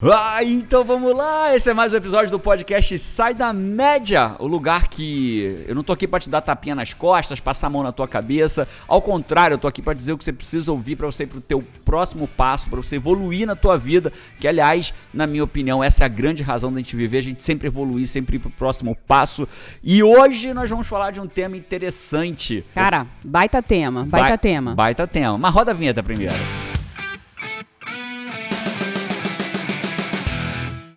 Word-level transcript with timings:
Ah, 0.00 0.44
então 0.44 0.84
vamos 0.84 1.12
lá! 1.12 1.56
Esse 1.56 1.70
é 1.70 1.74
mais 1.74 1.92
um 1.92 1.96
episódio 1.96 2.30
do 2.30 2.38
podcast 2.38 2.96
Sai 3.00 3.34
da 3.34 3.52
Média, 3.52 4.36
o 4.38 4.46
lugar 4.46 4.86
que 4.86 5.64
eu 5.66 5.74
não 5.74 5.82
tô 5.82 5.92
aqui 5.92 6.06
para 6.06 6.20
te 6.20 6.30
dar 6.30 6.40
tapinha 6.40 6.76
nas 6.76 6.94
costas, 6.94 7.40
passar 7.40 7.66
a 7.66 7.70
mão 7.70 7.82
na 7.82 7.90
tua 7.90 8.06
cabeça. 8.06 8.68
Ao 8.86 9.02
contrário, 9.02 9.54
eu 9.54 9.58
tô 9.58 9.66
aqui 9.66 9.82
para 9.82 9.94
dizer 9.94 10.12
o 10.12 10.18
que 10.18 10.22
você 10.22 10.32
precisa 10.32 10.70
ouvir 10.70 10.94
para 10.94 11.06
você 11.06 11.24
ir 11.24 11.26
pro 11.26 11.40
teu 11.40 11.64
próximo 11.84 12.28
passo, 12.28 12.70
para 12.70 12.80
você 12.80 12.94
evoluir 12.94 13.44
na 13.44 13.56
tua 13.56 13.76
vida, 13.76 14.12
que 14.38 14.46
aliás, 14.46 14.94
na 15.12 15.26
minha 15.26 15.42
opinião, 15.42 15.82
essa 15.82 16.04
é 16.04 16.06
a 16.06 16.08
grande 16.08 16.44
razão 16.44 16.72
da 16.72 16.78
gente 16.78 16.94
viver, 16.94 17.18
a 17.18 17.22
gente 17.22 17.42
sempre 17.42 17.66
evoluir, 17.66 18.06
sempre 18.06 18.36
ir 18.36 18.38
pro 18.38 18.50
próximo 18.50 18.96
passo. 19.04 19.48
E 19.82 20.00
hoje 20.00 20.54
nós 20.54 20.70
vamos 20.70 20.86
falar 20.86 21.10
de 21.10 21.18
um 21.18 21.26
tema 21.26 21.56
interessante. 21.56 22.64
Cara, 22.72 23.04
baita 23.24 23.60
tema, 23.60 24.04
baita 24.04 24.28
ba 24.28 24.38
tema. 24.38 24.74
Baita 24.76 25.08
tema. 25.08 25.36
Mas 25.36 25.52
roda 25.52 25.72
a 25.72 25.74
vinheta 25.74 26.04
primeiro. 26.04 26.36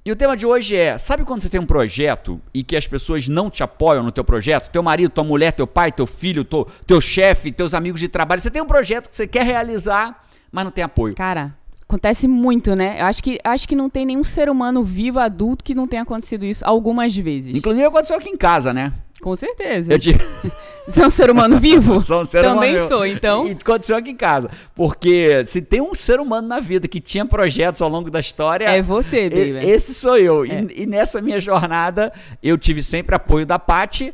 E 0.04 0.11
o 0.11 0.15
tema 0.15 0.36
de 0.36 0.47
hoje 0.47 0.75
é: 0.75 0.97
sabe 0.97 1.23
quando 1.23 1.43
você 1.43 1.50
tem 1.50 1.61
um 1.61 1.65
projeto 1.65 2.41
e 2.51 2.64
que 2.64 2.75
as 2.75 2.87
pessoas 2.87 3.28
não 3.28 3.51
te 3.51 3.61
apoiam 3.61 4.04
no 4.04 4.11
teu 4.11 4.24
projeto? 4.24 4.71
Teu 4.71 4.82
marido, 4.82 5.11
tua 5.11 5.24
mulher, 5.24 5.51
teu 5.51 5.68
pai, 5.68 5.91
teu 5.91 6.07
filho, 6.07 6.43
teu, 6.43 6.68
teu 6.87 7.00
chefe, 7.00 7.51
teus 7.51 7.75
amigos 7.75 8.00
de 8.00 8.07
trabalho. 8.07 8.41
Você 8.41 8.50
tem 8.50 8.64
um 8.64 8.68
projeto 8.68 9.10
que 9.10 9.15
você 9.15 9.27
quer 9.27 9.46
realizar, 9.46 10.25
mas 10.51 10.64
não 10.64 10.71
tem 10.71 10.83
apoio. 10.83 11.14
Cara, 11.14 11.55
acontece 11.83 12.27
muito, 12.27 12.75
né? 12.75 13.00
Eu 13.00 13.05
acho 13.05 13.21
que, 13.21 13.37
acho 13.43 13.68
que 13.68 13.75
não 13.75 13.91
tem 13.91 14.04
nenhum 14.04 14.24
ser 14.24 14.50
humano 14.50 14.83
vivo, 14.83 15.19
adulto, 15.19 15.64
que 15.64 15.75
não 15.75 15.87
tenha 15.87 16.02
acontecido 16.02 16.46
isso 16.46 16.65
algumas 16.65 17.15
vezes. 17.15 17.55
Inclusive 17.55 17.86
aconteceu 17.86 18.18
aqui 18.18 18.29
em 18.29 18.38
casa, 18.38 18.74
né? 18.74 18.91
Com 19.21 19.36
certeza. 19.36 19.93
Eu 19.93 20.00
te... 20.00 20.16
Você 20.88 21.02
é 21.02 21.07
um 21.07 21.11
ser 21.11 21.30
humano 21.30 21.60
vivo? 21.60 22.02
sou 22.04 22.21
um 22.21 22.25
ser 22.25 22.42
Também 22.42 22.75
humano 22.75 22.89
sou, 22.89 23.06
então. 23.06 23.47
E 23.47 23.52
aconteceu 23.52 23.96
aqui 23.96 24.10
em 24.10 24.16
casa. 24.16 24.50
Porque 24.74 25.46
se 25.46 25.61
tem 25.61 25.80
um 25.80 25.94
ser 25.94 26.20
humano 26.20 26.47
na 26.47 26.60
vida 26.60 26.88
que 26.88 27.00
tinha 27.00 27.25
projetos 27.25 27.82
ao 27.82 27.89
longo 27.89 28.10
da 28.10 28.20
história. 28.20 28.66
É 28.66 28.82
você, 28.82 29.30
baby. 29.30 29.66
Esse 29.66 29.94
sou 29.94 30.18
eu. 30.18 30.44
É. 30.44 30.61
E, 30.61 30.84
e, 30.84 30.86
nessa 30.86 31.21
minha 31.21 31.39
jornada, 31.39 32.11
eu 32.42 32.58
tive 32.58 32.81
sempre 32.81 33.16
apoio 33.16 33.45
da 33.45 33.59
Paty. 33.59 34.13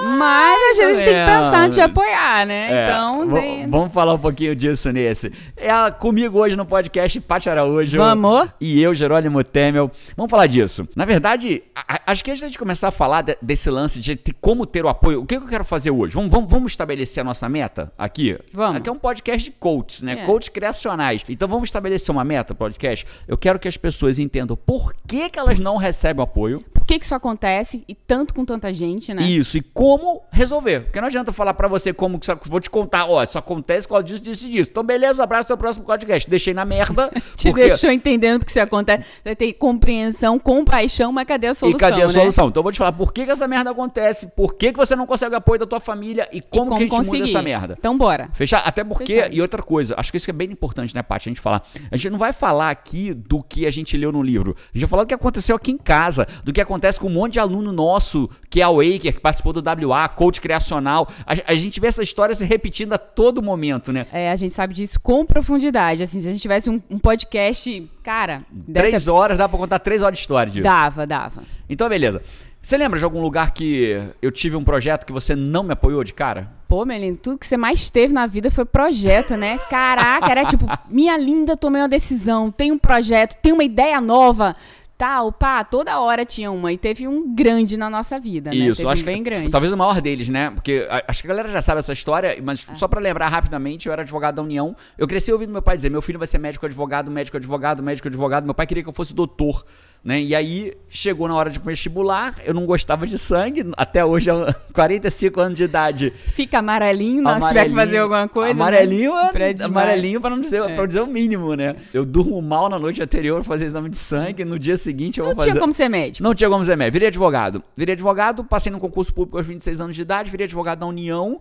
Mas 0.00 0.78
a 0.78 0.82
gente 0.82 1.04
tem 1.04 1.14
que 1.14 1.24
pensar 1.24 1.66
em 1.66 1.70
te 1.70 1.80
apoiar, 1.80 2.46
né? 2.46 2.68
É, 2.70 2.84
então. 2.84 3.30
Tem... 3.32 3.68
Vamos 3.68 3.92
falar 3.92 4.14
um 4.14 4.18
pouquinho 4.18 4.54
disso 4.54 4.90
nesse. 4.90 5.32
É 5.56 5.68
comigo 5.92 6.38
hoje 6.38 6.56
no 6.56 6.66
podcast 6.66 7.20
Paty 7.20 7.48
Araújo. 7.48 7.96
Vamos. 7.96 8.48
E 8.60 8.82
eu, 8.82 8.94
Jerônimo 8.94 9.42
Temel. 9.44 9.90
Vamos 10.16 10.30
falar 10.30 10.46
disso. 10.46 10.88
Na 10.96 11.04
verdade, 11.04 11.62
a, 11.74 12.00
acho 12.06 12.24
que 12.24 12.30
antes 12.30 12.50
de 12.50 12.58
começar 12.58 12.88
a 12.88 12.90
falar 12.90 13.22
de, 13.22 13.36
desse 13.40 13.70
lance 13.70 14.00
de 14.00 14.16
ter, 14.16 14.34
como 14.40 14.66
ter 14.66 14.84
o 14.84 14.88
apoio, 14.88 15.22
o 15.22 15.26
que, 15.26 15.38
que 15.38 15.44
eu 15.44 15.48
quero 15.48 15.64
fazer 15.64 15.90
hoje? 15.90 16.14
Vamos, 16.14 16.30
vamos, 16.30 16.50
vamos, 16.50 16.72
estabelecer 16.72 17.20
a 17.20 17.24
nossa 17.24 17.48
meta 17.48 17.92
aqui? 17.96 18.36
Vamos. 18.52 18.76
Aqui 18.78 18.88
é 18.88 18.92
um 18.92 18.98
podcast 18.98 19.44
de 19.44 19.56
coaches, 19.56 20.02
né? 20.02 20.22
É. 20.22 20.26
Coaches 20.26 20.48
criacionais. 20.48 21.24
Então 21.28 21.46
vamos 21.46 21.68
estabelecer 21.68 22.12
uma 22.12 22.24
meta 22.24 22.54
podcast. 22.54 23.06
Eu 23.28 23.38
quero 23.38 23.58
que 23.58 23.68
as 23.68 23.76
pessoas 23.76 24.18
entendam 24.18 24.56
por 24.56 24.92
que, 25.06 25.30
que 25.30 25.38
elas 25.38 25.58
não 25.58 25.76
recebem 25.76 26.22
apoio. 26.22 26.58
Por 26.84 26.88
que, 26.88 26.98
que 26.98 27.04
isso 27.06 27.14
acontece 27.14 27.82
e 27.88 27.94
tanto 27.94 28.34
com 28.34 28.44
tanta 28.44 28.72
gente, 28.72 29.14
né? 29.14 29.22
Isso, 29.22 29.56
e 29.56 29.62
como 29.62 30.22
resolver. 30.30 30.80
Porque 30.80 31.00
não 31.00 31.08
adianta 31.08 31.30
eu 31.30 31.34
falar 31.34 31.54
pra 31.54 31.66
você 31.66 31.94
como 31.94 32.18
que 32.18 32.26
isso, 32.26 32.38
vou 32.44 32.60
te 32.60 32.68
contar, 32.68 33.06
ó, 33.06 33.22
isso 33.22 33.38
acontece 33.38 33.88
com 33.88 34.02
disso, 34.02 34.20
disso 34.20 34.46
e 34.46 34.50
disso. 34.50 34.68
Então, 34.70 34.84
beleza, 34.84 35.22
abraço 35.22 35.46
até 35.46 35.54
o 35.54 35.56
próximo 35.56 35.86
podcast. 35.86 36.28
Deixei 36.28 36.52
na 36.52 36.66
merda. 36.66 37.10
Te 37.36 37.48
porque... 37.48 37.68
deixou 37.68 37.90
entendendo 37.90 38.40
porque 38.40 38.50
isso 38.50 38.60
acontece. 38.60 39.04
Vai 39.24 39.34
ter 39.34 39.54
compreensão, 39.54 40.38
compaixão, 40.38 41.10
mas 41.10 41.24
cadê 41.24 41.46
a 41.46 41.54
solução? 41.54 41.78
E 41.78 41.80
cadê 41.80 42.02
a 42.02 42.06
né? 42.06 42.12
solução? 42.12 42.48
Então 42.48 42.60
eu 42.60 42.62
vou 42.62 42.72
te 42.72 42.78
falar 42.78 42.92
por 42.92 43.14
que, 43.14 43.24
que 43.24 43.30
essa 43.30 43.48
merda 43.48 43.70
acontece, 43.70 44.26
por 44.26 44.54
que, 44.54 44.70
que 44.70 44.76
você 44.76 44.94
não 44.94 45.06
consegue 45.06 45.34
o 45.34 45.38
apoio 45.38 45.60
da 45.60 45.66
tua 45.66 45.80
família 45.80 46.28
e 46.30 46.42
como, 46.42 46.66
e 46.66 46.68
como 46.68 46.68
que 46.68 46.74
a 46.74 46.78
gente 46.80 46.90
conseguir. 46.90 47.18
muda 47.18 47.30
essa 47.30 47.42
merda. 47.42 47.76
Então 47.78 47.96
bora. 47.96 48.28
Fechar? 48.34 48.62
Até 48.66 48.84
porque, 48.84 49.14
Fechado. 49.14 49.34
e 49.34 49.40
outra 49.40 49.62
coisa, 49.62 49.94
acho 49.96 50.10
que 50.10 50.18
isso 50.18 50.28
é 50.28 50.32
bem 50.32 50.50
importante, 50.50 50.94
né, 50.94 51.02
Paty, 51.02 51.28
a 51.28 51.30
gente 51.30 51.40
falar. 51.40 51.62
A 51.90 51.96
gente 51.96 52.10
não 52.10 52.18
vai 52.18 52.32
falar 52.32 52.70
aqui 52.70 53.14
do 53.14 53.42
que 53.42 53.66
a 53.66 53.70
gente 53.70 53.96
leu 53.96 54.12
no 54.12 54.22
livro. 54.22 54.54
A 54.58 54.76
gente 54.76 54.82
vai 54.82 54.90
falar 54.90 55.04
do 55.04 55.06
que 55.06 55.14
aconteceu 55.14 55.56
aqui 55.56 55.70
em 55.70 55.78
casa, 55.78 56.26
do 56.44 56.52
que 56.52 56.60
acontece 56.74 56.98
com 56.98 57.06
um 57.06 57.10
monte 57.10 57.34
de 57.34 57.40
aluno 57.40 57.72
nosso, 57.72 58.28
que 58.50 58.60
é 58.60 58.64
a 58.64 58.70
Waker, 58.70 59.14
que 59.14 59.20
participou 59.20 59.52
do 59.52 59.62
WA, 59.88 60.08
coach 60.08 60.40
criacional. 60.40 61.08
A, 61.26 61.52
a 61.52 61.54
gente 61.54 61.80
vê 61.80 61.86
essa 61.86 62.02
história 62.02 62.34
se 62.34 62.44
repetindo 62.44 62.92
a 62.92 62.98
todo 62.98 63.42
momento, 63.42 63.92
né? 63.92 64.06
É, 64.12 64.30
a 64.30 64.36
gente 64.36 64.54
sabe 64.54 64.74
disso 64.74 64.98
com 65.00 65.24
profundidade. 65.24 66.02
Assim, 66.02 66.20
se 66.20 66.28
a 66.28 66.30
gente 66.32 66.42
tivesse 66.42 66.68
um, 66.68 66.80
um 66.90 66.98
podcast, 66.98 67.90
cara, 68.02 68.42
Três 68.72 68.92
dessa... 68.92 69.12
horas, 69.12 69.38
dá 69.38 69.48
pra 69.48 69.58
contar 69.58 69.78
três 69.78 70.02
horas 70.02 70.18
de 70.18 70.22
história 70.22 70.52
disso. 70.52 70.64
Dava, 70.64 71.06
dava. 71.06 71.42
Então, 71.68 71.88
beleza. 71.88 72.22
Você 72.64 72.78
lembra 72.78 72.98
de 72.98 73.04
algum 73.04 73.20
lugar 73.20 73.50
que 73.52 74.02
eu 74.22 74.32
tive 74.32 74.56
um 74.56 74.64
projeto 74.64 75.04
que 75.04 75.12
você 75.12 75.36
não 75.36 75.62
me 75.62 75.74
apoiou 75.74 76.02
de 76.02 76.14
cara? 76.14 76.50
Pô, 76.66 76.86
Melino, 76.86 77.18
tudo 77.18 77.36
que 77.36 77.46
você 77.46 77.58
mais 77.58 77.90
teve 77.90 78.14
na 78.14 78.26
vida 78.26 78.50
foi 78.50 78.64
projeto, 78.64 79.36
né? 79.36 79.58
Caraca, 79.68 80.30
era 80.30 80.46
tipo, 80.46 80.64
minha 80.88 81.14
linda, 81.18 81.58
tomei 81.58 81.82
uma 81.82 81.88
decisão, 81.88 82.50
tem 82.50 82.72
um 82.72 82.78
projeto, 82.78 83.36
tem 83.42 83.52
uma 83.52 83.62
ideia 83.64 84.00
nova, 84.00 84.56
tal, 84.96 85.32
pá, 85.32 85.62
toda 85.64 85.98
hora 86.00 86.24
tinha 86.24 86.50
uma. 86.50 86.72
E 86.72 86.78
teve 86.78 87.06
um 87.08 87.34
grande 87.34 87.76
na 87.76 87.90
nossa 87.90 88.18
vida, 88.18 88.50
né? 88.50 88.56
Isso, 88.56 88.78
teve 88.82 88.92
acho 88.92 89.02
um 89.02 89.06
bem 89.06 89.22
que 89.22 89.30
grande. 89.30 89.50
talvez 89.50 89.72
o 89.72 89.76
maior 89.76 90.00
deles, 90.00 90.28
né? 90.28 90.50
Porque 90.50 90.86
acho 91.08 91.20
que 91.22 91.26
a 91.26 91.30
galera 91.30 91.48
já 91.48 91.60
sabe 91.62 91.78
essa 91.80 91.92
história, 91.92 92.36
mas 92.42 92.66
É. 92.70 92.76
só 92.76 92.86
pra 92.88 93.00
lembrar 93.00 93.28
rapidamente, 93.28 93.86
eu 93.86 93.92
era 93.92 94.02
advogado 94.02 94.36
da 94.36 94.42
União. 94.42 94.76
Eu 94.96 95.06
cresci 95.06 95.32
ouvindo 95.32 95.50
meu 95.52 95.62
pai 95.62 95.76
dizer: 95.76 95.90
meu 95.90 96.02
filho 96.02 96.18
vai 96.18 96.26
ser 96.26 96.38
médico 96.38 96.64
advogado, 96.66 97.10
médico 97.10 97.36
advogado, 97.36 97.82
médico 97.82 98.08
advogado. 98.08 98.44
Meu 98.44 98.54
pai 98.54 98.66
queria 98.66 98.82
que 98.82 98.88
eu 98.88 98.92
fosse 98.92 99.12
doutor. 99.14 99.64
Né? 100.04 100.20
E 100.20 100.34
aí 100.34 100.74
chegou 100.86 101.26
na 101.26 101.34
hora 101.34 101.48
de 101.48 101.58
vestibular, 101.58 102.34
eu 102.44 102.52
não 102.52 102.66
gostava 102.66 103.06
de 103.06 103.16
sangue, 103.16 103.64
até 103.74 104.04
hoje, 104.04 104.28
aos 104.30 104.54
45 104.74 105.40
anos 105.40 105.56
de 105.56 105.64
idade. 105.64 106.12
Fica 106.26 106.58
amarelinho, 106.58 107.22
nós 107.22 107.42
se 107.42 107.48
tiver 107.48 107.68
que 107.70 107.74
fazer 107.74 107.96
alguma 107.98 108.28
coisa. 108.28 108.52
Amarelinho, 108.52 109.14
né? 109.14 109.30
é- 109.58 109.64
amarelinho 109.64 110.20
para 110.20 110.28
não 110.36 110.42
dizer, 110.42 110.60
É. 110.62 110.74
pra 110.74 110.84
dizer 110.84 111.00
o 111.00 111.06
mínimo, 111.06 111.54
né? 111.54 111.76
Eu 111.94 112.04
durmo 112.04 112.42
mal 112.42 112.68
na 112.68 112.78
noite 112.78 113.02
anterior, 113.02 113.42
fazer 113.44 113.64
exame 113.64 113.88
de 113.88 113.96
sangue, 113.96 114.44
no 114.44 114.58
dia 114.58 114.76
seguinte 114.84 115.18
eu 115.18 115.24
Não 115.24 115.32
vou 115.32 115.36
fazer. 115.40 115.50
tinha 115.50 115.60
como 115.60 115.72
ser 115.72 115.88
médico. 115.88 116.22
Não 116.22 116.34
tinha 116.34 116.48
como 116.48 116.64
ser 116.64 116.76
médico. 116.76 116.92
Virei 116.92 117.08
advogado. 117.08 117.62
Virei 117.76 117.94
advogado, 117.94 118.44
passei 118.44 118.70
no 118.70 118.78
concurso 118.78 119.12
público 119.12 119.36
aos 119.38 119.46
26 119.46 119.80
anos 119.80 119.96
de 119.96 120.02
idade, 120.02 120.30
virei 120.30 120.44
advogado 120.46 120.80
da 120.80 120.86
União. 120.86 121.40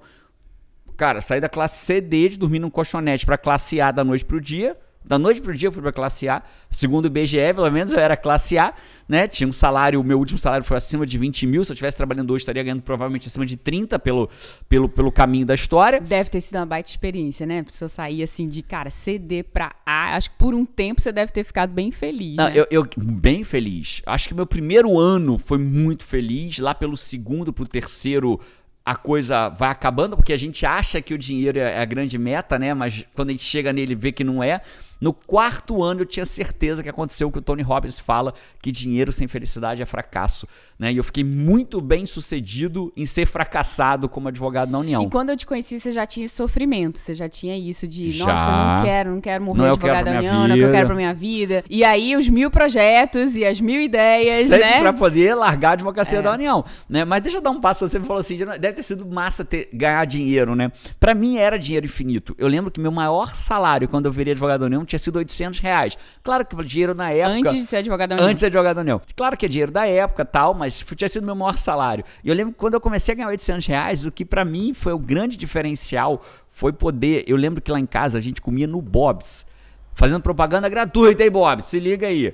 Cara, 0.97 1.21
saí 1.21 1.39
da 1.41 1.49
classe 1.49 1.85
CD 1.85 2.29
de 2.29 2.37
dormir 2.37 2.59
num 2.59 2.69
colchonete 2.69 3.25
pra 3.25 3.37
classe 3.37 3.79
A 3.81 3.91
da 3.91 4.03
noite 4.03 4.23
pro 4.25 4.39
dia. 4.41 4.77
Da 5.05 5.19
noite 5.19 5.41
pro 5.41 5.53
dia 5.55 5.67
eu 5.67 5.71
fui 5.71 5.81
pra 5.81 5.91
classe 5.91 6.27
A. 6.29 6.41
Segundo 6.71 7.05
o 7.05 7.07
IBGE, 7.07 7.53
pelo 7.53 7.69
menos 7.69 7.91
eu 7.93 7.99
era 7.99 8.15
classe 8.15 8.57
A, 8.57 8.73
né? 9.07 9.27
Tinha 9.27 9.47
um 9.47 9.51
salário, 9.53 9.99
o 9.99 10.03
meu 10.03 10.17
último 10.17 10.39
salário 10.39 10.65
foi 10.65 10.77
acima 10.77 11.05
de 11.05 11.17
20 11.17 11.45
mil. 11.45 11.65
Se 11.65 11.71
eu 11.71 11.73
estivesse 11.73 11.97
trabalhando 11.97 12.31
hoje, 12.31 12.43
estaria 12.43 12.63
ganhando 12.63 12.81
provavelmente 12.81 13.27
acima 13.27 13.45
de 13.45 13.57
30 13.57 13.99
pelo, 13.99 14.29
pelo, 14.69 14.87
pelo 14.87 15.11
caminho 15.11 15.45
da 15.45 15.53
história. 15.53 15.99
Deve 15.99 16.29
ter 16.29 16.39
sido 16.41 16.55
uma 16.55 16.65
baita 16.65 16.89
experiência, 16.89 17.45
né? 17.45 17.59
A 17.59 17.63
pessoa 17.65 17.89
sair 17.89 18.23
assim 18.23 18.47
de, 18.47 18.61
cara, 18.63 18.89
CD 18.89 19.43
pra 19.43 19.73
A. 19.85 20.15
Acho 20.15 20.29
que 20.31 20.37
por 20.37 20.53
um 20.55 20.65
tempo 20.65 21.01
você 21.01 21.11
deve 21.11 21.31
ter 21.31 21.43
ficado 21.43 21.71
bem 21.73 21.91
feliz, 21.91 22.37
Não, 22.37 22.45
né? 22.45 22.53
eu, 22.55 22.65
eu- 22.71 22.87
bem 22.97 23.43
feliz. 23.43 24.01
Acho 24.05 24.29
que 24.29 24.33
meu 24.33 24.45
primeiro 24.47 24.97
ano 24.97 25.37
foi 25.37 25.57
muito 25.57 26.03
feliz. 26.03 26.59
Lá 26.59 26.73
pelo 26.73 26.95
segundo 26.95 27.51
pro 27.51 27.67
terceiro 27.67 28.39
a 28.85 28.97
coisa 28.97 29.47
vai 29.47 29.69
acabando, 29.69 30.17
porque 30.17 30.33
a 30.33 30.37
gente 30.37 30.65
acha 30.65 31.01
que 31.01 31.13
o 31.13 31.17
dinheiro 31.17 31.57
é 31.57 31.79
a 31.81 31.85
grande 31.85 32.17
meta, 32.17 32.59
né? 32.59 32.73
Mas 32.73 33.05
quando 33.13 33.29
a 33.29 33.31
gente 33.31 33.43
chega 33.45 33.71
nele 33.71 33.95
vê 33.95 34.11
que 34.11 34.23
não 34.25 34.43
é. 34.43 34.61
No 35.01 35.13
quarto 35.13 35.83
ano 35.83 36.01
eu 36.01 36.05
tinha 36.05 36.25
certeza 36.25 36.81
que 36.81 36.89
aconteceu 36.89 37.27
o 37.27 37.31
que 37.31 37.39
o 37.39 37.41
Tony 37.41 37.61
Robbins 37.61 37.99
fala, 37.99 38.33
que 38.61 38.71
dinheiro 38.71 39.11
sem 39.11 39.27
felicidade 39.27 39.81
é 39.81 39.85
fracasso, 39.85 40.47
né? 40.79 40.91
E 40.93 40.97
eu 40.97 41.03
fiquei 41.03 41.23
muito 41.23 41.81
bem 41.81 42.05
sucedido 42.05 42.91
em 42.95 43.05
ser 43.05 43.25
fracassado 43.25 44.07
como 44.07 44.27
advogado 44.29 44.71
na 44.71 44.79
União. 44.79 45.03
E 45.03 45.09
quando 45.09 45.29
eu 45.29 45.37
te 45.37 45.45
conheci, 45.45 45.79
você 45.79 45.91
já 45.91 46.05
tinha 46.05 46.27
sofrimento, 46.29 46.99
você 46.99 47.13
já 47.13 47.27
tinha 47.27 47.57
isso 47.57 47.87
de, 47.87 48.11
Já. 48.11 48.25
nossa, 48.25 48.49
eu 48.51 48.77
não 48.77 48.83
quero, 48.85 49.11
não 49.15 49.21
quero 49.21 49.43
morrer 49.43 49.57
Não 49.59 49.65
advogado 49.73 50.05
da 50.05 50.11
União, 50.11 50.33
não 50.33 50.43
é 50.45 50.47
que 50.47 50.53
eu 50.53 50.57
vida. 50.67 50.71
quero 50.71 50.87
pra 50.87 50.95
minha 50.95 51.13
vida. 51.13 51.63
E 51.69 51.83
aí 51.83 52.15
os 52.15 52.29
mil 52.29 52.49
projetos 52.49 53.35
e 53.35 53.45
as 53.45 53.59
mil 53.59 53.81
ideias, 53.81 54.47
Sempre 54.47 54.65
né? 54.65 54.79
pra 54.81 54.93
poder 54.93 55.35
largar 55.35 55.69
a 55.69 55.73
advocacia 55.73 56.19
É. 56.19 56.21
da 56.21 56.31
União, 56.33 56.63
né? 56.87 57.03
Mas 57.03 57.21
deixa 57.21 57.37
eu 57.37 57.41
dar 57.41 57.51
um 57.51 57.59
passo, 57.59 57.87
você 57.87 57.99
falou 57.99 58.19
assim, 58.19 58.37
deve 58.37 58.73
ter 58.73 58.83
sido 58.83 59.05
massa 59.05 59.43
ter, 59.43 59.69
ganhar 59.73 60.05
dinheiro, 60.05 60.55
né? 60.55 60.71
Pra 60.99 61.13
mim 61.13 61.37
era 61.37 61.57
dinheiro 61.59 61.85
infinito. 61.85 62.33
Eu 62.37 62.47
lembro 62.47 62.71
que 62.71 62.79
meu 62.79 62.91
maior 62.91 63.35
salário 63.35 63.87
quando 63.87 64.05
eu 64.05 64.11
virei 64.11 64.31
advogado 64.31 64.61
da 64.61 64.65
União 64.67 64.85
tinha 64.93 64.99
sido 64.99 65.17
800 65.17 65.59
reais. 65.59 65.97
Claro 66.23 66.45
que 66.45 66.55
dinheiro 66.63 66.93
na 66.93 67.11
época... 67.11 67.49
Antes 67.49 67.53
de 67.53 67.65
ser 67.65 67.77
advogado 67.77 68.09
da 68.09 68.15
União. 68.15 68.27
Antes 68.27 68.35
de 68.35 68.39
ser 68.41 68.45
advogado 68.47 68.75
da 68.75 68.81
União. 68.81 69.01
Claro 69.15 69.35
que 69.35 69.45
é 69.45 69.49
dinheiro 69.49 69.71
da 69.71 69.87
época 69.87 70.23
tal, 70.23 70.53
mas 70.53 70.85
tinha 70.95 71.09
sido 71.09 71.25
meu 71.25 71.35
maior 71.35 71.57
salário. 71.57 72.03
E 72.23 72.29
eu 72.29 72.35
lembro 72.35 72.53
que 72.53 72.59
quando 72.59 72.75
eu 72.75 72.81
comecei 72.81 73.13
a 73.13 73.15
ganhar 73.15 73.29
800 73.29 73.65
reais, 73.65 74.05
o 74.05 74.11
que 74.11 74.23
pra 74.23 74.45
mim 74.45 74.73
foi 74.73 74.93
o 74.93 74.99
grande 74.99 75.35
diferencial 75.35 76.23
foi 76.47 76.71
poder. 76.71 77.23
Eu 77.27 77.35
lembro 77.35 77.61
que 77.61 77.71
lá 77.71 77.79
em 77.79 77.85
casa 77.85 78.17
a 78.17 78.21
gente 78.21 78.41
comia 78.41 78.67
no 78.67 78.81
Bob's, 78.81 79.45
fazendo 79.93 80.21
propaganda 80.21 80.69
gratuita, 80.69 81.23
hein, 81.23 81.31
Bob's? 81.31 81.65
Se 81.65 81.79
liga 81.79 82.07
aí. 82.07 82.33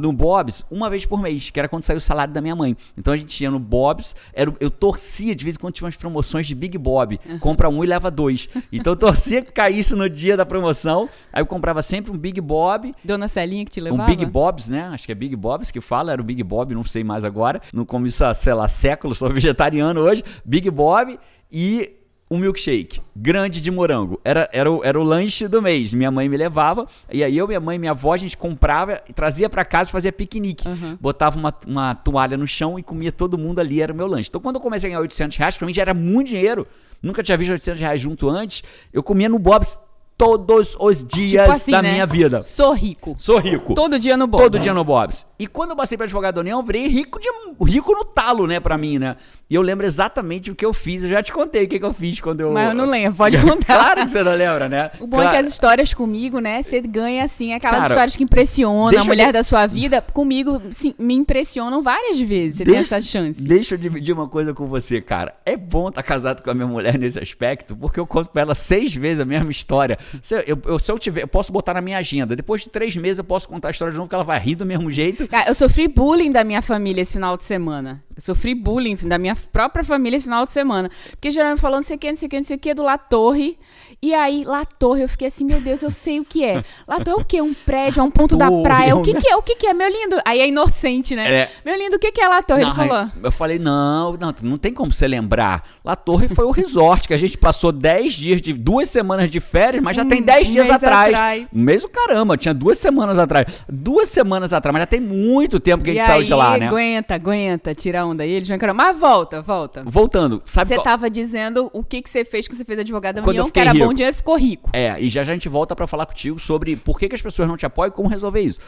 No 0.00 0.12
Bob's, 0.12 0.64
uma 0.70 0.88
vez 0.88 1.04
por 1.04 1.20
mês, 1.20 1.50
que 1.50 1.58
era 1.58 1.68
quando 1.68 1.84
saiu 1.84 1.98
o 1.98 2.00
salário 2.00 2.32
da 2.32 2.40
minha 2.40 2.56
mãe. 2.56 2.76
Então 2.96 3.12
a 3.12 3.16
gente 3.16 3.42
ia 3.42 3.50
no 3.50 3.58
Bob's, 3.58 4.16
era, 4.32 4.52
eu 4.58 4.70
torcia, 4.70 5.34
de 5.34 5.44
vez 5.44 5.56
em 5.56 5.58
quando 5.58 5.74
tinha 5.74 5.86
umas 5.86 5.96
promoções 5.96 6.46
de 6.46 6.54
Big 6.54 6.78
Bob. 6.78 7.20
Compra 7.40 7.68
um 7.68 7.84
e 7.84 7.86
leva 7.86 8.10
dois. 8.10 8.48
Então 8.72 8.94
eu 8.94 8.96
torcia 8.96 9.42
que 9.42 9.52
caísse 9.52 9.94
no 9.94 10.08
dia 10.08 10.36
da 10.36 10.46
promoção. 10.46 11.08
Aí 11.32 11.42
eu 11.42 11.46
comprava 11.46 11.82
sempre 11.82 12.10
um 12.10 12.16
Big 12.16 12.40
Bob 12.40 12.94
Dona 13.04 13.28
Celinha 13.28 13.64
que 13.64 13.70
te 13.70 13.80
levava? 13.80 14.02
um 14.02 14.06
Big 14.06 14.24
Bob's, 14.24 14.68
né? 14.68 14.88
Acho 14.92 15.06
que 15.06 15.12
é 15.12 15.14
Big 15.14 15.36
Bob's 15.36 15.70
que 15.70 15.80
fala, 15.80 16.12
era 16.12 16.20
o 16.20 16.24
Big 16.24 16.42
Bob, 16.42 16.74
não 16.74 16.84
sei 16.84 17.04
mais 17.04 17.24
agora. 17.24 17.60
Não 17.72 17.84
como 17.84 18.06
isso 18.06 18.24
há, 18.24 18.34
sei 18.34 18.54
lá, 18.54 18.68
séculos, 18.68 19.18
sou 19.18 19.28
vegetariano 19.28 20.00
hoje. 20.00 20.24
Big 20.44 20.70
Bob 20.70 21.18
e 21.50 21.92
um 22.30 22.38
milkshake 22.38 23.00
grande 23.14 23.60
de 23.60 23.70
morango. 23.70 24.20
Era, 24.24 24.48
era, 24.52 24.70
o, 24.70 24.84
era 24.84 24.98
o 24.98 25.02
lanche 25.02 25.46
do 25.46 25.62
mês. 25.62 25.94
Minha 25.94 26.10
mãe 26.10 26.28
me 26.28 26.36
levava, 26.36 26.86
e 27.10 27.22
aí 27.22 27.36
eu, 27.36 27.46
minha 27.46 27.60
mãe 27.60 27.76
e 27.76 27.78
minha 27.78 27.92
avó, 27.92 28.12
a 28.12 28.16
gente 28.16 28.36
comprava, 28.36 28.96
trazia 29.14 29.48
para 29.48 29.64
casa 29.64 29.90
e 29.90 29.92
fazia 29.92 30.12
piquenique. 30.12 30.66
Uhum. 30.66 30.98
Botava 31.00 31.38
uma, 31.38 31.54
uma 31.66 31.94
toalha 31.94 32.36
no 32.36 32.46
chão 32.46 32.78
e 32.78 32.82
comia 32.82 33.12
todo 33.12 33.38
mundo 33.38 33.60
ali, 33.60 33.80
era 33.80 33.92
o 33.92 33.96
meu 33.96 34.06
lanche. 34.06 34.28
Então 34.28 34.40
quando 34.40 34.56
eu 34.56 34.60
comecei 34.60 34.88
a 34.88 34.90
ganhar 34.90 35.00
800 35.00 35.36
reais, 35.36 35.56
pra 35.56 35.66
mim 35.66 35.72
já 35.72 35.82
era 35.82 35.94
muito 35.94 36.28
dinheiro. 36.28 36.66
Nunca 37.02 37.22
tinha 37.22 37.36
visto 37.36 37.52
800 37.52 37.80
reais 37.80 38.00
junto 38.00 38.28
antes. 38.28 38.64
Eu 38.92 39.02
comia 39.02 39.28
no 39.28 39.38
Bob's 39.38 39.78
todos 40.16 40.76
os 40.80 41.04
dias 41.04 41.42
Tipo 41.42 41.50
assim, 41.52 41.70
da 41.70 41.82
né? 41.82 41.92
minha 41.92 42.06
vida. 42.06 42.40
Sou 42.40 42.72
rico. 42.72 43.14
Sou 43.18 43.38
rico. 43.38 43.74
Todo 43.74 43.98
dia 43.98 44.16
no 44.16 44.26
bolo. 44.26 44.44
Todo 44.44 44.58
dia 44.58 44.72
no 44.72 44.82
Bob's. 44.82 45.26
E 45.38 45.46
quando 45.46 45.70
eu 45.70 45.76
passei 45.76 45.96
pra 45.98 46.04
advogado 46.04 46.36
da 46.36 46.40
União, 46.40 46.58
eu 46.60 46.64
virei 46.64 46.86
rico, 46.86 47.18
de, 47.20 47.28
rico 47.70 47.92
no 47.92 48.04
talo, 48.04 48.46
né, 48.46 48.58
pra 48.58 48.78
mim, 48.78 48.98
né? 48.98 49.16
E 49.50 49.54
eu 49.54 49.62
lembro 49.62 49.86
exatamente 49.86 50.50
o 50.50 50.54
que 50.54 50.64
eu 50.64 50.72
fiz. 50.72 51.02
Eu 51.04 51.10
já 51.10 51.22
te 51.22 51.32
contei 51.32 51.64
o 51.64 51.68
que, 51.68 51.78
que 51.78 51.84
eu 51.84 51.92
fiz 51.92 52.20
quando 52.20 52.40
eu. 52.40 52.52
Mas 52.52 52.68
eu 52.70 52.74
não 52.74 52.86
lembro, 52.86 53.14
pode 53.18 53.38
contar. 53.38 53.76
claro 53.76 54.00
que 54.02 54.08
você 54.10 54.22
não 54.22 54.34
lembra, 54.34 54.68
né? 54.68 54.90
O 54.98 55.06
bom 55.06 55.18
é 55.18 55.22
Claro. 55.22 55.36
que 55.38 55.42
as 55.44 55.52
histórias 55.52 55.92
comigo, 55.94 56.38
né? 56.40 56.62
Você 56.62 56.80
ganha, 56.80 57.24
assim, 57.24 57.52
aquelas 57.52 57.76
Cara, 57.76 57.88
histórias 57.88 58.16
que 58.16 58.24
impressionam 58.24 58.88
a 58.88 58.92
eu 58.94 59.04
mulher 59.04 59.26
de- 59.26 59.32
da 59.32 59.42
sua 59.42 59.66
vida. 59.66 60.00
Comigo, 60.00 60.60
sim, 60.70 60.94
me 60.98 61.14
impressionam 61.14 61.82
várias 61.82 62.18
vezes. 62.20 62.58
Você 62.58 62.64
tem 62.64 62.74
Deixa- 62.74 62.96
essa 62.96 63.06
chance. 63.06 63.42
Deixa 63.46 63.74
eu 63.74 63.78
dividir 63.78 64.14
uma 64.14 64.28
coisa 64.28 64.54
com 64.54 64.66
você, 64.66 65.00
cara. 65.00 65.34
É 65.44 65.56
bom 65.56 65.88
estar 65.90 66.02
casado 66.02 66.42
com 66.42 66.50
a 66.50 66.54
minha 66.54 66.66
mulher 66.66 66.98
nesse 66.98 67.18
aspecto, 67.18 67.76
porque 67.76 68.00
eu 68.00 68.06
conto 68.06 68.30
pra 68.30 68.42
ela 68.42 68.54
seis 68.54 68.94
vezes 68.94 69.20
a 69.20 69.24
mesma 69.24 69.50
história. 69.50 69.98
Se 70.22 70.34
eu, 70.46 70.58
eu- 70.66 70.78
se 70.78 70.90
eu 70.90 70.98
tiver, 70.98 71.22
eu 71.22 71.28
posso 71.28 71.52
botar 71.52 71.74
na 71.74 71.80
minha 71.80 71.98
agenda. 71.98 72.34
Depois 72.34 72.62
de 72.62 72.70
três 72.70 72.96
meses 72.96 73.18
eu 73.18 73.24
posso 73.24 73.46
contar 73.48 73.68
a 73.68 73.70
história 73.70 73.92
de 73.92 73.98
novo, 73.98 74.08
que 74.08 74.14
ela 74.14 74.24
vai 74.24 74.40
rir 74.40 74.54
do 74.56 74.64
mesmo 74.66 74.90
jeito. 74.90 75.25
Cara, 75.28 75.48
eu 75.48 75.54
sofri 75.54 75.88
bullying 75.88 76.30
da 76.32 76.44
minha 76.44 76.62
família 76.62 77.02
esse 77.02 77.14
final 77.14 77.36
de 77.36 77.44
semana. 77.44 78.02
Eu 78.16 78.22
sofri 78.22 78.54
bullying 78.54 78.96
da 78.96 79.18
minha 79.18 79.36
própria 79.52 79.84
família 79.84 80.16
esse 80.16 80.24
final 80.26 80.46
de 80.46 80.52
semana. 80.52 80.90
Porque 81.10 81.30
geralmente 81.30 81.60
falando 81.60 81.76
não 81.80 81.82
sei 81.84 81.96
o 81.96 81.98
que, 81.98 82.08
não 82.08 82.16
sei 82.16 82.26
o 82.26 82.30
que, 82.30 82.36
não 82.38 82.44
sei 82.44 82.56
o 82.56 82.60
que, 82.60 82.74
do 82.74 82.82
La 82.82 82.96
Torre. 82.96 83.58
E 84.02 84.14
aí, 84.14 84.42
La 84.44 84.64
Torre, 84.64 85.02
eu 85.02 85.08
fiquei 85.08 85.28
assim, 85.28 85.44
meu 85.44 85.60
Deus, 85.60 85.82
eu 85.82 85.90
sei 85.90 86.18
o 86.20 86.24
que 86.24 86.44
é. 86.44 86.64
La 86.88 87.00
Torre 87.00 87.18
é 87.18 87.22
o 87.22 87.24
quê? 87.24 87.40
Um 87.42 87.52
prédio, 87.54 88.00
é 88.00 88.02
um 88.02 88.10
ponto 88.10 88.36
da 88.36 88.48
praia. 88.62 88.90
é 88.90 88.94
O 88.94 88.98
um- 88.98 89.02
que 89.02 89.14
que 89.14 89.28
é? 89.28 89.36
O 89.36 89.42
que 89.42 89.54
que 89.56 89.66
é? 89.66 89.74
Meu 89.74 89.88
lindo. 89.88 90.16
Aí 90.24 90.40
é 90.40 90.48
inocente, 90.48 91.14
né? 91.14 91.30
É. 91.42 91.50
Meu 91.64 91.76
lindo, 91.78 91.96
o 91.96 91.98
que 91.98 92.10
que 92.12 92.20
é 92.20 92.26
La 92.28 92.42
Torre? 92.42 92.62
Ele 92.62 92.68
Não, 92.70 92.76
falou. 92.76 93.10
Eu 93.22 93.32
falei, 93.32 93.58
não, 93.58 94.16
não, 94.16 94.34
não 94.42 94.58
tem 94.58 94.72
como 94.72 94.90
você 94.92 95.06
lembrar. 95.06 95.62
La 95.84 95.94
Torre 95.96 96.28
foi 96.28 96.44
o 96.46 96.50
resort 96.50 97.06
que 97.08 97.14
a 97.14 97.18
gente 97.18 97.36
passou 97.36 97.70
10 97.70 98.14
dias, 98.14 98.40
de 98.42 98.52
duas 98.54 98.88
semanas 98.88 99.30
de 99.30 99.40
férias, 99.40 99.82
mas 99.82 99.96
já 99.96 100.04
tem 100.04 100.22
10 100.22 100.48
um 100.48 100.52
dias 100.52 100.70
atrás. 100.70 101.12
atrás. 101.14 101.46
Um 101.52 101.60
mês 101.60 101.84
o 101.84 101.88
caramba, 101.88 102.36
tinha 102.36 102.54
duas 102.54 102.78
semanas 102.78 103.18
atrás. 103.18 103.62
Duas 103.68 104.08
semanas 104.08 104.52
atrás, 104.54 104.72
mas 104.72 104.80
já 104.82 104.86
tem 104.86 105.00
muito 105.00 105.15
tempo 105.60 105.82
que 105.84 105.90
a 105.90 105.92
E 105.92 105.96
gente 105.96 106.06
saiu 106.06 106.18
aí, 106.20 106.24
de 106.24 106.34
lá, 106.34 106.58
né? 106.58 106.66
aguenta, 106.68 107.14
aguenta, 107.14 107.74
tira 107.74 108.00
a 108.00 108.06
onda 108.06 108.22
aí. 108.22 108.30
Eles 108.30 108.48
vão 108.48 108.56
encarar. 108.56 108.74
Mas 108.74 108.96
volta, 108.98 109.40
volta. 109.42 109.82
Voltando, 109.86 110.42
sabe 110.44 110.68
Você 110.68 110.74
qual... 110.74 110.84
tava 110.84 111.08
dizendo 111.10 111.70
o 111.72 111.82
que 111.84 112.02
que 112.02 112.10
você 112.10 112.24
fez 112.24 112.46
que 112.48 112.54
você 112.54 112.64
fez 112.64 112.78
advogado 112.78 113.16
da 113.16 113.22
Quando 113.22 113.36
União, 113.36 113.50
que 113.50 113.60
era 113.60 113.72
bom 113.72 113.80
rico. 113.80 113.94
dinheiro, 113.94 114.16
ficou 114.16 114.36
rico. 114.36 114.70
É, 114.72 115.00
e 115.00 115.08
já 115.08 115.22
já 115.22 115.32
a 115.32 115.34
gente 115.34 115.48
volta 115.48 115.74
pra 115.74 115.86
falar 115.86 116.06
contigo 116.06 116.38
sobre 116.38 116.76
por 116.76 116.98
que, 116.98 117.08
que 117.08 117.14
as 117.14 117.22
pessoas 117.22 117.48
não 117.48 117.56
te 117.56 117.66
apoiam 117.66 117.88
e 117.88 117.92
como 117.92 118.08
resolver 118.08 118.40
isso. 118.40 118.58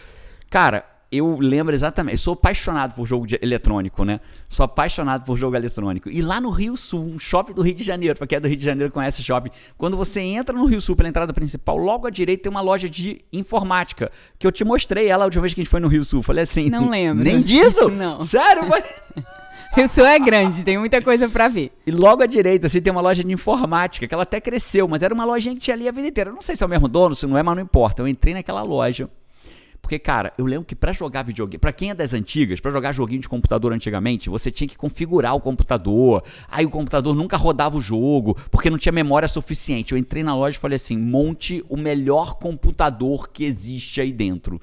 Cara, 0.50 0.84
eu 1.10 1.38
lembro 1.40 1.74
exatamente, 1.74 2.14
eu 2.16 2.18
sou 2.18 2.34
apaixonado 2.34 2.94
por 2.94 3.06
jogo 3.06 3.26
de- 3.26 3.38
eletrônico, 3.40 4.04
né? 4.04 4.20
Sou 4.48 4.64
apaixonado 4.64 5.24
por 5.24 5.36
jogo 5.38 5.56
eletrônico. 5.56 6.10
E 6.10 6.20
lá 6.20 6.40
no 6.40 6.50
Rio 6.50 6.76
Sul, 6.76 7.02
um 7.14 7.18
shopping 7.18 7.54
do 7.54 7.62
Rio 7.62 7.74
de 7.74 7.82
Janeiro, 7.82 8.18
pra 8.18 8.26
quem 8.26 8.36
é 8.36 8.40
do 8.40 8.46
Rio 8.48 8.56
de 8.56 8.64
Janeiro 8.64 8.92
conhece 8.92 9.22
shopping, 9.22 9.50
quando 9.78 9.96
você 9.96 10.20
entra 10.20 10.54
no 10.54 10.66
Rio 10.66 10.80
Sul 10.80 10.94
pela 10.94 11.08
entrada 11.08 11.32
principal, 11.32 11.76
logo 11.78 12.06
à 12.06 12.10
direita 12.10 12.42
tem 12.44 12.50
uma 12.50 12.60
loja 12.60 12.88
de 12.88 13.22
informática, 13.32 14.10
que 14.38 14.46
eu 14.46 14.52
te 14.52 14.64
mostrei 14.64 15.08
ela 15.08 15.24
a 15.24 15.26
última 15.26 15.42
vez 15.42 15.54
que 15.54 15.60
a 15.60 15.64
gente 15.64 15.70
foi 15.70 15.80
no 15.80 15.88
Rio 15.88 16.04
Sul. 16.04 16.22
Falei 16.22 16.44
assim, 16.44 16.68
Não 16.68 16.90
lembro. 16.90 17.24
Nem 17.24 17.40
disso? 17.42 17.88
Não. 17.90 18.20
Sério? 18.22 18.68
Mas- 18.68 18.84
O 19.76 19.88
seu 19.88 20.06
é 20.06 20.18
grande, 20.18 20.62
tem 20.64 20.78
muita 20.78 21.00
coisa 21.02 21.28
pra 21.28 21.46
ver. 21.48 21.70
E 21.86 21.90
logo 21.90 22.22
à 22.22 22.26
direita, 22.26 22.66
assim, 22.66 22.80
tem 22.80 22.90
uma 22.90 23.00
loja 23.02 23.22
de 23.22 23.32
informática, 23.32 24.06
que 24.08 24.14
ela 24.14 24.22
até 24.22 24.40
cresceu, 24.40 24.88
mas 24.88 25.02
era 25.02 25.12
uma 25.12 25.24
lojinha 25.26 25.54
que 25.54 25.60
tinha 25.60 25.74
ali 25.74 25.86
a 25.88 25.92
vida 25.92 26.08
inteira. 26.08 26.30
Eu 26.30 26.34
não 26.34 26.40
sei 26.42 26.56
se 26.56 26.62
é 26.62 26.66
o 26.66 26.68
mesmo 26.68 26.88
dono, 26.88 27.14
se 27.14 27.26
não 27.26 27.36
é, 27.36 27.42
mas 27.42 27.54
não 27.56 27.62
importa. 27.62 28.00
Eu 28.02 28.08
entrei 28.08 28.32
naquela 28.34 28.62
loja. 28.62 29.08
Porque, 29.88 29.98
cara, 29.98 30.34
eu 30.36 30.44
lembro 30.44 30.66
que 30.66 30.74
pra 30.74 30.92
jogar 30.92 31.22
videogame, 31.22 31.56
pra 31.56 31.72
quem 31.72 31.88
é 31.88 31.94
das 31.94 32.12
antigas, 32.12 32.60
pra 32.60 32.70
jogar 32.70 32.92
joguinho 32.92 33.22
de 33.22 33.28
computador 33.28 33.72
antigamente, 33.72 34.28
você 34.28 34.50
tinha 34.50 34.68
que 34.68 34.76
configurar 34.76 35.34
o 35.34 35.40
computador. 35.40 36.22
Aí 36.46 36.66
o 36.66 36.68
computador 36.68 37.16
nunca 37.16 37.38
rodava 37.38 37.78
o 37.78 37.80
jogo, 37.80 38.36
porque 38.50 38.68
não 38.68 38.76
tinha 38.76 38.92
memória 38.92 39.26
suficiente. 39.26 39.92
Eu 39.92 39.98
entrei 39.98 40.22
na 40.22 40.36
loja 40.36 40.58
e 40.58 40.60
falei 40.60 40.76
assim: 40.76 40.98
monte 40.98 41.64
o 41.70 41.76
melhor 41.78 42.34
computador 42.34 43.30
que 43.30 43.44
existe 43.44 43.98
aí 43.98 44.12
dentro. 44.12 44.60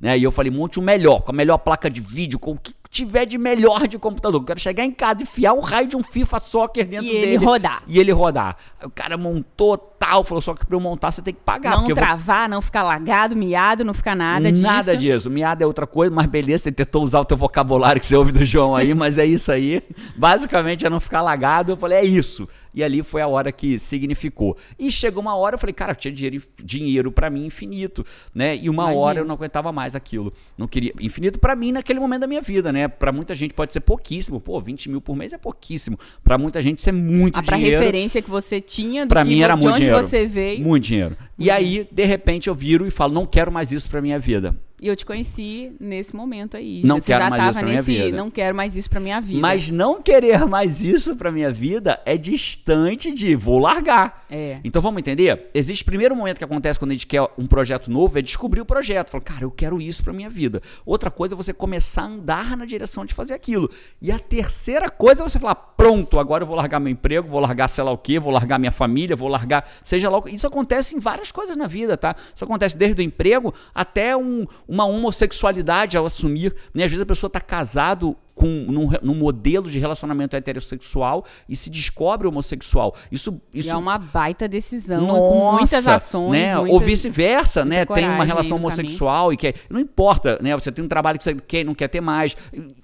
Né? 0.00 0.16
E 0.16 0.22
eu 0.22 0.30
falei: 0.30 0.52
monte 0.52 0.78
o 0.78 0.82
melhor, 0.82 1.22
com 1.22 1.32
a 1.32 1.34
melhor 1.34 1.58
placa 1.58 1.90
de 1.90 2.00
vídeo, 2.00 2.38
com 2.38 2.52
o 2.52 2.56
que 2.56 2.72
tiver 2.90 3.26
de 3.26 3.36
melhor 3.38 3.86
de 3.86 3.98
computador. 3.98 4.40
Eu 4.40 4.46
quero 4.46 4.60
chegar 4.60 4.84
em 4.84 4.90
casa 4.90 5.20
e 5.20 5.22
enfiar 5.24 5.52
um 5.52 5.60
raio 5.60 5.86
de 5.88 5.96
um 5.96 6.02
FIFA 6.02 6.38
Soccer 6.38 6.86
dentro 6.86 7.06
E 7.06 7.10
dele. 7.12 7.26
ele 7.26 7.36
rodar. 7.36 7.82
E 7.86 7.98
ele 7.98 8.12
rodar. 8.12 8.56
O 8.82 8.90
cara 8.90 9.16
montou 9.16 9.76
tal, 9.76 10.24
falou: 10.24 10.40
só 10.40 10.54
que 10.54 10.64
pra 10.64 10.76
eu 10.76 10.80
montar 10.80 11.10
você 11.10 11.20
tem 11.22 11.34
que 11.34 11.40
pagar. 11.40 11.72
não 11.76 11.82
eu 11.88 11.94
vou 11.94 11.96
travar, 11.96 12.48
não 12.48 12.62
ficar 12.62 12.82
lagado, 12.82 13.36
miado, 13.36 13.84
não 13.84 13.92
ficar 13.94 14.14
nada 14.16 14.50
disso. 14.50 14.62
Nada 14.62 14.96
disso. 14.96 15.30
Miada 15.30 15.62
é 15.64 15.66
outra 15.66 15.86
coisa, 15.86 16.14
mas 16.14 16.26
beleza, 16.26 16.64
você 16.64 16.72
tentou 16.72 17.02
usar 17.02 17.20
o 17.20 17.24
teu 17.24 17.36
vocabulário 17.36 18.00
que 18.00 18.06
você 18.06 18.16
ouve 18.16 18.32
do 18.32 18.44
João 18.44 18.74
aí, 18.74 18.94
mas 18.94 19.18
é 19.18 19.26
isso 19.26 19.50
aí. 19.52 19.82
Basicamente 20.16 20.86
é 20.86 20.90
não 20.90 21.00
ficar 21.00 21.20
lagado. 21.22 21.72
Eu 21.72 21.76
falei, 21.76 21.98
é 21.98 22.04
isso. 22.04 22.48
E 22.74 22.82
ali 22.82 23.02
foi 23.02 23.20
a 23.20 23.26
hora 23.28 23.50
que 23.50 23.78
significou. 23.78 24.56
E 24.78 24.90
chegou 24.90 25.20
uma 25.20 25.34
hora, 25.36 25.56
eu 25.56 25.58
falei, 25.58 25.72
cara, 25.74 25.94
tinha 25.94 26.12
dinheiro, 26.12 26.42
dinheiro 26.62 27.10
para 27.12 27.28
mim 27.28 27.44
infinito, 27.46 28.04
né? 28.34 28.56
E 28.56 28.70
uma 28.70 28.84
Imagina. 28.84 29.02
hora 29.02 29.18
eu 29.20 29.24
não 29.24 29.34
aguentava 29.34 29.72
mais 29.72 29.94
aquilo. 29.96 30.32
Não 30.56 30.68
queria. 30.68 30.92
Infinito 31.00 31.38
para 31.38 31.56
mim 31.56 31.72
naquele 31.72 31.98
momento 31.98 32.20
da 32.20 32.26
minha 32.26 32.40
vida, 32.42 32.72
né? 32.72 32.77
Para 32.86 33.10
muita 33.10 33.34
gente 33.34 33.54
pode 33.54 33.72
ser 33.72 33.80
pouquíssimo. 33.80 34.38
Pô, 34.40 34.60
20 34.60 34.90
mil 34.90 35.00
por 35.00 35.16
mês 35.16 35.32
é 35.32 35.38
pouquíssimo. 35.38 35.98
Para 36.22 36.36
muita 36.38 36.60
gente 36.62 36.78
isso 36.80 36.88
é 36.90 36.92
muito 36.92 37.36
Ah, 37.38 37.42
pra 37.42 37.56
dinheiro. 37.56 37.78
referência 37.80 38.20
que 38.22 38.30
você 38.30 38.60
tinha 38.60 39.06
do 39.06 39.08
Pra 39.08 39.22
que 39.24 39.28
mim 39.30 39.40
era 39.40 39.54
de 39.54 39.62
muito 39.62 39.74
onde 39.74 39.84
dinheiro. 39.86 40.06
você 40.06 40.26
veio. 40.26 40.62
Muito 40.62 40.84
dinheiro. 40.84 41.16
E 41.38 41.50
aí, 41.50 41.88
de 41.90 42.04
repente, 42.04 42.48
eu 42.48 42.54
viro 42.54 42.86
e 42.86 42.90
falo, 42.90 43.14
não 43.14 43.26
quero 43.26 43.50
mais 43.50 43.72
isso 43.72 43.88
pra 43.88 44.02
minha 44.02 44.18
vida. 44.18 44.54
E 44.80 44.86
eu 44.86 44.94
te 44.94 45.04
conheci 45.04 45.72
nesse 45.80 46.14
momento 46.14 46.56
aí. 46.56 46.82
Não 46.84 47.00
você 47.00 47.12
quero 47.12 47.24
já 47.24 47.30
mais 47.30 47.40
tava 47.40 47.50
isso 47.50 47.58
pra 47.58 47.68
minha 47.68 47.78
nesse, 47.78 47.92
vida. 48.04 48.16
não 48.16 48.30
quero 48.30 48.56
mais 48.56 48.76
isso 48.76 48.88
pra 48.90 49.00
minha 49.00 49.20
vida. 49.20 49.40
Mas 49.40 49.70
não 49.70 50.00
querer 50.00 50.46
mais 50.46 50.84
isso 50.84 51.16
pra 51.16 51.32
minha 51.32 51.50
vida 51.50 52.00
é 52.06 52.16
distante 52.16 53.12
de 53.12 53.34
vou 53.34 53.58
largar. 53.58 54.24
É. 54.30 54.60
Então 54.62 54.80
vamos 54.80 55.00
entender? 55.00 55.48
Existe 55.52 55.82
o 55.82 55.86
primeiro 55.86 56.14
momento 56.14 56.38
que 56.38 56.44
acontece 56.44 56.78
quando 56.78 56.92
a 56.92 56.94
gente 56.94 57.06
quer 57.06 57.26
um 57.36 57.46
projeto 57.46 57.90
novo, 57.90 58.18
é 58.18 58.22
descobrir 58.22 58.60
o 58.60 58.64
projeto. 58.64 59.10
Falar, 59.10 59.24
cara, 59.24 59.44
eu 59.44 59.50
quero 59.50 59.80
isso 59.80 60.02
pra 60.04 60.12
minha 60.12 60.30
vida. 60.30 60.62
Outra 60.86 61.10
coisa 61.10 61.34
é 61.34 61.36
você 61.36 61.52
começar 61.52 62.02
a 62.02 62.06
andar 62.06 62.56
na 62.56 62.64
direção 62.64 63.04
de 63.04 63.14
fazer 63.14 63.34
aquilo. 63.34 63.68
E 64.00 64.12
a 64.12 64.18
terceira 64.18 64.88
coisa 64.88 65.22
é 65.22 65.28
você 65.28 65.38
falar, 65.38 65.54
pronto, 65.56 66.18
agora 66.20 66.42
eu 66.44 66.46
vou 66.46 66.56
largar 66.56 66.78
meu 66.78 66.92
emprego, 66.92 67.26
vou 67.26 67.40
largar 67.40 67.68
sei 67.68 67.82
lá 67.82 67.90
o 67.90 67.98
quê, 67.98 68.18
vou 68.20 68.32
largar 68.32 68.58
minha 68.58 68.70
família, 68.72 69.16
vou 69.16 69.28
largar, 69.28 69.68
seja 69.82 70.08
lá 70.08 70.18
o 70.18 70.22
que. 70.22 70.34
Isso 70.34 70.46
acontece 70.46 70.94
em 70.94 70.98
várias 71.00 71.32
coisas 71.32 71.56
na 71.56 71.66
vida, 71.66 71.96
tá? 71.96 72.14
Isso 72.34 72.44
acontece 72.44 72.76
desde 72.76 73.00
o 73.00 73.04
emprego 73.04 73.52
até 73.74 74.16
um- 74.16 74.46
uma 74.68 74.84
homossexualidade 74.84 75.96
ao 75.96 76.04
assumir. 76.04 76.54
Né? 76.74 76.84
Às 76.84 76.90
vezes 76.90 77.02
a 77.02 77.06
pessoa 77.06 77.30
tá 77.30 77.40
casado 77.40 78.14
com, 78.38 78.46
num, 78.46 78.88
num 79.02 79.14
modelo 79.14 79.68
de 79.70 79.78
relacionamento 79.78 80.36
heterossexual 80.36 81.24
e 81.48 81.56
se 81.56 81.68
descobre 81.68 82.26
homossexual. 82.28 82.94
Isso, 83.10 83.40
E 83.52 83.58
isso 83.60 83.70
é 83.70 83.76
uma 83.76 83.98
baita 83.98 84.46
decisão, 84.48 85.04
com 85.06 85.50
muitas 85.52 85.72
nossa, 85.84 85.94
ações. 85.96 86.30
né? 86.30 86.54
muitas- 86.54 86.72
Ou 86.74 86.80
vice-versa, 86.80 87.64
né? 87.64 87.84
Tem 87.84 88.08
uma 88.08 88.24
relação 88.24 88.56
homossexual 88.56 89.32
e 89.32 89.36
quer. 89.36 89.54
Não 89.68 89.80
importa, 89.80 90.38
né? 90.40 90.54
Você 90.54 90.70
tem 90.70 90.84
um 90.84 90.88
trabalho 90.88 91.18
que 91.18 91.24
você 91.24 91.34
quer 91.34 91.60
e 91.60 91.64
não 91.64 91.74
quer 91.74 91.88
ter 91.88 92.00
mais. 92.00 92.36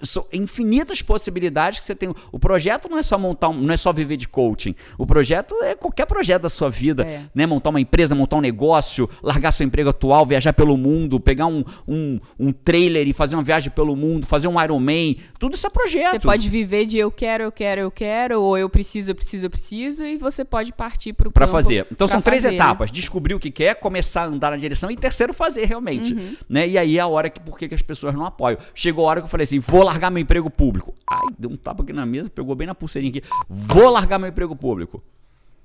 São 0.02 0.26
infinitas 0.32 1.00
possibilidades 1.02 1.78
que 1.80 1.86
você 1.86 1.94
tem. 1.94 2.12
O 2.32 2.38
projeto 2.38 2.88
não 2.88 2.98
é 2.98 3.02
só 3.02 3.16
montar, 3.16 3.48
um- 3.48 3.60
não 3.60 3.72
é 3.72 3.76
só 3.76 3.92
viver 3.92 4.16
de 4.16 4.28
coaching. 4.28 4.74
O 4.98 5.06
projeto 5.06 5.54
é 5.62 5.74
qualquer 5.74 6.06
projeto 6.06 6.42
da 6.42 6.48
sua 6.48 6.68
vida, 6.70 7.04
É. 7.04 7.22
né? 7.34 7.46
Montar 7.46 7.70
uma 7.70 7.80
empresa, 7.80 8.14
montar 8.14 8.36
um 8.36 8.40
negócio, 8.40 9.08
largar 9.22 9.52
seu 9.52 9.66
emprego 9.66 9.90
atual, 9.90 10.26
viajar 10.26 10.52
pelo 10.52 10.76
mundo, 10.76 11.20
pegar 11.20 11.46
um, 11.46 11.64
um, 11.86 12.18
um 12.38 12.52
trailer 12.52 13.06
e 13.06 13.12
fazer 13.12 13.36
uma 13.36 13.42
viagem 13.42 13.70
pelo 13.70 13.94
mundo, 13.94 14.26
fazer 14.26 14.48
um 14.48 14.60
Ironman. 14.62 15.16
Tudo 15.44 15.56
isso 15.56 15.66
é 15.66 15.70
projeto. 15.70 16.12
Você 16.12 16.20
pode 16.20 16.48
viver 16.48 16.86
de 16.86 16.96
eu 16.96 17.10
quero, 17.10 17.44
eu 17.44 17.52
quero, 17.52 17.80
eu 17.82 17.90
quero, 17.90 18.40
ou 18.40 18.56
eu 18.56 18.66
preciso, 18.66 19.10
eu 19.10 19.14
preciso, 19.14 19.44
eu 19.44 19.50
preciso, 19.50 20.02
e 20.02 20.16
você 20.16 20.42
pode 20.42 20.72
partir 20.72 21.12
pro 21.12 21.30
Pra 21.30 21.44
campo 21.44 21.52
fazer. 21.58 21.86
Então 21.92 22.08
são 22.08 22.22
três 22.22 22.44
fazer, 22.44 22.54
etapas: 22.54 22.90
descobrir 22.90 23.34
o 23.34 23.38
que 23.38 23.50
quer, 23.50 23.74
começar 23.74 24.22
a 24.22 24.26
andar 24.26 24.52
na 24.52 24.56
direção 24.56 24.90
e 24.90 24.96
terceiro 24.96 25.34
fazer 25.34 25.66
realmente, 25.66 26.14
Uhum. 26.14 26.34
né? 26.48 26.66
E 26.66 26.78
aí 26.78 26.96
é 26.96 27.00
a 27.02 27.06
hora 27.06 27.28
que 27.28 27.38
por 27.40 27.58
que 27.58 27.74
as 27.74 27.82
pessoas 27.82 28.14
não 28.14 28.24
apoiam? 28.24 28.58
Chegou 28.74 29.04
a 29.04 29.10
hora 29.10 29.20
que 29.20 29.26
eu 29.26 29.30
falei 29.30 29.44
assim: 29.44 29.58
vou 29.58 29.82
largar 29.82 30.10
meu 30.10 30.22
emprego 30.22 30.48
público. 30.48 30.94
Ai, 31.06 31.26
deu 31.38 31.50
um 31.50 31.58
tapa 31.58 31.82
aqui 31.82 31.92
na 31.92 32.06
mesa, 32.06 32.30
pegou 32.30 32.54
bem 32.54 32.66
na 32.66 32.74
pulseirinha 32.74 33.10
aqui. 33.10 33.22
Vou 33.46 33.90
largar 33.90 34.18
meu 34.18 34.30
emprego 34.30 34.56
público. 34.56 35.02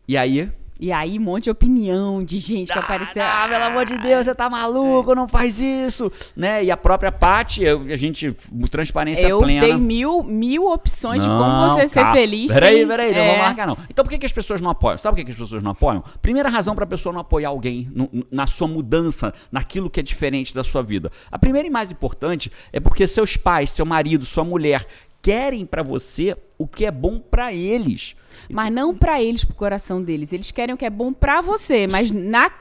E 0.06 0.18
aí, 0.18 0.52
E 0.80 0.92
aí, 0.94 1.20
um 1.20 1.22
monte 1.22 1.44
de 1.46 1.50
opinião 1.50 2.24
de 2.24 2.40
gente 2.40 2.72
que 2.72 2.80
apareceu. 2.80 3.22
ah, 3.22 3.48
pelo 3.50 3.64
amor 3.66 3.86
de 3.86 3.98
Deus, 3.98 4.26
você 4.26 4.34
tá 4.34 4.50
maluco, 4.50 5.14
não 5.14 5.28
faz 5.28 5.60
isso, 5.60 6.10
né? 6.36 6.64
E 6.64 6.72
a 6.72 6.78
própria 6.78 7.12
Paty, 7.12 7.64
eu- 7.64 7.82
a 7.82 7.96
gente 7.98 8.34
transparência 8.72 9.28
eu 9.28 9.40
plena. 9.40 9.62
dei 9.62 9.76
mil, 9.76 10.24
mil 10.24 10.66
opções 10.72 11.22
de 11.22 11.28
como 11.28 11.40
Não, 11.44 11.70
você 11.72 11.86
ser 11.88 12.02
cara. 12.02 12.14
feliz. 12.16 12.54
Peraí, 12.54 12.78
sem- 12.78 12.88
peraí, 12.88 13.12
não 13.12 13.20
é, 13.20 13.28
vamos 13.28 13.42
largar 13.42 13.68
não. 13.68 13.78
Então 13.90 14.06
por 14.06 14.10
que, 14.10 14.18
que 14.20 14.26
as 14.26 14.32
pessoas 14.32 14.62
não 14.62 14.70
apoiam? 14.70 14.98
Sabe 14.98 15.16
por 15.16 15.18
que, 15.20 15.26
que 15.26 15.32
as 15.32 15.38
pessoas 15.38 15.62
não 15.62 15.72
apoiam? 15.72 16.04
Primeira 16.22 16.48
razão 16.50 16.74
para 16.74 16.86
a 16.86 16.88
pessoa 16.88 17.12
não 17.12 17.20
apoiar 17.22 17.50
alguém 17.50 17.90
no- 17.94 18.10
na 18.32 18.48
sua 18.48 18.68
mudança, 18.68 19.34
naquilo 19.52 19.90
que 19.90 20.00
é 20.00 20.04
diferente 20.04 20.56
da 20.56 20.64
sua 20.64 20.82
vida. 20.82 21.12
A 21.32 21.38
primeira 21.38 21.68
e 21.68 21.72
mais 21.72 21.92
importante 21.92 22.50
é 22.72 22.80
porque 22.80 23.06
seus 23.06 23.36
pais, 23.36 23.70
seu 23.72 23.86
marido, 23.86 24.24
sua 24.24 24.46
mulher 24.46 24.86
querem 25.22 25.66
para 25.66 25.84
você 25.84 26.36
o 26.58 26.68
que 26.68 26.86
é 26.86 26.92
bom 26.92 27.20
para 27.20 27.54
eles. 27.54 28.16
Mas 28.52 28.72
não 28.72 28.96
para 28.96 29.22
eles, 29.22 29.44
pro 29.44 29.56
coração 29.56 30.02
deles. 30.02 30.34
Eles 30.34 30.52
querem 30.52 30.76
o 30.76 30.78
que 30.78 30.86
é 30.86 30.90
bom 30.90 31.14
para 31.14 31.42
você, 31.42 31.88
mas 31.88 32.12
na 32.12 32.52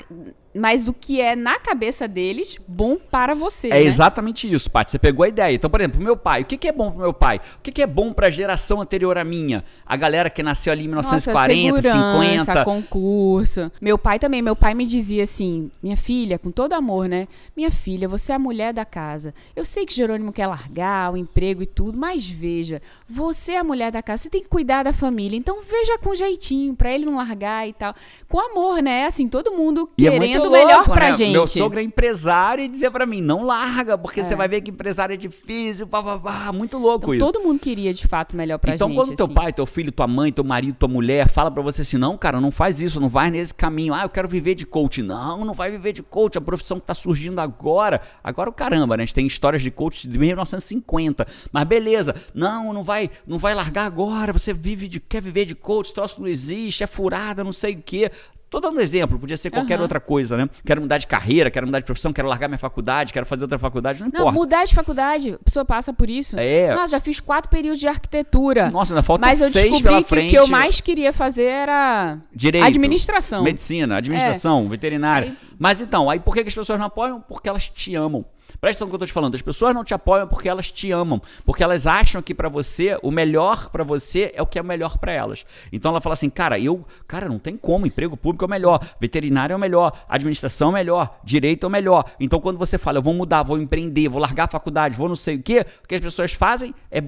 mas 0.59 0.89
o 0.89 0.93
que 0.93 1.21
é 1.21 1.37
na 1.37 1.59
cabeça 1.59 2.09
deles 2.09 2.59
bom 2.67 2.97
para 2.97 3.35
você. 3.35 3.69
É 3.69 3.71
né? 3.71 3.83
exatamente 3.83 4.53
isso, 4.53 4.71
Paty. 4.71 4.91
Você 4.91 4.99
pegou 4.99 5.25
a 5.25 5.29
ideia. 5.29 5.55
Então, 5.55 5.71
por 5.71 5.81
exemplo, 5.81 6.01
meu 6.01 6.17
pai, 6.17 6.43
o 6.43 6.45
que, 6.45 6.57
que 6.57 6.69
é 6.69 6.73
bom 6.73 6.91
pro 6.91 7.01
meu 7.01 7.15
pai? 7.15 7.41
O 7.59 7.63
que, 7.63 7.71
que 7.71 7.83
é 7.83 7.87
bom 7.87 8.13
para 8.13 8.27
a 8.27 8.31
geração 8.31 8.81
anterior 8.81 9.17
à 9.17 9.25
minha? 9.25 9.65
A 9.87 9.97
galera 9.97 10.29
que 10.29 10.43
nasceu 10.43 10.73
ali 10.73 10.85
em 10.85 10.89
1940, 10.89 11.95
Nossa, 11.95 12.45
50. 12.45 12.65
concurso. 12.65 13.73
Meu 13.81 13.97
pai 13.97 14.19
também, 14.19 14.43
meu 14.43 14.57
pai 14.57 14.75
me 14.75 14.85
dizia 14.85 15.23
assim: 15.23 15.71
"Minha 15.83 15.97
filha, 15.97 16.39
com 16.39 16.51
todo 16.51 16.73
amor, 16.73 17.09
né? 17.09 17.29
Minha 17.57 17.71
filha, 17.71 18.09
você 18.09 18.33
é 18.33 18.35
a 18.35 18.39
mulher 18.39 18.73
da 18.73 18.85
casa. 18.85 19.35
Eu 19.55 19.65
sei 19.65 19.87
que 19.87 19.95
Jerônimo 19.95 20.33
quer 20.33 20.47
largar 20.47 21.13
o 21.13 21.17
emprego 21.17 21.63
e 21.63 21.67
tudo, 21.67 21.97
mas 21.97 22.29
veja, 22.29 22.83
você 23.09 23.53
é 23.53 23.59
a 23.59 23.65
mulher 23.65 23.93
da 23.93 24.03
casa, 24.03 24.25
você 24.25 24.31
tem 24.31 24.43
que 24.43 24.49
cuidar 24.49 24.83
da 24.83 24.93
família. 24.93 25.37
Então 25.37 25.63
veja 25.63 25.99
com 25.99 26.15
jeitinho 26.15 26.75
para 26.75 26.93
ele 26.93 27.05
não 27.05 27.17
largar 27.17 27.69
e 27.69 27.73
tal. 27.73 27.95
Com 28.29 28.41
amor, 28.41 28.83
né? 28.83 29.07
Assim, 29.07 29.29
todo 29.29 29.53
mundo 29.53 29.89
E 29.97 30.07
é 30.07 30.11
querendo 30.11 30.48
muito 30.51 30.67
melhor 30.67 30.85
pra 30.85 31.09
né? 31.11 31.13
gente. 31.15 31.33
Meu 31.33 31.47
sogro 31.47 31.79
é 31.81 31.83
empresário 31.83 32.65
e 32.65 32.69
dizia 32.69 32.91
pra 32.91 33.05
mim, 33.07 33.21
não 33.21 33.45
larga, 33.45 33.97
porque 33.99 34.21
É. 34.21 34.23
você 34.23 34.35
vai 34.35 34.49
ver 34.49 34.61
que 34.61 34.71
empresário 34.71 35.13
é 35.15 35.17
difícil, 35.17 35.87
pá, 35.87 36.03
pá, 36.03 36.19
pá. 36.19 36.53
muito 36.53 36.79
louco 36.79 37.15
Então, 37.15 37.15
isso. 37.15 37.33
todo 37.33 37.43
mundo 37.45 37.59
queria 37.61 37.93
de 37.95 38.07
fato 38.07 38.37
melhor 38.37 38.59
pra 38.59 38.75
então, 38.75 38.89
gente. 38.89 38.97
quando 38.97 39.17
teu 39.17 39.27
assim. 39.27 39.35
pai, 39.35 39.53
teu 39.53 39.67
filho, 39.67 39.93
tua 39.93 40.07
mãe, 40.07 40.33
teu 40.33 40.45
marido, 40.45 40.75
tua 40.77 40.89
mulher 40.89 41.29
fala 41.29 41.51
pra 41.51 41.63
você 41.63 41.83
assim, 41.83 41.97
não, 41.99 42.17
cara, 42.17 42.41
não 42.41 42.51
faz 42.51 42.81
isso, 42.81 43.01
não 43.01 43.09
vai 43.09 43.31
nesse 43.31 43.55
caminho. 43.55 43.95
Ah, 43.95 44.03
eu 44.03 44.09
quero 44.09 44.29
viver 44.29 44.55
de 44.55 44.67
coach. 44.67 45.03
Não, 45.03 45.45
não 45.45 45.55
vai 45.55 45.71
viver 45.71 45.93
de 45.93 46.03
coach, 46.03 46.37
a 46.39 46.41
profissão 46.41 46.79
que 46.81 46.87
tá 46.87 46.95
surgindo 46.95 47.39
agora. 47.41 48.01
Agora 48.23 48.51
o 48.51 48.53
caramba, 48.53 48.97
né? 48.97 49.03
A 49.03 49.07
gente 49.07 49.15
tem 49.15 49.27
histórias 49.27 49.63
de 49.63 49.71
coach 49.71 50.09
de 50.09 50.19
1950. 50.19 51.27
Mas 51.53 51.65
beleza, 51.65 52.15
não, 52.35 52.73
não 52.73 52.83
vai, 52.83 53.11
não 53.27 53.39
vai 53.39 53.55
largar 53.55 53.85
agora. 53.87 54.33
Você 54.33 54.53
vive 54.53 54.89
de, 54.89 55.01
quer 55.01 55.21
viver 55.23 55.45
de 55.45 55.55
coach, 55.55 55.93
troço 55.93 56.21
não 56.21 56.29
existe, 56.29 56.83
é 56.83 56.87
furada, 56.87 57.45
não 57.45 57.53
sei 57.53 57.75
o 57.75 57.83
quê. 57.85 58.11
Tô 58.51 58.61
dando 58.61 58.81
exemplo, 58.81 59.19
podia 59.19 59.37
ser 59.37 59.51
qualquer 59.51 59.75
Aham. 59.75 59.83
outra 59.83 60.01
coisa, 60.01 60.37
né? 60.37 60.49
Quero 60.65 60.81
mudar 60.81 60.97
de 60.97 61.07
carreira, 61.07 61.51
quero 61.51 61.67
mudar 61.67 61.81
de 61.81 61.85
profissão, 61.85 62.13
quero 62.15 62.27
largar 62.29 62.49
minha 62.49 62.59
faculdade, 62.59 63.13
quero 63.13 63.27
fazer 63.27 63.43
outra 63.45 63.59
faculdade, 63.59 64.01
não 64.01 64.09
Não, 64.13 64.21
importa. 64.21 64.33
mudar 64.39 64.65
de 64.65 64.75
faculdade, 64.75 65.35
a 65.35 65.39
pessoa 65.45 65.65
passa 65.67 65.93
por 65.93 66.09
isso. 66.09 66.39
É. 66.39 66.75
Nossa, 66.75 66.93
já 66.93 67.01
fiz 67.01 67.21
quatro 67.21 67.51
períodos 67.51 67.79
de 67.79 67.87
arquitetura. 67.87 68.71
Nossa, 68.71 68.95
ainda 68.95 69.03
falta 69.03 69.27
Mas 69.27 69.41
eu 69.43 69.51
seis 69.51 69.65
descobri 69.65 69.83
pela 69.83 70.03
que 70.03 70.09
frente. 70.09 70.27
o 70.29 70.31
que 70.31 70.37
eu 70.39 70.47
mais 70.47 70.81
queria 70.81 71.13
fazer 71.13 71.45
era 71.45 72.19
Direito. 72.35 72.67
administração. 72.67 73.43
Medicina, 73.43 73.97
administração, 73.99 74.69
veterinária. 74.69 75.29
Aí- 75.29 75.37
Mas 75.59 75.81
então, 75.81 76.09
aí 76.09 76.19
por 76.19 76.33
que 76.35 76.41
as 76.41 76.55
pessoas 76.55 76.79
não 76.79 76.87
apoiam? 76.87 77.21
Porque 77.21 77.49
elas 77.49 77.69
te 77.69 77.95
amam. 77.95 78.25
Presta 78.61 78.79
atenção 78.79 78.87
no 78.87 78.91
que 78.91 78.95
eu 78.97 78.99
tô 79.01 79.07
te 79.07 79.13
falando. 79.13 79.35
As 79.35 79.43
pessoas 79.43 79.75
não 79.75 79.85
te 79.85 79.95
apoiam 79.95 80.27
porque 80.27 80.49
elas 80.49 80.71
te 80.71 80.91
amam. 80.91 81.21
Porque 81.45 81.63
elas 81.63 81.87
acham 81.87 82.21
que 82.21 82.35
pra 82.35 82.49
você, 82.49 82.99
o 83.03 83.11
melhor 83.11 83.71
pra 83.71 83.85
você 83.85 84.33
é 84.35 84.43
o 84.43 84.47
que 84.47 84.59
é 84.59 84.63
melhor 84.63 84.99
pra 84.99 85.13
elas. 85.13 85.45
Então 85.73 85.91
ela 85.91 86.01
fala 86.01 86.15
assim, 86.15 86.29
cara, 86.29 86.59
eu, 86.59 86.85
cara, 87.07 87.29
não 87.29 87.39
tem 87.39 87.57
como, 87.57 87.87
emprego 87.87 88.17
público 88.17 88.45
é 88.45 88.47
o 88.47 88.51
melhor, 88.51 88.81
veterinário 89.01 89.53
é 89.53 89.57
o 89.57 89.61
melhor, 89.61 89.93
administração 90.09 90.69
é 90.69 90.71
o 90.71 90.75
melhor, 90.75 91.21
direito 91.23 91.65
é 91.65 91.67
o 91.69 91.71
melhor. 91.71 92.05
Então 92.19 92.41
quando 92.41 92.59
você 92.59 92.79
fala, 92.79 92.99
eu 92.99 93.03
vou 93.03 93.15
mudar, 93.15 93.43
vou 93.43 93.59
empreender, 93.59 94.09
vou 94.09 94.21
largar 94.21 94.45
a 94.45 94.49
faculdade, 94.49 94.97
vou 94.97 95.09
não 95.09 95.17
sei 95.17 95.37
o 95.37 95.43
quê, 95.43 95.65
o 95.85 95.89
que 95.89 95.95
as 95.95 96.01
pessoas 96.01 96.33
fazem 96.33 96.75
é 96.91 97.03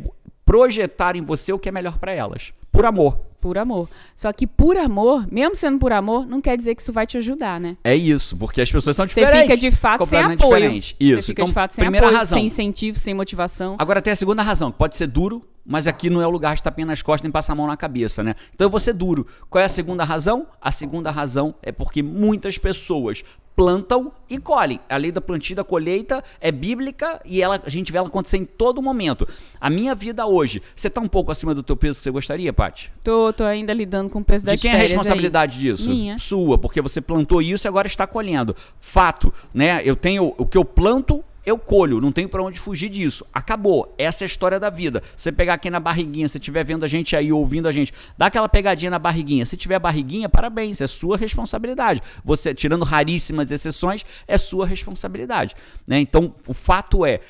projetar 0.45 1.16
em 1.16 1.23
você 1.23 1.52
o 1.52 1.59
que 1.59 1.69
é 1.69 1.73
melhor 1.73 1.99
pra 1.99 2.12
elas. 2.12 2.52
Por 2.73 2.85
amor. 2.85 3.30
Por 3.41 3.57
amor. 3.57 3.89
Só 4.15 4.33
que 4.33 4.47
por 4.47 4.77
amor, 4.77 5.27
mesmo 5.31 5.55
sendo 5.55 5.79
por 5.79 5.93
amor, 5.93 6.27
não 6.27 6.41
quer 6.41 6.57
dizer 6.57 6.75
que 6.75 6.83
isso 6.83 6.93
vai 6.93 7.07
te 7.07 7.17
ajudar, 7.17 7.59
né? 7.59 7.77
É 7.83 7.97
isso, 7.97 8.37
porque 8.37 8.61
as 8.61 8.71
pessoas 8.71 8.95
são 8.95 9.07
Você 9.09 9.15
diferentes. 9.21 9.43
fica 9.43 9.57
de 9.57 9.71
fato 9.71 10.05
sem 10.05 10.19
apoio. 10.21 10.37
diferentes. 10.37 10.95
Isso. 11.01 11.23
Você 11.23 11.27
fica 11.29 11.43
então, 11.43 11.47
de 11.49 11.53
fato 11.55 11.71
sem 11.73 11.85
primeira 11.85 12.07
apoio, 12.07 12.19
razão. 12.19 12.37
sem 12.39 12.47
incentivo, 12.47 12.99
sem 12.99 13.15
motivação. 13.15 13.77
Agora 13.79 14.03
tem 14.03 14.13
a 14.13 14.17
segunda 14.17 14.43
razão, 14.43 14.71
que 14.71 14.77
pode 14.77 14.95
ser 14.95 15.07
duro, 15.07 15.43
mas 15.65 15.87
aqui 15.87 16.11
não 16.11 16.21
é 16.21 16.27
o 16.27 16.31
lugar 16.31 16.55
de 16.55 16.63
tapinha 16.63 16.87
nas 16.87 17.01
costas 17.01 17.23
nem 17.23 17.33
passar 17.33 17.53
a 17.55 17.57
mão 17.57 17.67
na 17.67 17.77
cabeça, 17.77 18.23
né? 18.23 18.35
Então 18.55 18.67
eu 18.67 18.71
vou 18.71 18.81
ser 18.81 18.93
duro. 18.93 19.27
Qual 19.49 19.61
é 19.63 19.65
a 19.65 19.69
segunda 19.69 20.05
razão? 20.05 20.47
A 20.61 20.71
segunda 20.71 21.11
razão 21.11 21.55
é 21.63 21.73
porque 21.73 22.03
muitas 22.03 22.59
pessoas 22.59 23.23
plantam 23.61 24.11
e 24.31 24.38
colhem. 24.38 24.81
A 24.88 24.97
lei 24.97 25.12
da 25.12 25.21
plantio 25.21 25.52
e 25.52 25.55
da 25.55 25.62
colheita 25.62 26.25
é 26.40 26.50
bíblica 26.50 27.21
e 27.26 27.43
ela, 27.43 27.61
a 27.62 27.69
gente 27.69 27.93
vê 27.93 27.99
ela 27.99 28.09
acontecer 28.09 28.38
em 28.38 28.45
todo 28.47 28.81
momento. 28.81 29.29
A 29.61 29.69
minha 29.69 29.95
vida 29.95 30.25
hoje, 30.25 30.62
você 30.75 30.88
tá 30.88 30.99
um 30.99 31.07
pouco 31.07 31.31
acima 31.31 31.55
do 31.55 31.62
teu 31.62 31.76
peso 31.76 31.99
que 31.99 32.05
você 32.05 32.11
gostaria, 32.11 32.55
Paty? 32.55 32.90
Tô, 33.05 33.31
tô 33.35 33.45
ainda 33.45 33.75
lidando 33.75 34.09
com 34.09 34.21
o 34.21 34.25
preço 34.25 34.47
das 34.47 34.55
De 34.55 34.62
quem 34.62 34.71
é 34.71 34.73
a 34.73 34.76
férias 34.79 34.93
aí. 34.93 34.97
responsabilidade 34.97 35.59
disso? 35.59 35.90
Minha. 35.90 36.19
Sua, 36.19 36.57
porque 36.57 36.81
você 36.81 37.02
plantou 37.02 37.43
isso 37.43 37.67
e 37.67 37.69
agora 37.69 37.87
está 37.87 38.07
colhendo. 38.07 38.57
Fato, 38.79 39.31
né? 39.52 39.83
Eu 39.85 39.95
tenho 39.95 40.35
o 40.38 40.47
que 40.47 40.57
eu 40.57 40.64
planto, 40.64 41.23
eu 41.45 41.59
colho, 41.59 42.01
não 42.01 42.13
tenho 42.13 42.29
pra 42.29 42.43
onde 42.43 42.61
fugir 42.61 42.89
disso. 42.89 43.25
Acabou. 43.33 43.95
Essa 43.97 44.25
é 44.25 44.27
a 44.27 44.27
história 44.27 44.61
da 44.61 44.69
vida. 44.69 45.03
Você 45.17 45.33
pegar 45.33 45.55
aqui 45.55 45.71
na 45.71 45.81
barriguinha, 45.81 46.29
se 46.29 46.39
estiver 46.39 46.65
vendo 46.65 46.85
a 46.85 46.89
gente 46.89 47.17
aí, 47.17 47.33
ouvindo 47.33 47.67
a 47.67 47.73
gente, 47.73 47.93
dá 48.17 48.27
aquela 48.27 48.49
pegadinha 48.49 48.91
na 48.91 48.99
barriguinha. 48.99 49.47
Se 49.47 49.57
tiver 49.57 49.79
barriguinha, 49.79 50.29
parabéns, 50.29 50.81
é 50.81 50.87
sua 50.87 51.17
responsabilidade. 51.17 52.03
Você, 52.25 52.55
tirando 52.55 52.85
raríssimas 52.85 53.51
exceções, 53.51 54.05
é 54.29 54.37
sua 54.37 54.67
responsabilidade. 54.67 55.55
Né? 55.87 55.99
Então, 56.01 56.35
o 56.47 56.53
fato 56.53 57.05
é. 57.07 57.21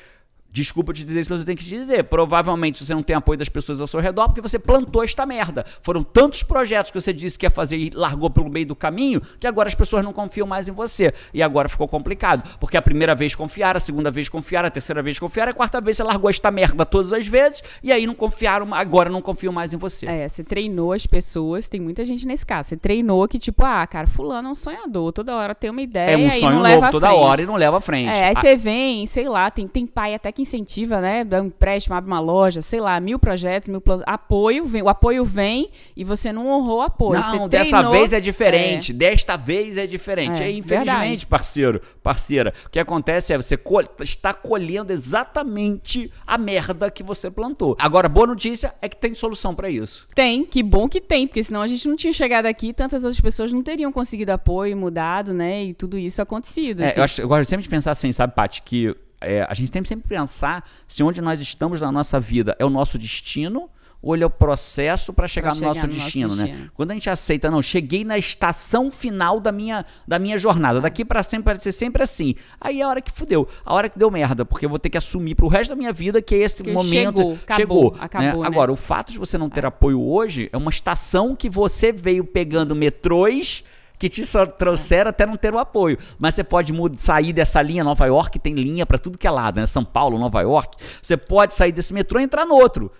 Desculpa 0.51 0.93
te 0.93 1.03
dizer 1.05 1.21
isso, 1.21 1.31
mas 1.31 1.39
eu 1.39 1.45
tenho 1.45 1.57
que 1.57 1.63
te 1.63 1.69
dizer. 1.69 2.03
Provavelmente 2.05 2.83
você 2.85 2.93
não 2.93 3.01
tem 3.03 3.15
apoio 3.15 3.37
das 3.37 3.49
pessoas 3.49 3.79
ao 3.79 3.87
seu 3.87 3.99
redor 3.99 4.27
porque 4.27 4.41
você 4.41 4.59
plantou 4.59 5.03
esta 5.03 5.25
merda. 5.25 5.65
Foram 5.81 6.03
tantos 6.03 6.43
projetos 6.43 6.91
que 6.91 6.99
você 6.99 7.13
disse 7.13 7.37
que 7.39 7.45
ia 7.45 7.49
fazer 7.49 7.77
e 7.77 7.89
largou 7.93 8.29
pelo 8.29 8.49
meio 8.49 8.65
do 8.65 8.75
caminho 8.75 9.21
que 9.39 9.47
agora 9.47 9.69
as 9.69 9.75
pessoas 9.75 10.03
não 10.03 10.11
confiam 10.13 10.45
mais 10.45 10.67
em 10.67 10.71
você. 10.71 11.13
E 11.33 11.41
agora 11.41 11.69
ficou 11.69 11.87
complicado. 11.87 12.57
Porque 12.59 12.75
a 12.75 12.81
primeira 12.81 13.15
vez 13.15 13.33
confiaram, 13.33 13.77
a 13.77 13.79
segunda 13.79 14.11
vez 14.11 14.27
confiaram, 14.29 14.67
a 14.67 14.71
terceira 14.71 15.01
vez 15.01 15.17
confiaram, 15.17 15.51
a 15.51 15.53
quarta 15.53 15.79
vez 15.79 15.97
você 15.97 16.03
largou 16.03 16.29
esta 16.29 16.51
merda 16.51 16.85
todas 16.85 17.13
as 17.13 17.25
vezes 17.27 17.63
e 17.81 17.91
aí 17.91 18.05
não 18.05 18.13
confiaram, 18.15 18.73
agora 18.73 19.09
não 19.09 19.21
confiam 19.21 19.53
mais 19.53 19.73
em 19.73 19.77
você. 19.77 20.05
É, 20.05 20.27
você 20.27 20.43
treinou 20.43 20.91
as 20.93 21.05
pessoas, 21.05 21.69
tem 21.69 21.79
muita 21.79 22.03
gente 22.03 22.27
nesse 22.27 22.45
caso. 22.45 22.69
Você 22.69 22.77
treinou 22.77 23.27
que, 23.27 23.39
tipo, 23.39 23.63
ah, 23.63 23.85
cara, 23.87 24.07
fulano 24.07 24.49
é 24.49 24.51
um 24.51 24.55
sonhador, 24.55 25.11
toda 25.13 25.35
hora 25.35 25.55
tem 25.55 25.69
uma 25.69 25.81
ideia 25.81 26.11
É 26.11 26.17
um 26.17 26.27
e 26.27 26.39
sonho 26.39 26.59
novo 26.59 26.91
toda 26.91 27.07
frente. 27.07 27.19
hora 27.19 27.41
e 27.41 27.45
não 27.45 27.55
leva 27.55 27.77
à 27.77 27.81
frente. 27.81 28.09
É, 28.09 28.25
aí 28.27 28.33
Ah, 28.35 28.41
você 28.41 28.55
vem, 28.55 29.05
sei 29.07 29.27
lá, 29.29 29.49
tem, 29.49 29.67
tem 29.67 29.85
pai 29.87 30.13
até 30.13 30.31
que 30.31 30.40
incentiva, 30.41 30.99
né? 30.99 31.23
Dá 31.23 31.41
um 31.41 31.45
empréstimo, 31.45 31.95
abre 31.95 32.09
uma 32.09 32.19
loja, 32.19 32.61
sei 32.61 32.79
lá, 32.79 32.99
mil 32.99 33.17
projetos, 33.19 33.69
mil 33.69 33.79
planos. 33.81 34.03
Apoio, 34.07 34.65
vem, 34.65 34.81
o 34.81 34.89
apoio 34.89 35.23
vem 35.23 35.69
e 35.95 36.03
você 36.03 36.31
não 36.33 36.47
honrou 36.47 36.79
o 36.79 36.81
apoio. 36.81 37.19
Não, 37.19 37.39
Você 37.43 37.49
dessa 37.49 37.69
treinou- 37.69 37.91
vez 37.91 38.13
é 38.13 38.19
diferente. 38.19 38.93
Desta 38.93 39.37
vez 39.37 39.77
é 39.77 39.85
diferente. 39.87 40.41
É, 40.41 40.47
É, 40.47 40.51
infelizmente, 40.51 40.87
verdade. 40.95 41.25
parceiro, 41.27 41.81
parceira, 42.03 42.53
o 42.65 42.69
que 42.69 42.79
acontece 42.79 43.33
é 43.33 43.37
você 43.37 43.55
col- 43.55 43.83
está 44.01 44.33
colhendo 44.33 44.91
exatamente 44.91 46.11
a 46.25 46.37
merda 46.37 46.89
que 46.91 47.03
você 47.03 47.29
plantou. 47.29 47.75
Agora, 47.79 48.07
boa 48.09 48.27
notícia 48.27 48.73
é 48.81 48.89
que 48.89 48.97
tem 48.97 49.13
solução 49.15 49.53
pra 49.55 49.69
isso. 49.69 50.07
Tem, 50.13 50.43
que 50.45 50.61
bom 50.63 50.87
que 50.89 50.99
tem, 51.01 51.27
porque 51.27 51.43
senão 51.43 51.61
a 51.61 51.67
gente 51.67 51.87
não 51.87 51.95
tinha 51.95 52.13
chegado 52.13 52.45
aqui 52.45 52.67
e 52.69 52.73
tantas 52.73 53.03
outras 53.03 53.19
pessoas 53.21 53.53
não 53.53 53.61
teriam 53.63 53.91
conseguido 53.91 54.31
apoio, 54.31 54.75
mudado, 54.75 55.33
né? 55.33 55.63
E 55.65 55.73
tudo 55.73 55.97
isso 55.97 56.21
acontecido. 56.21 56.81
É, 56.81 56.87
assim. 56.87 56.97
eu, 56.99 57.03
acho, 57.03 57.21
eu 57.21 57.27
gosto 57.27 57.49
sempre 57.49 57.63
de 57.63 57.69
pensar 57.69 57.91
assim, 57.91 58.11
sabe, 58.11 58.33
Paty, 58.33 58.61
que 58.63 58.95
é, 59.21 59.45
a 59.47 59.53
gente 59.53 59.71
tem 59.71 59.81
que 59.81 59.87
sempre 59.89 60.07
pensar 60.07 60.67
se 60.87 61.03
onde 61.03 61.21
nós 61.21 61.39
estamos 61.39 61.79
na 61.79 61.91
nossa 61.91 62.19
vida 62.19 62.55
é 62.59 62.65
o 62.65 62.69
nosso 62.69 62.97
destino 62.97 63.69
ou 64.01 64.15
ele 64.15 64.23
é 64.23 64.25
o 64.25 64.31
processo 64.31 65.13
para 65.13 65.27
chegar, 65.27 65.51
Pra 65.51 65.59
no 65.59 65.61
nosso 65.67 65.79
chegar 65.79 65.87
no 65.87 65.93
nosso 65.93 66.05
destino, 66.05 66.35
né? 66.35 66.43
destino. 66.45 66.71
Quando 66.73 66.89
a 66.89 66.93
gente 66.95 67.07
aceita, 67.07 67.51
não, 67.51 67.61
cheguei 67.61 68.03
na 68.03 68.17
estação 68.17 68.89
final 68.89 69.39
da 69.39 69.51
minha, 69.51 69.85
da 70.07 70.17
minha 70.17 70.39
jornada, 70.39 70.81
daqui 70.81 71.05
para 71.05 71.21
sempre 71.21 71.53
vai 71.53 71.61
ser 71.61 71.71
sempre 71.71 72.01
assim. 72.01 72.33
Aí 72.59 72.81
é 72.81 72.83
a 72.83 72.87
hora 72.87 72.99
que 72.99 73.11
fudeu, 73.11 73.47
a 73.63 73.73
hora 73.73 73.87
que 73.87 73.99
deu 73.99 74.09
merda, 74.09 74.43
porque 74.43 74.65
eu 74.65 74.69
vou 74.71 74.79
ter 74.79 74.89
que 74.89 74.97
assumir 74.97 75.35
pro 75.35 75.47
resto 75.47 75.69
da 75.69 75.75
minha 75.75 75.93
vida 75.93 76.19
que 76.19 76.33
esse 76.33 76.63
Que 76.63 76.71
momento 76.71 77.17
chegou, 77.19 77.39
acabou, 77.43 77.91
né? 77.91 77.97
acabou, 78.01 78.41
né? 78.41 78.47
Agora, 78.47 78.71
o 78.73 78.75
fato 78.75 79.11
de 79.11 79.19
você 79.19 79.37
não 79.37 79.51
ter 79.51 79.67
apoio 79.67 80.01
hoje 80.01 80.49
é 80.51 80.57
uma 80.57 80.71
estação 80.71 81.35
que 81.35 81.47
você 81.47 81.91
veio 81.91 82.25
pegando 82.25 82.75
metrôs 82.75 83.63
que 84.01 84.09
te 84.09 84.23
trouxeram 84.57 85.11
até 85.11 85.27
não 85.27 85.37
ter 85.37 85.53
o 85.53 85.59
apoio. 85.59 85.95
Mas 86.17 86.33
você 86.33 86.43
pode 86.43 86.73
sair 86.97 87.31
dessa 87.31 87.61
linha, 87.61 87.83
Nova 87.83 88.03
York 88.07 88.39
tem 88.39 88.55
linha 88.55 88.83
para 88.83 88.97
tudo 88.97 89.15
que 89.15 89.27
é 89.27 89.29
lado, 89.29 89.59
né? 89.59 89.67
São 89.67 89.85
Paulo, 89.85 90.17
Nova 90.17 90.41
York. 90.41 90.75
Você 90.99 91.15
pode 91.15 91.53
sair 91.53 91.71
desse 91.71 91.93
metrô 91.93 92.19
e 92.19 92.23
entrar 92.23 92.43
no 92.43 92.55
outro. 92.55 92.91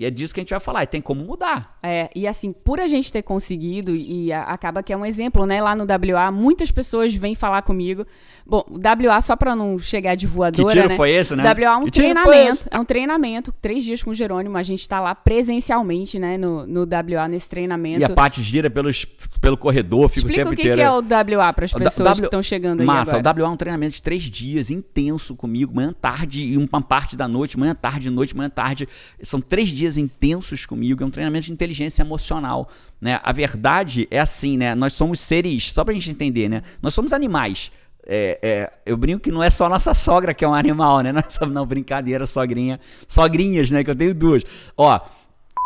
E 0.00 0.06
é 0.06 0.10
disso 0.10 0.32
que 0.32 0.40
a 0.40 0.42
gente 0.42 0.48
vai 0.50 0.58
falar, 0.60 0.82
e 0.82 0.86
tem 0.86 0.98
como 1.02 1.22
mudar. 1.22 1.78
É, 1.82 2.08
e 2.16 2.26
assim, 2.26 2.52
por 2.54 2.80
a 2.80 2.88
gente 2.88 3.12
ter 3.12 3.20
conseguido, 3.20 3.94
e 3.94 4.32
a- 4.32 4.44
acaba 4.44 4.82
que 4.82 4.94
é 4.94 4.96
um 4.96 5.04
exemplo, 5.04 5.44
né? 5.44 5.60
Lá 5.60 5.76
no 5.76 5.84
WA, 5.84 6.30
muitas 6.32 6.70
pessoas 6.70 7.14
vêm 7.14 7.34
falar 7.34 7.60
comigo. 7.60 8.06
Bom, 8.46 8.64
o 8.70 8.78
WA, 8.78 9.20
só 9.20 9.36
pra 9.36 9.54
não 9.54 9.78
chegar 9.78 10.14
de 10.14 10.26
voadora, 10.26 10.68
Que 10.68 10.74
tiro 10.74 10.88
né? 10.88 10.96
foi 10.96 11.10
esse, 11.10 11.36
né? 11.36 11.42
WA 11.44 11.64
é 11.74 11.76
um 11.76 11.90
treinamento. 11.90 12.66
É 12.70 12.78
um 12.80 12.84
treinamento, 12.84 13.52
três 13.60 13.84
dias 13.84 14.02
com 14.02 14.10
o 14.10 14.14
Jerônimo. 14.14 14.56
A 14.56 14.62
gente 14.62 14.88
tá 14.88 15.00
lá 15.00 15.14
presencialmente, 15.14 16.18
né? 16.18 16.38
No, 16.38 16.66
no 16.66 16.80
WA, 16.86 17.28
nesse 17.28 17.48
treinamento. 17.48 18.00
E 18.00 18.04
a 18.04 18.08
Paty 18.08 18.42
gira 18.42 18.70
pelos, 18.70 19.04
pelo 19.40 19.56
corredor, 19.56 20.08
fica 20.08 20.20
Explica 20.20 20.40
o 20.40 20.44
tempo 20.44 20.54
o 20.54 20.56
que, 20.56 20.62
inteiro. 20.62 20.76
que 20.78 20.82
é 20.82 20.90
o 20.90 21.36
WA 21.38 21.52
para 21.52 21.64
as 21.66 21.72
O 21.72 21.76
pessoas 21.76 22.08
W- 22.08 22.20
que 22.22 22.26
estão 22.26 22.42
chegando 22.42 22.80
aí 22.80 22.86
Massa, 22.86 23.16
o 23.18 23.20
WA 23.22 23.48
é 23.48 23.52
um 23.52 23.56
treinamento 23.56 23.96
de 23.96 24.02
três 24.02 24.22
dias, 24.24 24.70
intenso 24.70 25.36
comigo, 25.36 25.74
manhã, 25.74 25.92
tarde 25.92 26.42
e 26.42 26.56
uma 26.56 26.80
parte 26.80 27.16
da 27.16 27.28
noite, 27.28 27.58
manhã, 27.58 27.74
tarde, 27.74 28.08
noite, 28.10 28.36
manhã, 28.36 28.48
tarde. 28.50 28.88
São 29.22 29.40
três 29.40 29.68
dias 29.68 29.89
intensos 29.96 30.66
comigo, 30.66 31.02
é 31.02 31.06
um 31.06 31.10
treinamento 31.10 31.46
de 31.46 31.52
inteligência 31.52 32.02
emocional. 32.02 32.68
Né? 33.00 33.20
A 33.22 33.32
verdade 33.32 34.06
é 34.10 34.18
assim, 34.18 34.56
né? 34.56 34.74
Nós 34.74 34.92
somos 34.92 35.20
seres, 35.20 35.72
só 35.72 35.84
pra 35.84 35.94
gente 35.94 36.10
entender, 36.10 36.48
né? 36.48 36.62
Nós 36.82 36.94
somos 36.94 37.12
animais. 37.12 37.70
É, 38.06 38.38
é, 38.42 38.72
eu 38.84 38.96
brinco 38.96 39.20
que 39.20 39.30
não 39.30 39.42
é 39.42 39.50
só 39.50 39.68
nossa 39.68 39.94
sogra 39.94 40.34
que 40.34 40.44
é 40.44 40.48
um 40.48 40.54
animal, 40.54 41.00
né? 41.00 41.12
Não, 41.12 41.20
é 41.20 41.30
só, 41.30 41.46
não 41.46 41.66
brincadeira, 41.66 42.26
sogrinha. 42.26 42.80
Sogrinhas, 43.06 43.70
né? 43.70 43.84
Que 43.84 43.90
eu 43.90 43.94
tenho 43.94 44.14
duas. 44.14 44.42
Ó, 44.76 44.98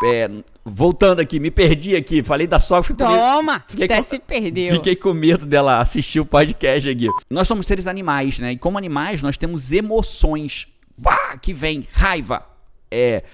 é, 0.05 0.29
voltando 0.65 1.21
aqui, 1.21 1.39
me 1.39 1.51
perdi 1.51 1.95
aqui. 1.97 2.23
Falei 2.23 2.47
da 2.47 2.59
sogra. 2.59 2.83
Fiquei, 2.83 3.07
Toma! 3.07 3.65
fiquei 3.67 3.85
até 3.87 3.97
com- 3.99 4.03
se 4.03 4.19
perdeu. 4.19 4.75
Fiquei 4.75 4.97
com 4.97 5.15
medo 5.15 5.47
dela 5.47 5.81
assistir 5.81 6.21
o 6.21 6.27
podcast 6.27 6.89
aqui. 6.89 7.09
Nós 7.31 7.47
somos 7.47 7.67
seres 7.67 7.87
animais, 7.87 8.39
né? 8.39 8.53
E 8.53 8.59
como 8.59 8.77
animais, 8.77 9.23
nós 9.23 9.37
temos 9.37 9.73
emoções. 9.73 10.67
Vá, 10.97 11.37
que 11.39 11.53
vem 11.53 11.87
raiva, 11.93 12.47
é, 12.91 13.25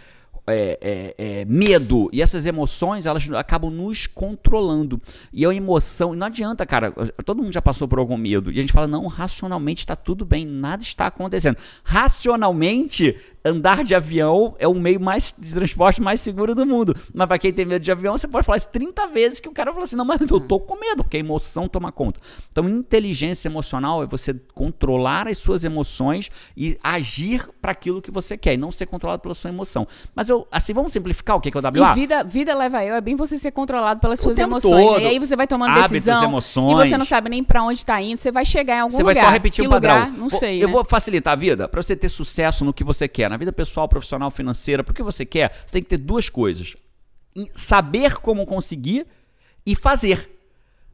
é, 0.46 0.78
é, 0.80 1.14
é, 1.18 1.44
medo. 1.44 2.08
E 2.12 2.22
essas 2.22 2.46
emoções, 2.46 3.06
elas 3.06 3.30
acabam 3.32 3.70
nos 3.70 4.06
controlando. 4.06 5.00
E 5.32 5.44
a 5.44 5.54
emoção, 5.54 6.14
não 6.14 6.26
adianta, 6.26 6.66
cara. 6.66 6.92
Todo 7.24 7.42
mundo 7.42 7.52
já 7.52 7.62
passou 7.62 7.86
por 7.86 7.98
algum 7.98 8.16
medo. 8.16 8.50
E 8.50 8.58
a 8.58 8.60
gente 8.62 8.72
fala, 8.72 8.86
não, 8.86 9.06
racionalmente 9.06 9.80
está 9.82 9.96
tudo 9.96 10.24
bem, 10.24 10.46
nada 10.46 10.82
está 10.82 11.06
acontecendo. 11.06 11.56
Racionalmente, 11.84 13.16
andar 13.44 13.82
de 13.84 13.94
avião 13.94 14.54
é 14.58 14.68
o 14.68 14.74
meio 14.74 15.00
mais 15.00 15.34
de 15.38 15.52
transporte 15.54 16.00
mais 16.00 16.20
seguro 16.20 16.54
do 16.54 16.66
mundo. 16.66 16.94
Mas 17.14 17.26
para 17.26 17.38
quem 17.38 17.52
tem 17.52 17.64
medo 17.64 17.82
de 17.82 17.90
avião, 17.90 18.16
você 18.16 18.28
pode 18.28 18.44
falar 18.44 18.58
isso 18.58 18.68
30 18.68 19.06
vezes 19.08 19.40
que 19.40 19.48
o 19.48 19.52
cara 19.52 19.72
fala 19.72 19.84
assim: 19.84 19.96
"Não, 19.96 20.04
mas 20.04 20.20
eu 20.20 20.40
tô 20.40 20.60
com 20.60 20.78
medo", 20.78 21.02
porque 21.02 21.16
a 21.16 21.20
emoção 21.20 21.68
toma 21.68 21.90
conta. 21.90 22.20
Então, 22.52 22.68
inteligência 22.68 23.48
emocional 23.48 24.02
é 24.02 24.06
você 24.06 24.34
controlar 24.54 25.26
as 25.28 25.38
suas 25.38 25.64
emoções 25.64 26.30
e 26.56 26.76
agir 26.82 27.48
para 27.62 27.72
aquilo 27.72 28.02
que 28.02 28.10
você 28.10 28.36
quer 28.36 28.54
e 28.54 28.56
não 28.56 28.70
ser 28.70 28.86
controlado 28.86 29.22
pela 29.22 29.34
sua 29.34 29.48
emoção. 29.50 29.86
Mas 30.14 30.28
eu, 30.28 30.46
assim, 30.52 30.72
vamos 30.74 30.92
simplificar 30.92 31.36
o 31.36 31.40
que 31.40 31.50
que 31.50 31.56
é 31.56 31.60
o 31.60 31.62
WA? 31.64 31.92
E 31.92 31.94
vida, 31.94 32.22
vida 32.24 32.54
leva 32.54 32.84
eu, 32.84 32.94
é 32.94 33.00
bem 33.00 33.16
você 33.16 33.38
ser 33.38 33.50
controlado 33.52 34.00
pelas 34.00 34.18
O 34.20 34.22
suas 34.22 34.38
emoções. 34.38 34.84
todo. 34.86 34.96
né? 34.98 35.04
E 35.04 35.06
aí 35.08 35.18
você 35.18 35.34
vai 35.36 35.46
tomando 35.46 35.70
Hábitos, 35.70 35.90
decisão 35.92 36.24
emoções. 36.24 36.72
e 36.84 36.88
você 36.90 36.98
não 36.98 37.06
sabe 37.06 37.30
nem 37.30 37.42
pra 37.42 37.62
onde 37.62 37.84
tá 37.86 38.00
indo, 38.02 38.18
você 38.20 38.30
vai 38.30 38.44
chegar 38.44 38.76
em 38.76 38.80
algum 38.80 38.96
Você 38.96 39.02
vai 39.02 39.14
lugar. 39.14 39.26
só 39.26 39.32
repetir 39.32 39.66
o 39.66 39.70
padrão. 39.70 39.94
lugar? 39.94 40.12
Não 40.12 40.28
sei, 40.30 40.62
Eu 40.62 40.66
né? 40.68 40.72
vou 40.74 40.84
facilitar 40.84 41.32
a 41.32 41.36
vida 41.36 41.68
para 41.68 41.80
você 41.80 41.96
ter 41.96 42.08
sucesso 42.08 42.64
no 42.64 42.72
que 42.72 42.84
você 42.84 43.08
quer, 43.08 43.29
na 43.30 43.36
vida 43.36 43.52
pessoal, 43.52 43.88
profissional, 43.88 44.30
financeira, 44.30 44.84
porque 44.84 45.02
você 45.02 45.24
quer. 45.24 45.52
Você 45.64 45.72
tem 45.72 45.82
que 45.82 45.88
ter 45.88 45.98
duas 45.98 46.28
coisas: 46.28 46.76
saber 47.54 48.16
como 48.16 48.44
conseguir 48.44 49.06
e 49.64 49.74
fazer. 49.74 50.28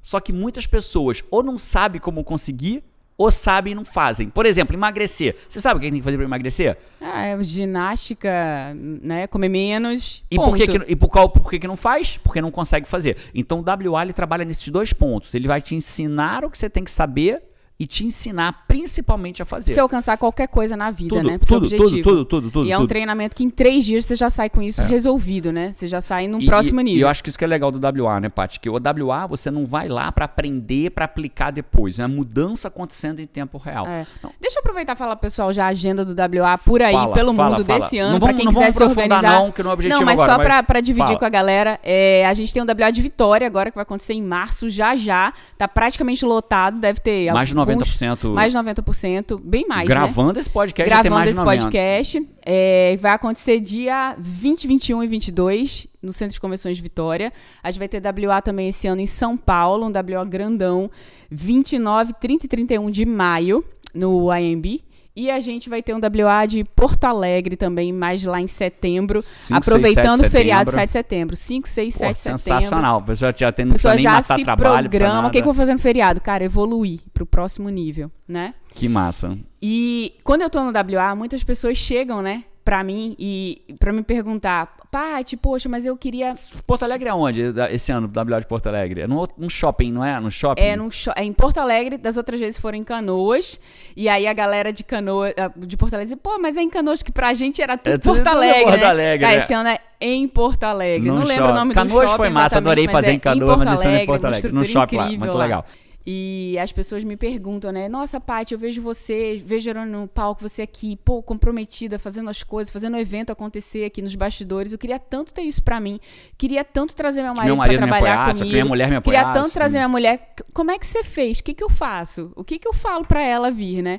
Só 0.02 0.20
que 0.20 0.32
muitas 0.32 0.66
pessoas 0.66 1.24
ou 1.30 1.42
não 1.42 1.58
sabem 1.58 2.00
como 2.00 2.22
conseguir 2.22 2.84
ou 3.18 3.30
sabem 3.30 3.72
e 3.72 3.74
não 3.74 3.84
fazem. 3.84 4.28
Por 4.28 4.44
exemplo, 4.44 4.76
emagrecer. 4.76 5.36
Você 5.48 5.60
sabe 5.60 5.78
o 5.78 5.80
que 5.80 5.90
tem 5.90 5.98
que 5.98 6.04
fazer 6.04 6.16
para 6.16 6.26
emagrecer? 6.26 6.76
Ah, 7.00 7.24
é 7.24 7.42
ginástica, 7.42 8.74
né? 8.74 9.26
Comer 9.26 9.48
menos. 9.48 10.22
E 10.30 10.36
por 10.36 10.54
que, 10.54 10.66
ponto. 10.66 10.84
que, 10.84 10.92
e 10.92 10.96
por, 10.96 11.08
qual, 11.08 11.28
por 11.30 11.50
que, 11.50 11.58
que 11.58 11.66
não 11.66 11.76
faz? 11.76 12.18
Porque 12.18 12.40
não 12.40 12.50
consegue 12.50 12.86
fazer. 12.86 13.16
Então 13.34 13.60
o 13.60 13.90
WA 13.90 14.02
ele 14.02 14.12
trabalha 14.12 14.44
nesses 14.44 14.68
dois 14.68 14.92
pontos. 14.92 15.34
Ele 15.34 15.48
vai 15.48 15.62
te 15.62 15.74
ensinar 15.74 16.44
o 16.44 16.50
que 16.50 16.58
você 16.58 16.68
tem 16.68 16.84
que 16.84 16.90
saber 16.90 17.42
e 17.78 17.86
te 17.86 18.06
ensinar 18.06 18.64
principalmente 18.66 19.42
a 19.42 19.44
fazer. 19.44 19.74
Você 19.74 19.80
alcançar 19.80 20.16
qualquer 20.16 20.48
coisa 20.48 20.76
na 20.76 20.90
vida, 20.90 21.16
Tudo, 21.16 21.28
né? 21.30 21.36
Pro 21.38 21.46
seu 21.48 21.60
tudo, 21.60 21.68
tudo, 21.70 21.82
objetivo. 21.82 22.08
tudo, 22.08 22.24
tudo, 22.24 22.50
tudo, 22.50 22.66
E 22.66 22.72
é 22.72 22.76
um 22.76 22.80
tudo. 22.80 22.88
treinamento 22.88 23.36
que 23.36 23.44
em 23.44 23.50
três 23.50 23.84
dias 23.84 24.06
você 24.06 24.16
já 24.16 24.30
sai 24.30 24.48
com 24.48 24.62
isso 24.62 24.82
resolvido, 24.82 25.52
né? 25.52 25.72
Você 25.72 25.86
já 25.86 26.00
sai 26.00 26.26
num 26.26 26.40
E- 26.40 26.46
próximo 26.46 26.80
nível. 26.80 26.98
E 26.98 27.02
eu 27.02 27.08
acho 27.08 27.22
que 27.22 27.28
isso 27.28 27.38
que 27.38 27.44
é 27.44 27.48
legal 27.48 27.70
do 27.70 27.78
WA, 27.78 28.18
né, 28.20 28.28
Paty? 28.30 28.58
Que 28.60 28.70
o 28.70 28.74
WA 28.78 29.26
você 29.26 29.50
não 29.50 29.66
vai 29.66 29.88
lá 29.88 30.10
pra 30.10 30.24
aprender, 30.24 30.90
pra 30.90 31.04
aplicar 31.04 31.50
depois. 31.50 31.98
É 31.98 32.02
a 32.04 32.08
mudança 32.08 32.68
acontecendo 32.68 33.20
em 33.20 33.26
tempo 33.26 33.58
real. 33.58 33.86
É. 33.86 34.06
Deixa 34.40 34.58
eu 34.58 34.60
aproveitar 34.60 34.94
e 34.94 34.96
falar, 34.96 35.16
pessoal, 35.16 35.52
já 35.52 35.66
a 35.66 35.68
agenda 35.68 36.04
do 36.04 36.14
WA 36.14 36.56
por 36.56 36.80
aí, 36.80 36.94
Fala, 36.94 37.12
pelo 37.12 37.34
fala, 37.34 37.56
mundo 37.56 37.66
fala. 37.66 37.80
desse 37.80 37.98
ano, 37.98 38.18
vamos- 38.18 38.36
quem 38.36 38.44
não 38.46 38.52
quiser 38.54 38.72
se 38.72 38.82
aprofundar 38.82 39.18
organizar. 39.18 39.38
não, 39.40 39.52
que 39.52 39.62
não 39.62 39.70
é 39.70 39.72
o 39.72 39.74
objetivo 39.74 40.00
Não, 40.00 40.06
mas 40.06 40.14
agora, 40.20 40.32
só 40.32 40.38
mas 40.38 40.46
pra, 40.46 40.62
pra 40.62 40.80
dividir 40.80 41.18
com 41.18 41.24
a 41.24 41.28
galera, 41.28 41.78
é, 41.82 42.24
a 42.26 42.32
gente 42.32 42.54
tem 42.54 42.62
um 42.62 42.66
WA 42.66 42.90
de 42.90 43.02
Vitória 43.02 43.46
agora, 43.46 43.70
que 43.70 43.74
vai 43.74 43.82
acontecer 43.82 44.14
em 44.14 44.22
março, 44.22 44.70
já 44.70 44.96
já. 44.96 45.32
Tá 45.58 45.68
praticamente 45.68 46.24
lotado, 46.24 46.78
deve 46.80 47.00
ter 47.00 47.32
Mais 47.32 47.48
de 47.48 47.54
alguns- 47.74 47.88
90%. 47.94 48.34
Mais 48.34 48.52
de 48.52 48.58
90%, 48.58 49.38
bem 49.42 49.66
mais, 49.68 49.88
né? 49.88 49.94
Gravando 49.94 50.38
esse 50.38 50.48
podcast 50.50 50.88
gravando 50.88 51.14
mais 51.14 51.30
esse 51.30 51.38
90. 51.38 51.62
podcast. 51.62 52.28
É, 52.44 52.96
vai 53.00 53.12
acontecer 53.12 53.60
dia 53.60 54.14
20, 54.18 54.66
21 54.66 55.02
e 55.02 55.06
22 55.06 55.86
no 56.02 56.12
Centro 56.12 56.34
de 56.34 56.40
Convenções 56.40 56.76
de 56.76 56.82
Vitória. 56.82 57.32
A 57.62 57.70
gente 57.70 57.78
vai 57.78 57.88
ter 57.88 58.00
WA 58.00 58.40
também 58.40 58.68
esse 58.68 58.86
ano 58.86 59.00
em 59.00 59.06
São 59.06 59.36
Paulo, 59.36 59.86
um 59.86 59.90
WA 59.90 60.24
grandão, 60.24 60.90
29, 61.30 62.12
30 62.20 62.46
e 62.46 62.48
31 62.48 62.90
de 62.90 63.04
maio 63.04 63.64
no 63.94 64.32
IMB. 64.34 64.82
E 65.16 65.30
a 65.30 65.40
gente 65.40 65.70
vai 65.70 65.82
ter 65.82 65.94
um 65.94 65.98
WA 65.98 66.44
de 66.44 66.62
Porto 66.62 67.04
Alegre 67.04 67.56
também, 67.56 67.90
mais 67.90 68.22
lá 68.22 68.38
em 68.38 68.46
setembro, 68.46 69.22
Cinco, 69.22 69.58
aproveitando 69.58 70.18
seis, 70.18 70.20
o 70.20 70.22
sete 70.24 70.30
feriado 70.30 70.70
setembro. 70.70 70.80
7 70.80 70.86
de 70.86 70.92
setembro. 70.92 71.36
5, 71.36 71.68
6, 71.68 71.94
Pô, 71.94 71.98
7 72.00 72.12
de 72.12 72.18
setembro. 72.18 72.38
sensacional. 72.38 72.98
A 72.98 73.02
pessoa 73.02 73.34
já 73.34 73.50
tem, 73.50 73.64
não 73.64 73.72
precisa 73.72 73.88
pessoa 73.88 73.94
nem 73.94 74.02
já 74.02 74.10
matar 74.12 74.36
se 74.36 74.44
trabalho. 74.44 74.88
precisa 74.88 74.90
programa. 74.90 75.28
O 75.28 75.30
que, 75.30 75.38
que 75.38 75.42
eu 75.42 75.52
vou 75.52 75.54
fazer 75.54 75.72
no 75.72 75.78
feriado? 75.78 76.20
Cara, 76.20 76.44
evoluir 76.44 77.00
pro 77.14 77.24
próximo 77.24 77.70
nível, 77.70 78.10
né? 78.28 78.52
Que 78.74 78.88
massa. 78.90 79.38
E 79.62 80.12
quando 80.22 80.42
eu 80.42 80.50
tô 80.50 80.62
no 80.62 80.70
WA, 80.70 81.14
muitas 81.16 81.42
pessoas 81.42 81.78
chegam, 81.78 82.20
né, 82.20 82.44
pra 82.66 82.82
mim 82.82 83.14
e 83.16 83.62
pra 83.78 83.92
me 83.92 84.02
perguntar, 84.02 84.74
Paty, 84.90 85.36
poxa, 85.36 85.68
mas 85.68 85.86
eu 85.86 85.96
queria. 85.96 86.34
Porto 86.66 86.82
Alegre 86.82 87.08
é 87.08 87.14
onde 87.14 87.40
esse 87.70 87.92
ano, 87.92 88.10
WA 88.12 88.40
de 88.40 88.46
Porto 88.48 88.66
Alegre? 88.66 89.02
É 89.02 89.06
num, 89.06 89.24
shopping, 89.48 89.92
não 89.92 90.04
é? 90.04 90.18
No 90.18 90.32
shopping? 90.32 90.60
É, 90.60 90.74
num 90.74 90.88
é 91.14 91.22
em 91.22 91.32
Porto 91.32 91.58
Alegre, 91.58 91.96
das 91.96 92.16
outras 92.16 92.40
vezes 92.40 92.58
foram 92.58 92.76
em 92.76 92.82
Canoas. 92.82 93.60
E 93.96 94.08
aí 94.08 94.26
a 94.26 94.32
galera 94.32 94.72
de 94.72 94.82
Canoas, 94.82 95.32
ah, 95.38 95.50
de 95.56 95.76
Porto 95.76 95.94
Alegre, 95.94 96.16
pô, 96.16 96.38
mas 96.40 96.56
é 96.56 96.60
em 96.62 96.68
Canoas 96.68 97.04
que 97.04 97.12
pra 97.12 97.32
gente 97.34 97.62
era 97.62 97.78
tudo 97.78 97.94
É 97.94 97.98
tudo- 97.98 98.02
Porto 98.14 98.24
tudo 98.24 98.28
Alegre. 98.36 98.62
Porto 98.64 98.76
né? 98.80 98.84
Alegre, 98.84 99.26
Cara, 99.26 99.36
né? 99.38 99.44
esse 99.44 99.54
ano 99.54 99.68
é 99.68 99.78
em 100.00 100.26
Porto 100.26 100.64
Alegre. 100.64 101.08
Num 101.08 101.14
Não 101.14 101.22
lembro 101.22 101.44
o 101.44 101.46
shopping. 101.46 101.58
nome 101.60 101.74
Canoas 101.74 101.92
do 101.92 102.02
shopping 102.02 102.16
foi 102.16 102.30
massa, 102.30 102.58
adorei 102.58 102.88
fazer 102.88 103.06
é 103.06 103.12
em 103.12 103.18
Canoas, 103.20 103.48
Porto 103.48 103.64
mas 103.64 103.78
esse 103.78 103.86
ano 103.86 103.96
é 103.96 104.02
em 104.02 104.06
Porto 104.06 104.24
Alegre, 104.24 104.52
num 104.52 104.64
shopping 104.64 104.96
lá, 104.96 105.06
muito 105.12 105.36
legal. 105.38 105.64
E 106.08 106.56
as 106.60 106.70
pessoas 106.70 107.02
me 107.02 107.16
perguntam, 107.16 107.72
né? 107.72 107.88
Nossa, 107.88 108.20
Paty, 108.20 108.54
eu 108.54 108.58
vejo 108.60 108.80
você, 108.80 109.42
vejo 109.44 109.74
no 109.74 110.06
palco, 110.06 110.40
você 110.40 110.62
aqui, 110.62 110.94
pô, 111.04 111.20
comprometida, 111.20 111.98
fazendo 111.98 112.30
as 112.30 112.44
coisas, 112.44 112.72
fazendo 112.72 112.94
o 112.94 112.96
evento 112.98 113.32
acontecer 113.32 113.84
aqui 113.84 114.00
nos 114.00 114.14
bastidores. 114.14 114.70
Eu 114.72 114.78
queria 114.78 115.00
tanto 115.00 115.34
ter 115.34 115.42
isso 115.42 115.60
pra 115.62 115.80
mim. 115.80 115.98
Queria 116.38 116.62
tanto 116.62 116.94
trazer 116.94 117.22
meu 117.24 117.34
marido, 117.34 117.46
meu 117.48 117.56
marido 117.56 117.78
pra 117.78 117.86
trabalhar 117.88 118.14
apoiasse, 118.20 118.38
comigo. 118.38 118.52
minha 118.52 118.64
mulher 118.64 118.88
me 118.88 119.00
Queria 119.02 119.20
apoiasse. 119.22 119.40
tanto 119.42 119.52
trazer 119.52 119.78
minha 119.78 119.88
mulher. 119.88 120.32
Como 120.54 120.70
é 120.70 120.78
que 120.78 120.86
você 120.86 121.02
fez? 121.02 121.40
O 121.40 121.42
que, 121.44 121.54
que 121.54 121.64
eu 121.64 121.70
faço? 121.70 122.30
O 122.36 122.44
que, 122.44 122.60
que 122.60 122.68
eu 122.68 122.72
falo 122.72 123.04
pra 123.04 123.20
ela 123.20 123.50
vir, 123.50 123.82
né? 123.82 123.98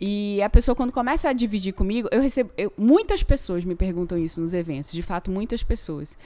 E 0.00 0.40
a 0.42 0.48
pessoa, 0.48 0.74
quando 0.74 0.92
começa 0.92 1.28
a 1.28 1.32
dividir 1.34 1.72
comigo, 1.74 2.08
eu 2.10 2.22
recebo. 2.22 2.50
eu- 2.56 2.72
muitas 2.76 3.22
pessoas 3.22 3.64
me 3.66 3.74
perguntam 3.74 4.16
isso 4.18 4.40
nos 4.40 4.54
eventos, 4.54 4.92
de 4.92 5.02
fato, 5.02 5.30
muitas 5.30 5.62
pessoas. 5.62 6.16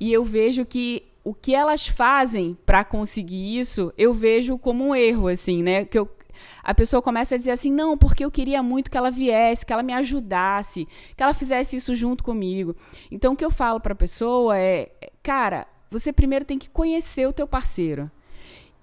E 0.00 0.10
eu 0.12 0.24
vejo 0.24 0.64
que 0.64 1.04
o 1.24 1.32
que 1.34 1.54
elas 1.54 1.86
fazem 1.86 2.56
pra 2.66 2.84
conseguir 2.84 3.58
isso, 3.58 3.92
eu 3.96 4.12
vejo 4.12 4.58
como 4.58 4.86
um 4.88 4.94
erro, 4.94 5.28
assim, 5.28 5.62
né? 5.62 5.84
Que 5.84 5.98
eu, 5.98 6.08
a 6.62 6.74
pessoa 6.74 7.00
começa 7.00 7.34
a 7.34 7.38
dizer 7.38 7.52
assim, 7.52 7.70
não, 7.72 7.96
porque 7.96 8.24
eu 8.24 8.30
queria 8.30 8.62
muito 8.62 8.90
que 8.90 8.96
ela 8.98 9.10
viesse, 9.10 9.64
que 9.64 9.72
ela 9.72 9.82
me 9.82 9.92
ajudasse, 9.92 10.86
que 11.16 11.22
ela 11.22 11.34
fizesse 11.34 11.76
isso 11.76 11.94
junto 11.94 12.24
comigo. 12.24 12.74
Então, 13.10 13.34
o 13.34 13.36
que 13.36 13.44
eu 13.44 13.50
falo 13.50 13.78
pra 13.80 13.94
pessoa 13.94 14.58
é, 14.58 14.90
cara, 15.22 15.66
você 15.90 16.12
primeiro 16.12 16.44
tem 16.44 16.58
que 16.58 16.70
conhecer 16.70 17.26
o 17.28 17.32
teu 17.32 17.46
parceiro 17.46 18.10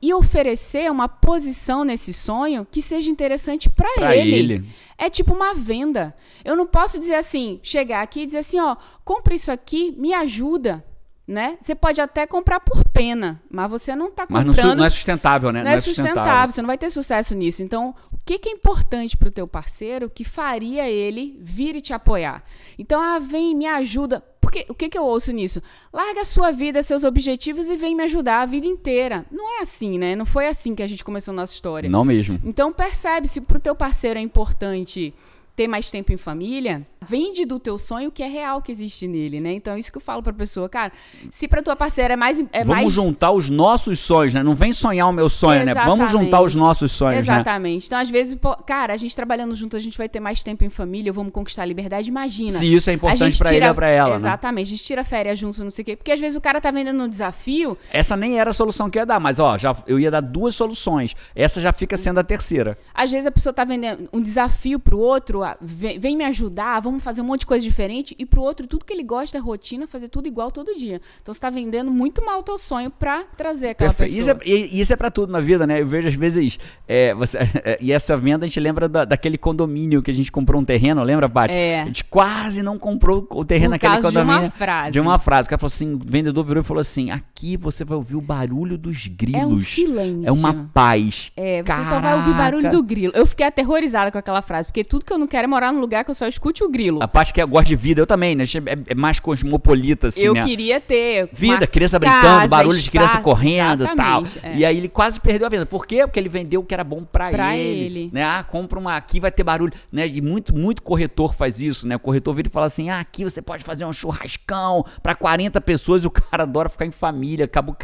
e 0.02 0.14
oferecer 0.14 0.90
uma 0.90 1.10
posição 1.10 1.84
nesse 1.84 2.14
sonho 2.14 2.66
que 2.72 2.82
seja 2.82 3.10
interessante 3.12 3.70
pra 3.70 3.90
Pra 3.96 4.16
ele. 4.16 4.36
ele. 4.56 4.70
É 4.98 5.10
tipo 5.10 5.34
uma 5.34 5.54
venda. 5.54 6.16
Eu 6.46 6.56
não 6.56 6.66
posso 6.66 6.98
dizer 6.98 7.16
assim, 7.16 7.60
chegar 7.62 8.02
aqui 8.02 8.22
e 8.22 8.26
dizer 8.26 8.38
assim, 8.38 8.60
ó, 8.62 8.78
compra 9.04 9.36
isso 9.36 9.52
aqui, 9.52 9.94
me 9.98 10.14
ajuda, 10.14 10.86
né? 11.30 11.60
Você 11.62 11.76
pode 11.76 12.02
até 12.02 12.26
comprar 12.26 12.60
por 12.60 12.84
pena, 12.86 13.40
mas 13.52 13.70
você 13.70 13.96
não 13.96 14.10
tá 14.10 14.26
Mas 14.28 14.44
não, 14.44 14.52
comprando 14.52 14.80
não 14.80 14.84
é 14.84 14.90
sustentável, 14.90 15.52
né? 15.52 15.64
não 15.64 15.70
é 15.70 15.80
sustentável, 15.80 16.52
você 16.52 16.60
não 16.60 16.68
vai 16.68 16.78
ter 16.78 16.90
sucesso 16.90 17.36
nisso. 17.36 17.62
Então, 17.62 17.94
o 18.12 18.18
que, 18.26 18.40
que 18.40 18.50
é 18.50 18.52
importante 18.52 19.16
pro 19.16 19.30
teu 19.30 19.48
parceiro 19.48 20.10
que 20.10 20.24
faria 20.24 20.90
ele 20.90 21.38
vir 21.40 21.76
e 21.76 21.82
te 21.82 21.94
apoiar? 21.94 22.44
Então, 22.80 23.00
ah, 23.00 23.20
vem, 23.20 23.56
me 23.56 23.68
ajuda. 23.68 24.24
Porque, 24.42 24.66
o 24.68 24.74
que, 24.74 24.90
que 24.90 24.98
eu 24.98 25.06
ouço 25.06 25.32
nisso? 25.32 25.62
Larga 25.94 26.22
a 26.22 26.26
sua 26.26 26.50
vida, 26.50 26.82
seus 26.82 27.04
objetivos 27.04 27.68
e 27.70 27.78
vem 27.78 27.96
me 27.96 28.06
ajudar 28.06 28.42
a 28.42 28.46
vida 28.48 28.66
inteira. 28.66 29.24
Não 29.32 29.60
é 29.60 29.62
assim, 29.62 30.00
né? 30.00 30.16
Não 30.16 30.26
foi 30.26 30.48
assim 30.48 30.74
que 30.74 30.82
a 30.82 30.88
gente 30.88 31.04
começou 31.04 31.32
a 31.32 31.36
nossa 31.36 31.54
história. 31.54 31.88
Não 31.88 32.04
mesmo. 32.04 32.40
Então 32.44 32.74
percebe 32.74 33.28
se 33.28 33.40
pro 33.40 33.60
teu 33.60 33.76
parceiro 33.76 34.18
é 34.18 34.22
importante 34.22 35.14
ter 35.60 35.68
mais 35.68 35.92
tempo 35.92 36.14
em 36.14 36.16
família, 36.16 36.88
vende 37.06 37.44
do 37.46 37.60
teu 37.60 37.78
sonho 37.78 38.08
o 38.08 38.12
que 38.14 38.24
é 38.24 38.28
real 38.30 38.62
que 38.62 38.72
existe 38.72 39.10
nele, 39.10 39.42
né? 39.42 39.52
Então 39.52 39.78
isso 39.78 39.92
que 39.92 39.98
eu 39.98 40.02
falo 40.02 40.24
pra 40.24 40.32
pessoa, 40.32 40.70
cara, 40.70 40.90
se 41.32 41.50
pra 41.50 41.62
tua 41.62 41.76
parceira 41.76 42.14
é 42.14 42.18
mais 42.18 42.40
é 42.40 42.60
Vamos 42.64 42.68
mais 42.68 42.92
juntar 42.94 43.32
os 43.32 43.50
nossos 43.50 44.00
sonhos, 44.00 44.34
né? 44.34 44.42
Não 44.42 44.56
vem 44.56 44.72
sonhar 44.72 45.10
o 45.10 45.12
meu 45.12 45.28
sonho, 45.28 45.66
né? 45.66 45.74
Vamos 45.74 46.00
Exatamente. 46.06 46.12
juntar 46.26 46.42
os 46.42 46.56
nossos 46.56 46.94
sonhos, 46.94 47.28
né? 47.28 47.34
Exatamente. 47.36 47.88
Então, 47.88 48.00
às 48.00 48.10
vezes, 48.10 48.36
pô, 48.36 48.56
cara, 48.56 48.94
a 48.94 48.98
gente 48.98 49.14
trabalhando 49.14 49.54
junto, 49.54 49.76
a 49.76 49.80
gente 49.82 49.98
vai 49.98 50.08
ter 50.08 50.22
mais 50.22 50.42
tempo 50.42 50.64
em 50.64 50.70
família, 50.70 51.12
vamos 51.12 51.34
conquistar 51.34 51.64
a 51.64 51.66
liberdade. 51.66 52.08
Imagina. 52.08 52.52
Se 52.52 52.74
isso 52.74 52.90
é 52.90 52.94
importante 52.94 53.38
pra 53.38 53.50
ele 53.50 53.60
tira- 53.60 53.70
ou 53.72 53.76
pra 53.76 53.90
ela, 53.90 54.12
né? 54.12 54.16
Exatamente. 54.16 54.68
A 54.68 54.70
gente 54.70 54.84
tira 54.86 55.04
férias 55.04 55.38
junto, 55.38 55.62
não 55.62 55.72
sei 55.72 55.82
o 55.84 55.86
quê. 55.88 55.96
Porque 55.98 56.14
às 56.14 56.22
vezes 56.22 56.38
o 56.38 56.42
cara 56.42 56.62
tá 56.62 56.72
vendendo 56.72 57.04
um 57.04 57.10
desafio. 57.10 57.78
Essa 57.92 58.16
nem 58.16 58.40
era 58.40 58.52
a 58.52 58.54
solução 58.54 58.90
que 58.90 58.98
eu 58.98 59.02
ia 59.02 59.06
dar, 59.06 59.20
mas 59.20 59.40
ó, 59.42 59.58
já, 59.58 59.76
eu 59.86 60.00
ia 60.00 60.10
dar 60.10 60.22
duas 60.22 60.56
soluções. 60.56 61.14
Essa 61.36 61.60
já 61.60 61.74
fica 61.74 61.98
sendo 61.98 62.18
a 62.22 62.24
terceira. 62.24 62.78
Às 62.94 63.12
vezes 63.12 63.26
a 63.26 63.32
pessoa 63.32 63.52
tá 63.52 63.66
vendendo 63.66 64.08
um 64.14 64.22
desafio 64.22 64.80
pro 64.80 64.98
outro, 64.98 65.44
pessoa 65.56 65.58
vem, 65.62 66.00
vem 66.00 66.16
me 66.18 66.24
ajudar, 66.26 66.80
vamos 66.80 67.04
fazer 67.04 67.22
um 67.22 67.26
monte 67.26 67.42
de 67.42 67.46
coisa 67.46 67.64
diferente, 67.64 68.16
e 68.18 68.26
pro 68.26 68.42
outro, 68.42 68.68
tudo 68.68 68.86
que 68.86 68.94
ele 68.94 69.04
gosta 69.04 69.38
é 69.38 69.42
rotina, 69.42 69.88
fazer 69.88 70.10
tudo 70.10 70.28
igual 70.28 70.52
todo 70.52 70.76
dia. 70.76 71.02
Então 71.22 71.34
você 71.34 71.40
tá 71.40 71.50
vendendo 71.50 71.92
muito 71.92 72.24
mal 72.26 72.40
o 72.40 72.44
teu 72.44 72.58
sonho 72.58 72.90
pra 72.90 73.24
trazer 73.38 73.70
aquela 73.70 73.94
Perfeito. 73.94 74.26
pessoa. 74.26 74.38
Isso 74.44 74.50
é, 74.50 74.54
e- 74.78 74.82
isso 74.82 74.94
é 74.94 74.96
pra 74.96 75.10
tudo 75.12 75.32
na 75.32 75.40
vida, 75.40 75.66
né? 75.66 75.82
Eu 75.82 75.88
vejo 75.88 76.08
às 76.08 76.16
vezes. 76.16 76.60
é, 76.88 77.14
você- 77.14 77.38
e 77.80 77.92
essa 77.92 78.16
venda 78.18 78.46
a 78.46 78.48
gente 78.48 78.60
lembra 78.60 78.88
da- 78.90 79.06
daquele 79.06 79.38
condomínio 79.38 80.02
que 80.02 80.12
a 80.12 80.14
gente 80.14 80.32
comprou 80.32 80.62
um 80.62 80.66
terreno, 80.66 81.02
lembra, 81.04 81.30
Paty? 81.30 81.54
É. 81.54 81.82
A 81.82 81.86
gente 81.86 82.04
quase 82.06 82.62
não 82.64 82.78
comprou 82.78 83.28
o 83.32 83.46
terreno 83.46 83.70
Por 83.70 83.72
naquele 83.72 83.94
causa 83.94 84.12
de 84.12 84.18
uma 84.18 84.26
condomínio. 84.26 84.52
frase. 84.52 84.92
De 84.92 85.00
uma 85.00 85.20
frase. 85.20 85.48
O 85.48 85.50
cara 85.50 85.60
falou 85.60 85.72
assim: 85.74 85.94
o 85.94 86.00
vendedor 86.04 86.44
virou 86.44 86.62
e 86.62 86.66
falou 86.66 86.82
assim: 86.82 87.12
aqui 87.12 87.56
você 87.58 87.84
vai 87.84 87.98
ouvir 87.98 88.16
o 88.16 88.22
barulho 88.22 88.78
dos 88.78 89.08
grilos. 89.08 89.42
É 89.42 89.46
um 89.46 89.58
silêncio. 89.58 90.28
É 90.28 90.32
uma 90.32 90.70
paz. 90.74 91.32
É, 91.36 91.64
você 91.64 91.84
só 91.86 92.00
vai 92.00 92.16
ouvir 92.18 92.34
barulho 92.34 92.64
Caraca. 92.64 92.78
do 92.82 92.84
grilo. 92.84 93.14
Eu 93.16 93.26
fiquei 93.26 93.46
aterrorizada 93.46 94.12
com 94.12 94.18
aquela 94.18 94.42
frase, 94.42 94.68
porque 94.68 94.84
tudo 94.84 95.06
que 95.06 95.14
eu 95.14 95.18
não 95.18 95.28
quero 95.28 95.39
é 95.46 95.48
morar 95.48 95.72
num 95.72 95.80
lugar 95.80 96.04
que 96.04 96.12
eu 96.12 96.16
só 96.16 96.28
escute 96.28 96.64
o 96.64 96.70
grilo. 96.70 97.00
A 97.02 97.08
parte 97.08 97.34
que 97.34 97.44
gosta 97.46 97.68
de 97.68 97.76
vida, 97.76 98.02
eu 98.02 98.08
também, 98.08 98.36
né? 98.36 98.44
É, 98.44 98.92
é 98.92 98.96
mais 98.96 99.20
cosmopolita, 99.20 100.08
assim, 100.10 100.22
eu 100.22 100.34
né? 100.34 100.44
queria 100.44 100.80
ter 100.80 101.30
Vida, 101.34 101.66
criança 101.68 102.00
casa, 102.00 102.20
brincando, 102.22 102.50
barulho 102.50 102.80
de 102.80 102.90
criança 102.90 103.08
espaço, 103.10 103.24
correndo 103.24 103.84
e 103.86 103.96
tal. 103.96 104.24
é. 104.44 104.56
E 104.56 104.66
aí 104.66 104.78
ele 104.78 104.90
quase 104.90 105.20
perdeu 105.20 105.48
a 105.48 105.50
venda. 105.50 105.66
Por 105.66 105.86
quê? 105.86 106.02
Porque 106.06 106.20
ele 106.20 106.30
vendeu 106.30 106.62
o 106.62 106.64
que 106.64 106.74
era 106.74 106.84
bom 106.84 107.04
pra, 107.04 107.30
Pra 107.30 107.56
ele, 107.58 107.86
ele. 107.86 108.10
Né? 108.14 108.24
Ah, 108.24 108.44
compra 108.44 108.80
uma. 108.80 108.96
Aqui 108.96 109.20
vai 109.20 109.32
ter 109.32 109.44
barulho. 109.44 109.74
Né? 109.92 110.08
E 110.08 110.22
muito, 110.22 110.54
muito 110.56 110.82
corretor 110.82 111.34
faz 111.34 111.62
isso, 111.62 111.88
né? 111.88 111.96
O 111.96 112.00
corretor 112.00 112.34
vira 112.34 112.48
e 112.48 112.52
fala 112.52 112.66
assim: 112.66 112.90
ah, 112.90 113.00
aqui 113.00 113.24
você 113.24 113.42
pode 113.42 113.64
fazer 113.64 113.86
um 113.86 113.94
churrascão 113.94 114.86
pra 115.02 115.16
40 115.16 115.60
pessoas 115.62 116.04
e 116.04 116.08
o 116.08 116.12
cara 116.12 116.44
adora 116.44 116.70
ficar 116.70 116.86
em 116.86 116.92
família. 116.92 117.46
Acabou 117.46 117.76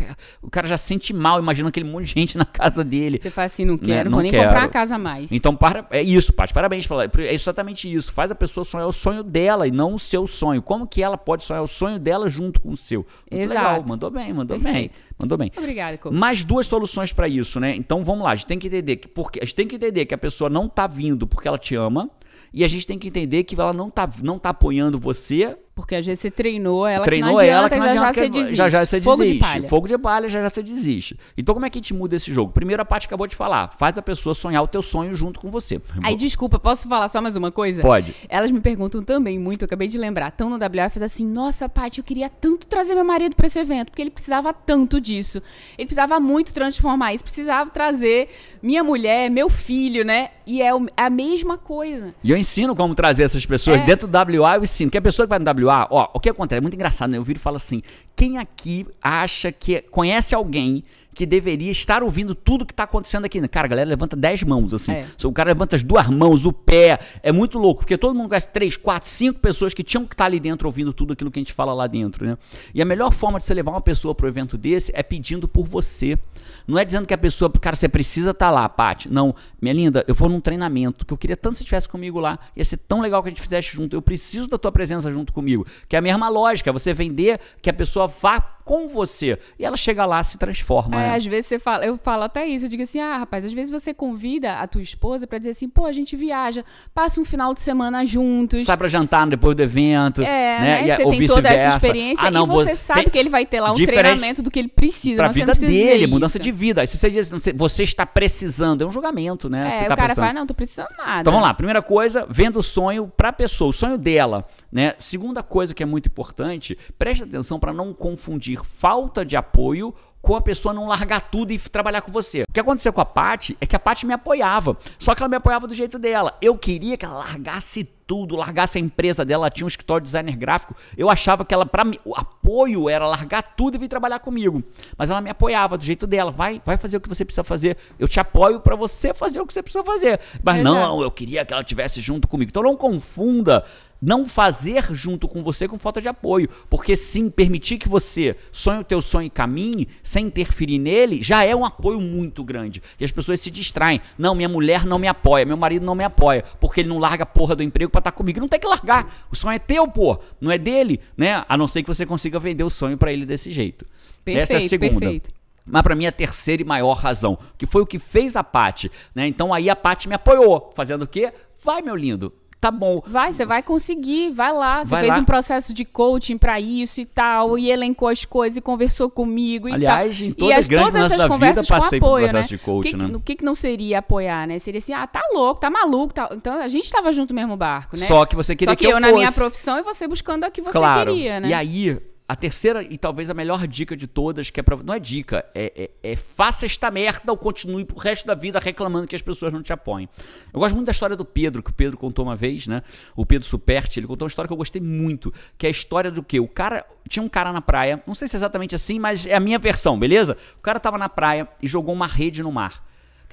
o 0.42 0.50
cara 0.50 0.68
já 0.68 0.78
sente 0.78 1.14
mal, 1.14 1.40
imagina 1.40 1.70
aquele 1.70 1.90
monte 1.90 2.06
de 2.08 2.14
gente 2.14 2.38
na 2.38 2.46
casa 2.46 2.84
dele. 2.84 3.20
Você 3.22 3.30
fala 3.30 3.46
assim, 3.46 3.66
não 3.66 3.78
quero, 3.78 3.96
Né, 3.96 4.04
vou 4.04 4.12
não 4.12 4.20
nem 4.22 4.32
quero. 4.32 4.44
comprar 4.46 4.64
a 4.64 4.68
casa 4.68 4.98
mais. 4.98 5.32
Então, 5.32 5.56
para, 5.56 5.86
é 5.92 6.02
isso, 6.02 6.34
Paty, 6.34 6.54
parabéns. 6.54 6.88
Pela, 6.88 7.06
é 7.06 7.35
exatamente 7.36 7.92
isso. 7.92 8.12
Faz 8.12 8.32
a 8.32 8.36
pessoa 8.36 8.64
sonhar 8.66 8.88
o 8.88 8.94
sonho 8.94 9.24
dela 9.24 9.68
e 9.68 9.72
não 9.72 9.94
o 9.94 10.00
seu 10.00 10.26
sonho. 10.26 10.62
Como 10.62 10.88
que 10.88 11.04
ela 11.04 11.18
pode 11.18 11.44
sonhar 11.44 11.64
o 11.64 11.68
sonho 11.68 12.00
dela 12.00 12.30
junto 12.30 12.60
com 12.60 12.72
o 12.72 12.78
seu? 12.78 13.06
Muito 13.32 13.44
Exato. 13.44 13.68
legal, 13.68 13.86
mandou 13.88 14.10
bem, 14.10 14.34
mandou 14.34 14.60
bem. 14.60 14.92
Mandou 15.20 15.38
bem. 15.38 15.52
Obrigada, 15.56 15.98
Coco. 15.98 16.16
Mais 16.16 16.44
duas 16.44 16.68
soluções 16.68 17.14
pra 17.14 17.28
isso, 17.28 17.60
né? 17.60 17.76
Então 17.76 18.04
vamos 18.04 18.24
lá, 18.24 18.32
a 18.32 18.36
gente 18.36 18.48
tem 18.48 18.60
que 18.60 18.68
entender 18.68 18.98
que 18.98 19.08
porque 19.08 19.40
a 19.40 19.46
gente 19.46 19.56
tem 19.56 19.68
que 19.68 19.76
entender 19.76 20.06
que 20.06 20.14
a 20.14 20.18
pessoa 20.18 20.50
não 20.50 20.68
tá 20.68 20.88
vindo 20.88 21.28
porque 21.28 21.48
ela 21.48 21.58
te 21.58 21.76
ama 21.76 22.10
e 22.54 22.64
a 22.64 22.68
gente 22.68 22.88
tem 22.88 22.98
que 22.98 23.08
entender 23.08 23.44
que 23.44 23.60
ela 23.60 23.74
não 23.74 23.90
tá 23.90 24.10
não 24.22 24.40
tá 24.40 24.50
apoiando 24.50 25.00
você 25.00 25.58
Porque 25.76 25.94
às 25.96 26.06
vezes 26.06 26.22
você 26.22 26.32
treinou 26.32 26.88
ela 26.88 27.04
treinou 27.04 27.32
que 27.32 27.34
não 27.36 27.40
adianta, 27.42 27.58
ela 27.60 27.70
que 27.70 27.76
não 27.76 27.84
já 27.86 27.92
adianta 27.92 28.06
já 28.08 28.14
que 28.14 28.20
você 28.20 28.30
desiste. 28.30 28.56
já 28.56 28.70
já 28.70 28.86
você 28.86 29.02
Fogo 29.02 29.18
desiste. 29.24 29.34
de 29.38 29.40
palha. 29.46 29.68
Fogo 29.68 29.88
de 29.90 29.98
palha 29.98 30.30
já 30.30 30.42
já 30.42 30.50
você 30.50 30.64
desiste. 30.64 31.20
Então 31.38 31.54
como 31.54 31.66
é 31.66 31.70
que 31.70 31.78
a 31.78 31.82
gente 31.82 31.94
muda 31.94 32.16
esse 32.16 32.34
jogo? 32.34 32.52
Primeiro 32.54 32.82
a 32.82 32.86
parte 32.86 33.08
acabou 33.08 33.28
de 33.28 33.36
falar, 33.36 33.68
faz 33.78 33.98
a 33.98 34.02
pessoa 34.02 34.34
sonhar 34.34 34.64
o 34.64 34.68
teu 34.68 34.82
sonho 34.82 35.14
junto 35.16 35.40
com 35.40 35.50
você. 35.50 35.82
Aí, 36.02 36.16
desculpa, 36.16 36.58
posso 36.58 36.88
falar 36.88 37.10
só 37.10 37.22
mais 37.22 37.36
uma 37.36 37.52
coisa? 37.52 37.82
Pode. 37.82 38.16
Elas 38.30 38.52
me 38.52 38.62
perguntam 38.62 39.04
também 39.04 39.38
muito, 39.38 39.64
eu 39.64 39.66
acabei 39.66 39.88
de 39.90 39.98
lembrar. 39.98 40.32
Tão 40.32 40.50
no 40.50 40.58
fez 40.90 41.02
assim: 41.04 41.26
Nossa, 41.26 41.68
Paty, 41.68 42.00
eu 42.00 42.04
queria 42.06 42.30
tanto 42.30 42.66
trazer 42.68 42.96
meu 42.96 43.04
marido 43.04 43.36
pra 43.36 43.48
esse 43.48 43.60
evento, 43.60 43.88
porque 43.92 44.02
ele 44.02 44.12
precisava 44.12 44.54
tanto 44.54 45.02
disso. 45.02 45.42
Ele 45.78 45.86
precisava 45.88 46.20
muito 46.20 46.54
transformar 46.54 47.14
isso, 47.14 47.24
precisava 47.24 47.70
trazer 47.70 48.30
minha 48.64 48.84
mulher, 48.84 49.30
meu 49.30 49.50
filho, 49.50 50.06
né? 50.06 50.30
E 50.48 50.62
é 50.62 50.74
o- 50.74 50.88
a 50.96 51.10
mesma 51.10 51.58
coisa. 51.58 52.14
E 52.24 52.32
eu 52.32 52.38
ensino 52.38 52.76
como 52.76 52.94
trazer 52.96 53.24
essas 53.24 53.46
pessoas. 53.46 53.82
É. 53.82 53.86
Dentro 53.86 54.08
do 54.08 54.12
WA, 54.42 54.56
eu 54.56 54.64
ensino. 54.64 54.90
Que 54.92 54.98
a 54.98 55.02
pessoa 55.02 55.26
que 55.26 55.30
vai 55.30 55.40
no 55.40 55.46
WA, 55.46 55.65
ó, 55.68 56.10
o 56.14 56.20
que 56.20 56.30
acontece? 56.30 56.58
É 56.58 56.62
muito 56.62 56.76
engraçado, 56.76 57.10
né? 57.10 57.18
Eu 57.18 57.24
viro 57.24 57.40
e 57.40 57.42
falo 57.42 57.56
assim: 57.56 57.82
quem 58.16 58.38
aqui 58.38 58.86
acha 59.02 59.52
que 59.52 59.82
conhece 59.82 60.34
alguém 60.34 60.84
que 61.16 61.26
deveria 61.26 61.72
estar 61.72 62.04
ouvindo 62.04 62.36
tudo 62.36 62.66
que 62.66 62.74
tá 62.74 62.84
acontecendo 62.84 63.26
aqui? 63.26 63.46
Cara, 63.48 63.66
a 63.66 63.70
galera 63.70 63.90
levanta 63.90 64.16
10 64.16 64.44
mãos, 64.44 64.74
assim. 64.74 64.92
É. 64.92 65.08
O 65.24 65.32
cara 65.32 65.50
levanta 65.50 65.76
as 65.76 65.82
duas 65.82 66.08
mãos, 66.08 66.46
o 66.46 66.52
pé. 66.52 67.00
É 67.24 67.32
muito 67.32 67.58
louco, 67.58 67.82
porque 67.82 67.98
todo 67.98 68.14
mundo 68.14 68.28
conhece 68.28 68.50
três, 68.50 68.76
quatro, 68.76 69.08
cinco 69.08 69.40
pessoas 69.40 69.74
que 69.74 69.82
tinham 69.82 70.06
que 70.06 70.14
estar 70.14 70.26
ali 70.26 70.40
dentro 70.40 70.68
ouvindo 70.68 70.94
tudo 70.94 71.14
aquilo 71.14 71.32
que 71.32 71.40
a 71.40 71.42
gente 71.42 71.54
fala 71.54 71.74
lá 71.74 71.88
dentro, 71.88 72.26
né? 72.26 72.38
E 72.74 72.82
a 72.82 72.86
melhor 72.86 73.12
forma 73.14 73.40
de 73.40 73.46
você 73.46 73.54
levar 73.54 73.72
uma 73.72 73.82
pessoa 73.82 74.14
pro 74.14 74.28
evento 74.28 74.58
desse 74.58 74.92
é 74.94 75.02
pedindo 75.02 75.48
por 75.48 75.66
você. 75.66 76.20
Não 76.68 76.78
é 76.78 76.84
dizendo 76.84 77.08
que 77.08 77.14
a 77.14 77.18
pessoa, 77.18 77.50
cara, 77.50 77.76
você 77.76 77.88
precisa 77.88 78.32
estar 78.32 78.52
lá, 78.52 78.68
Paty. 78.68 79.10
Não, 79.10 79.34
minha 79.62 79.74
linda, 79.74 80.04
eu 80.08 80.14
vou 80.14 80.28
num 80.28 80.42
treinamento 80.42 81.06
que 81.06 81.14
eu 81.14 81.18
queria 81.18 81.38
tanto 81.38 81.54
que 81.54 81.58
você 81.60 81.64
estivesse 81.64 81.88
comigo 81.88 82.20
lá. 82.20 82.38
Ia 82.56 82.66
ser 82.66 82.78
tão 82.78 83.00
legal 83.00 83.24
que 83.24 83.30
a 83.30 83.32
gente 83.32 83.42
fizesse 83.42 83.70
junto. 83.70 83.96
Eu 83.96 84.02
preciso 84.02 84.50
da 84.50 84.58
tua 84.58 84.72
presença 84.72 85.10
junto 85.10 85.32
comigo. 85.32 85.66
Que 85.88 85.96
é 85.96 86.00
a 86.00 86.02
mesma 86.02 86.28
lógica, 86.28 86.74
você 86.74 86.94
vender 86.94 87.40
que 87.62 87.70
a 87.70 87.74
pessoa 87.74 88.08
vá 88.08 88.55
com 88.66 88.88
você. 88.88 89.40
E 89.60 89.64
ela 89.64 89.78
chega 89.78 90.06
lá, 90.06 90.22
se 90.24 90.38
transforma. 90.38 90.96
É, 90.96 91.10
né? 91.10 91.16
às 91.16 91.26
vezes 91.26 91.46
você 91.46 91.60
fala, 91.60 91.86
eu 91.86 91.98
falo 92.04 92.24
até 92.24 92.46
isso, 92.46 92.66
eu 92.66 92.70
digo 92.70 92.84
assim, 92.84 93.00
ah, 93.00 93.18
rapaz, 93.20 93.46
às 93.46 93.54
vezes 93.54 93.70
você 93.72 93.94
convida 93.94 94.56
a 94.56 94.68
tua 94.68 94.82
esposa 94.82 95.28
pra 95.28 95.38
dizer 95.38 95.52
assim, 95.52 95.70
pô, 95.70 95.86
a 95.86 95.92
gente 95.94 96.16
viaja, 96.16 96.66
passa 96.94 97.22
um 97.22 97.26
final 97.26 97.54
de 97.54 97.62
semana 97.62 98.04
juntos. 98.06 98.66
Sai 98.66 98.76
pra 98.76 98.88
jantar 98.88 99.28
depois 99.28 99.56
do 99.56 99.62
evento. 99.64 100.22
É, 100.22 100.26
né? 100.26 100.60
né? 100.60 100.88
E 100.88 100.92
a- 100.92 100.96
Você 100.98 101.04
ou 101.04 101.12
tem 101.12 101.28
toda 101.28 101.48
essa 101.50 101.78
experiência 101.78 102.28
Ah, 102.28 102.32
não, 102.32 102.46
e 102.46 102.48
você 102.48 102.76
sabe 102.76 103.02
tem- 103.04 103.10
que 103.12 103.18
ele 103.20 103.30
vai 103.30 103.46
ter 103.46 103.60
lá 103.62 103.72
um 103.72 103.76
treinamento 103.76 104.42
do 104.42 104.50
que 104.50 104.58
ele 104.58 104.68
precisa. 104.68 105.18
Pra 105.18 105.28
mas 105.28 105.36
você 105.36 105.40
vida 105.46 105.54
dele, 105.68 106.08
mudança 106.08 106.40
de 106.40 106.52
vida. 106.52 106.82
Aí 106.82 106.88
se 106.88 106.98
você 106.98 107.10
diz, 107.10 107.30
você 107.56 107.84
está 107.84 108.06
precisando, 108.06 108.84
é 108.84 108.88
um 108.88 108.92
julgamento, 108.92 109.48
né? 109.48 109.70
Você 109.70 109.76
É, 109.76 109.80
tá 109.80 109.86
o 109.86 109.88
cara 109.90 109.96
precisando. 110.06 110.26
fala, 110.26 110.34
não, 110.40 110.48
tô 110.48 110.54
precisando 110.56 110.90
nada. 110.98 111.22
Então 111.22 111.32
vamos 111.34 111.48
lá, 111.48 111.54
primeira 111.54 111.82
coisa, 111.84 112.26
venda 112.28 112.58
o 112.58 112.64
sonho 112.64 113.12
pra 113.16 113.32
pessoa, 113.32 113.70
o 113.70 113.74
sonho 113.74 113.98
dela, 113.98 114.48
né? 114.72 114.96
Segunda 114.98 115.44
coisa 115.44 115.74
que 115.74 115.84
é 115.84 115.86
muito 115.86 116.08
importante, 116.08 116.78
preste 116.98 117.24
atenção 117.24 117.60
pra 117.60 117.72
não 117.72 117.94
confundir 117.94 118.55
falta 118.64 119.26
de 119.26 119.36
apoio 119.36 119.94
com 120.22 120.36
a 120.36 120.42
pessoa 120.42 120.74
não 120.74 120.88
largar 120.88 121.22
tudo 121.22 121.52
e 121.52 121.60
trabalhar 121.60 122.02
com 122.02 122.12
você. 122.12 122.44
O 122.44 122.52
que 122.52 122.60
aconteceu 122.60 122.92
com 122.92 123.00
a 123.00 123.06
Paty 123.06 123.56
é 123.62 123.66
que 123.66 123.76
a 123.76 123.80
Paty 123.80 124.08
me 124.08 124.14
apoiava, 124.14 124.76
só 124.98 125.14
que 125.14 125.22
ela 125.22 125.30
me 125.30 125.36
apoiava 125.36 125.68
do 125.68 125.76
jeito 125.76 126.00
dela. 126.00 126.36
Eu 126.42 126.58
queria 126.58 126.98
que 126.98 127.06
ela 127.06 127.20
largasse 127.20 127.88
tudo, 128.08 128.36
largasse 128.36 128.78
a 128.78 128.82
empresa 128.82 129.26
dela, 129.26 129.46
ela 129.46 129.50
tinha 129.50 129.66
um 129.66 129.68
escritório 129.68 130.02
de 130.02 130.08
designer 130.08 130.36
gráfico. 130.36 130.76
Eu 130.98 131.10
achava 131.10 131.44
que 131.44 131.54
ela, 131.54 131.66
para 131.66 131.84
mim, 131.84 131.98
o 132.06 132.16
apoio 132.16 132.90
era 132.90 133.08
largar 133.08 133.42
tudo 133.42 133.76
e 133.76 133.78
vir 133.78 133.88
trabalhar 133.88 134.20
comigo. 134.20 134.64
Mas 134.98 135.10
ela 135.10 135.22
me 135.22 135.30
apoiava 135.30 135.78
do 135.78 135.84
jeito 135.84 136.06
dela. 136.06 136.32
Vai, 136.32 136.62
vai 136.66 136.78
fazer 136.78 136.98
o 136.98 137.02
que 137.02 137.10
você 137.10 137.26
precisa 137.26 137.44
fazer. 137.44 137.78
Eu 137.98 138.08
te 138.08 138.20
apoio 138.20 138.60
pra 138.60 138.76
você 138.76 139.14
fazer 139.14 139.40
o 139.40 139.46
que 139.46 139.54
você 139.54 139.64
precisa 139.64 139.84
fazer. 139.84 140.20
Mas 140.44 140.60
Exato. 140.62 140.76
não, 140.76 141.02
eu 141.02 141.12
queria 141.12 141.46
que 141.46 141.54
ela 141.54 141.62
estivesse 141.62 142.02
junto 142.02 142.28
comigo. 142.28 142.50
Então 142.50 142.64
não 142.64 142.78
confunda 142.78 143.66
não 144.02 144.28
fazer 144.28 144.94
junto 144.94 145.28
com 145.28 145.42
você 145.42 145.68
com 145.68 145.80
falta 145.80 146.02
de 146.02 146.08
apoio. 146.08 146.50
Porque 146.70 146.96
sim, 146.96 147.30
permitir 147.30 147.78
que 147.78 147.90
você 147.90 148.36
sonhe 148.52 148.82
o 148.82 148.84
teu 148.84 149.02
sonho 149.02 149.26
e 149.26 149.30
caminhe 149.30 149.88
sem 150.04 150.28
interferir 150.28 150.78
nele 150.78 151.22
já 151.22 151.44
é 151.44 151.56
um 151.56 151.66
apoio 151.66 152.00
muito 152.00 152.44
grande. 152.44 152.82
E 153.00 153.06
as 153.06 153.12
pessoas 153.12 153.40
se 153.40 153.50
distraem. 153.50 154.00
Não, 154.18 154.36
minha 154.36 154.50
mulher 154.50 154.86
não 154.86 155.00
me 155.00 155.08
apoia, 155.08 155.46
meu 155.46 155.58
marido 155.58 155.86
não 155.86 155.96
me 155.96 156.04
apoia, 156.04 156.44
porque 156.60 156.82
ele 156.82 156.90
não 156.90 157.00
larga 157.00 157.24
a 157.24 157.26
porra 157.26 157.56
do 157.56 157.64
emprego 157.64 157.92
pra 157.96 158.00
estar 158.00 158.12
comigo. 158.12 158.40
Não 158.40 158.48
tem 158.48 158.60
que 158.60 158.68
largar. 158.68 159.26
O 159.32 159.36
sonho 159.36 159.56
é 159.56 159.60
teu, 159.60 159.88
pô. 159.88 160.20
Não 160.40 160.52
é 160.52 160.58
dele, 160.58 161.00
né? 161.18 161.44
A 161.48 161.58
não 161.58 161.68
ser 161.68 161.82
que 161.82 161.88
você 161.88 162.06
consiga 162.06 162.40
vender 162.40 162.64
o 162.64 162.70
sonho 162.70 162.98
pra 162.98 163.12
ele 163.12 163.26
desse 163.26 163.52
jeito. 163.52 163.86
Essa 164.26 164.54
é 164.54 164.58
a 164.58 164.60
Perfeito, 164.60 164.70
segunda. 164.70 165.00
perfeito. 165.00 165.30
Mas 165.66 165.82
pra 165.82 165.96
mim 165.96 166.06
a 166.06 166.12
terceira 166.12 166.62
e 166.62 166.66
maior 166.66 166.94
razão, 166.94 167.38
que 167.58 167.66
foi 167.66 167.82
o 167.82 167.86
que 167.88 167.98
fez 167.98 168.36
a 168.36 168.44
Paty, 168.44 168.92
né? 169.16 169.28
Então 169.28 169.54
aí 169.54 169.70
a 169.70 169.76
Paty 169.76 170.08
me 170.08 170.14
apoiou, 170.14 170.72
fazendo 170.76 171.04
o 171.04 171.08
quê? 171.08 171.34
Vai, 171.64 171.82
meu 171.82 171.96
lindo. 171.96 172.32
Tá 172.60 172.72
bom. 172.72 173.00
Vai, 173.06 173.32
você 173.32 173.46
vai 173.46 173.62
conseguir, 173.62 174.32
vai 174.32 174.52
lá. 174.52 174.84
Você 174.84 174.90
Vai 174.90 175.04
fez 175.04 175.14
lá. 175.16 175.20
um 175.22 175.24
processo 175.26 175.72
de 175.72 175.86
coaching 175.86 176.36
pra 176.38 176.60
isso 176.60 177.00
e 177.00 177.06
tal, 177.06 177.60
e 177.60 177.70
elencou 177.70 178.08
as 178.08 178.26
coisas 178.26 178.58
e 178.58 178.62
conversou 178.62 179.08
comigo 179.08 179.70
e 179.70 179.74
Aliás, 179.74 180.18
tal. 180.18 180.26
em 180.28 180.30
e 180.30 180.34
todas 180.34 180.58
as, 180.58 180.68
todas 180.68 181.02
essas 181.12 181.28
conversas 181.28 181.68
vida, 181.68 181.80
com 181.80 181.96
apoio, 181.96 182.34
né? 182.34 182.42
de 182.42 182.58
coaching, 182.58 182.80
o 182.90 182.92
que, 182.92 182.98
né? 182.98 183.10
que- 183.10 183.16
O 183.16 183.20
que, 183.20 183.36
que 183.36 183.46
não 183.46 183.54
seria 183.54 184.00
apoiar, 184.00 184.48
né? 184.48 184.58
Seria 184.58 184.80
assim, 184.80 184.94
ah, 184.94 185.06
tá 185.06 185.22
louco, 185.34 185.62
tá 185.62 185.70
maluco, 185.70 186.12
tá... 186.14 186.28
Então 186.32 186.60
a 186.60 186.68
gente 186.68 186.90
tava 186.90 187.12
junto 187.14 187.30
no 187.34 187.36
mesmo 187.36 187.56
barco, 187.56 187.98
né? 187.98 188.08
Só 188.08 188.26
que 188.26 188.36
você 188.36 188.56
queria 188.56 188.72
Só 188.72 188.76
que, 188.76 188.86
que 188.86 188.92
eu, 188.92 188.96
eu 188.98 189.00
na 189.00 189.12
minha 189.12 189.32
profissão 189.32 189.78
e 189.78 189.84
você 189.84 190.08
buscando 190.08 190.44
a 190.46 190.50
que 190.50 190.62
você 190.62 190.72
claro. 190.72 191.12
queria, 191.12 191.40
né? 191.40 191.50
E 191.50 191.54
aí, 191.54 192.00
a 192.28 192.36
terceira 192.36 192.82
e 192.82 192.98
talvez 192.98 193.30
a 193.30 193.34
melhor 193.34 193.68
dica 193.68 193.96
de 193.96 194.08
todas, 194.08 194.50
que 194.50 194.60
é 194.60 194.64
pra. 194.64 194.76
Não 194.78 194.94
é 194.94 195.00
dica, 195.00 195.46
é, 195.54 195.92
é, 196.04 196.12
é 196.12 196.16
faça 196.16 196.66
esta 196.66 196.90
merda 196.90 197.32
ou 197.32 197.38
continue 197.38 197.86
pro 197.86 197.98
resto 197.98 198.26
da 198.26 198.34
vida 198.34 198.58
reclamando 198.60 199.08
que 199.08 199.16
as 199.16 199.22
pessoas 199.22 199.54
não 199.54 199.62
te 199.62 199.72
apoiam. 199.72 200.10
Eu 200.52 200.60
gosto 200.60 200.74
muito 200.74 200.88
da 200.88 200.92
história 200.92 201.16
do 201.16 201.24
Pedro, 201.24 201.62
que 201.62 201.70
o 201.70 201.74
Pedro 201.74 201.98
contou 201.98 202.26
uma 202.26 202.36
vez, 202.36 202.66
né? 202.68 202.82
O 203.16 203.26
Pedro 203.26 203.48
Superti, 203.48 204.00
ele 204.00 204.08
contou 204.08 204.26
uma 204.26 204.30
história 204.30 204.48
que 204.48 204.54
eu 204.54 204.58
gostei 204.58 204.82
muito, 204.82 205.32
que 205.58 205.68
é 205.68 205.70
a 205.70 205.72
história 205.72 206.10
do 206.10 206.24
quê? 206.24 206.40
O 206.40 206.48
cara. 206.48 206.86
Tinha 207.08 207.22
um 207.22 207.30
cara 207.30 207.54
na 207.54 207.62
praia, 207.62 208.02
não 208.08 208.16
sei 208.16 208.28
se 208.28 208.36
é 208.36 208.38
exatamente 208.38 208.74
assim, 208.74 208.98
mas 208.98 209.28
é 209.28 209.36
a 209.36 209.40
minha 209.40 209.60
versão, 209.60 210.00
beleza? 210.00 210.36
O 210.58 210.62
cara 210.62 210.80
tava 210.80 210.98
na 210.98 211.08
praia 211.08 211.48
e 211.62 211.68
jogou 211.68 211.94
uma 211.94 212.08
rede 212.08 212.42
no 212.42 212.52
mar. 212.52 212.84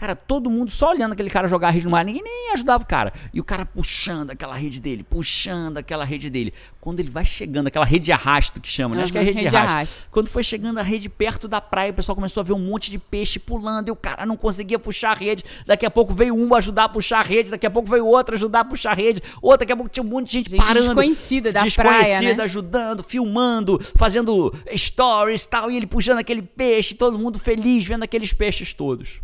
Cara, 0.03 0.17
todo 0.17 0.51
mundo 0.51 0.69
só 0.73 0.91
olhando 0.91 1.13
aquele 1.13 1.31
cara 1.31 1.47
jogar 1.47 1.69
a 1.69 1.71
rede 1.71 1.85
no 1.85 1.93
mar, 1.93 2.05
ninguém 2.05 2.25
nem 2.25 2.51
ajudava 2.55 2.83
o 2.83 2.87
cara. 2.89 3.13
E 3.33 3.39
o 3.39 3.45
cara 3.45 3.65
puxando 3.65 4.33
aquela 4.33 4.57
rede 4.57 4.81
dele, 4.81 5.05
puxando 5.05 5.79
aquela 5.79 6.05
rede 6.05 6.29
dele. 6.29 6.53
Quando 6.81 6.99
ele 6.99 7.09
vai 7.09 7.25
chegando, 7.25 7.69
aquela 7.69 7.85
rede 7.85 8.07
de 8.07 8.13
arrasto 8.13 8.61
que 8.61 8.69
chama, 8.69 8.97
né? 8.97 9.05
Acho 9.05 9.13
que 9.13 9.19
é 9.19 9.23
rede, 9.23 9.35
de 9.35 9.39
rede 9.45 9.51
de 9.51 9.57
arrasto. 9.57 9.77
arrasto. 9.77 10.07
Quando 10.11 10.27
foi 10.27 10.43
chegando 10.43 10.79
a 10.79 10.83
rede 10.83 11.09
perto 11.09 11.47
da 11.47 11.61
praia, 11.61 11.93
o 11.93 11.95
pessoal 11.95 12.17
começou 12.17 12.41
a 12.41 12.45
ver 12.45 12.53
um 12.53 12.59
monte 12.59 12.91
de 12.91 12.99
peixe 12.99 13.39
pulando 13.39 13.91
e 13.91 13.91
o 13.93 13.95
cara 13.95 14.27
não 14.27 14.37
conseguia 14.37 14.77
puxar 14.77 15.13
a 15.13 15.15
rede. 15.15 15.45
Daqui 15.65 15.87
a 15.87 15.91
pouco 15.91 16.13
veio 16.13 16.35
um 16.35 16.53
ajudar 16.53 16.87
a 16.87 16.89
puxar 16.89 17.21
a 17.21 17.23
rede, 17.23 17.53
daqui 17.53 17.65
a 17.65 17.71
pouco 17.71 17.89
veio 17.89 18.05
outro 18.05 18.35
ajudar 18.35 18.59
a 18.59 18.65
puxar 18.65 18.91
a 18.91 18.95
rede, 18.95 19.23
outro, 19.41 19.61
daqui 19.61 19.73
a 19.73 19.77
pouco 19.77 19.89
tinha 19.89 20.03
um 20.03 20.09
monte 20.09 20.27
de 20.27 20.33
gente, 20.33 20.51
Gente 20.51 20.59
parando. 20.59 20.87
desconhecida 20.87 21.53
da 21.53 21.63
desconhecida, 21.63 22.09
praia, 22.19 22.35
né? 22.35 22.43
ajudando, 22.43 23.05
filmando, 23.05 23.81
fazendo 23.95 24.53
stories 24.77 25.45
e 25.45 25.49
tal, 25.49 25.71
e 25.71 25.77
ele 25.77 25.87
puxando 25.87 26.19
aquele 26.19 26.43
peixe, 26.43 26.97
todo 26.97 27.17
mundo 27.17 27.39
feliz 27.39 27.87
vendo 27.87 28.03
aqueles 28.03 28.33
peixes 28.33 28.75
todos. 28.75 29.21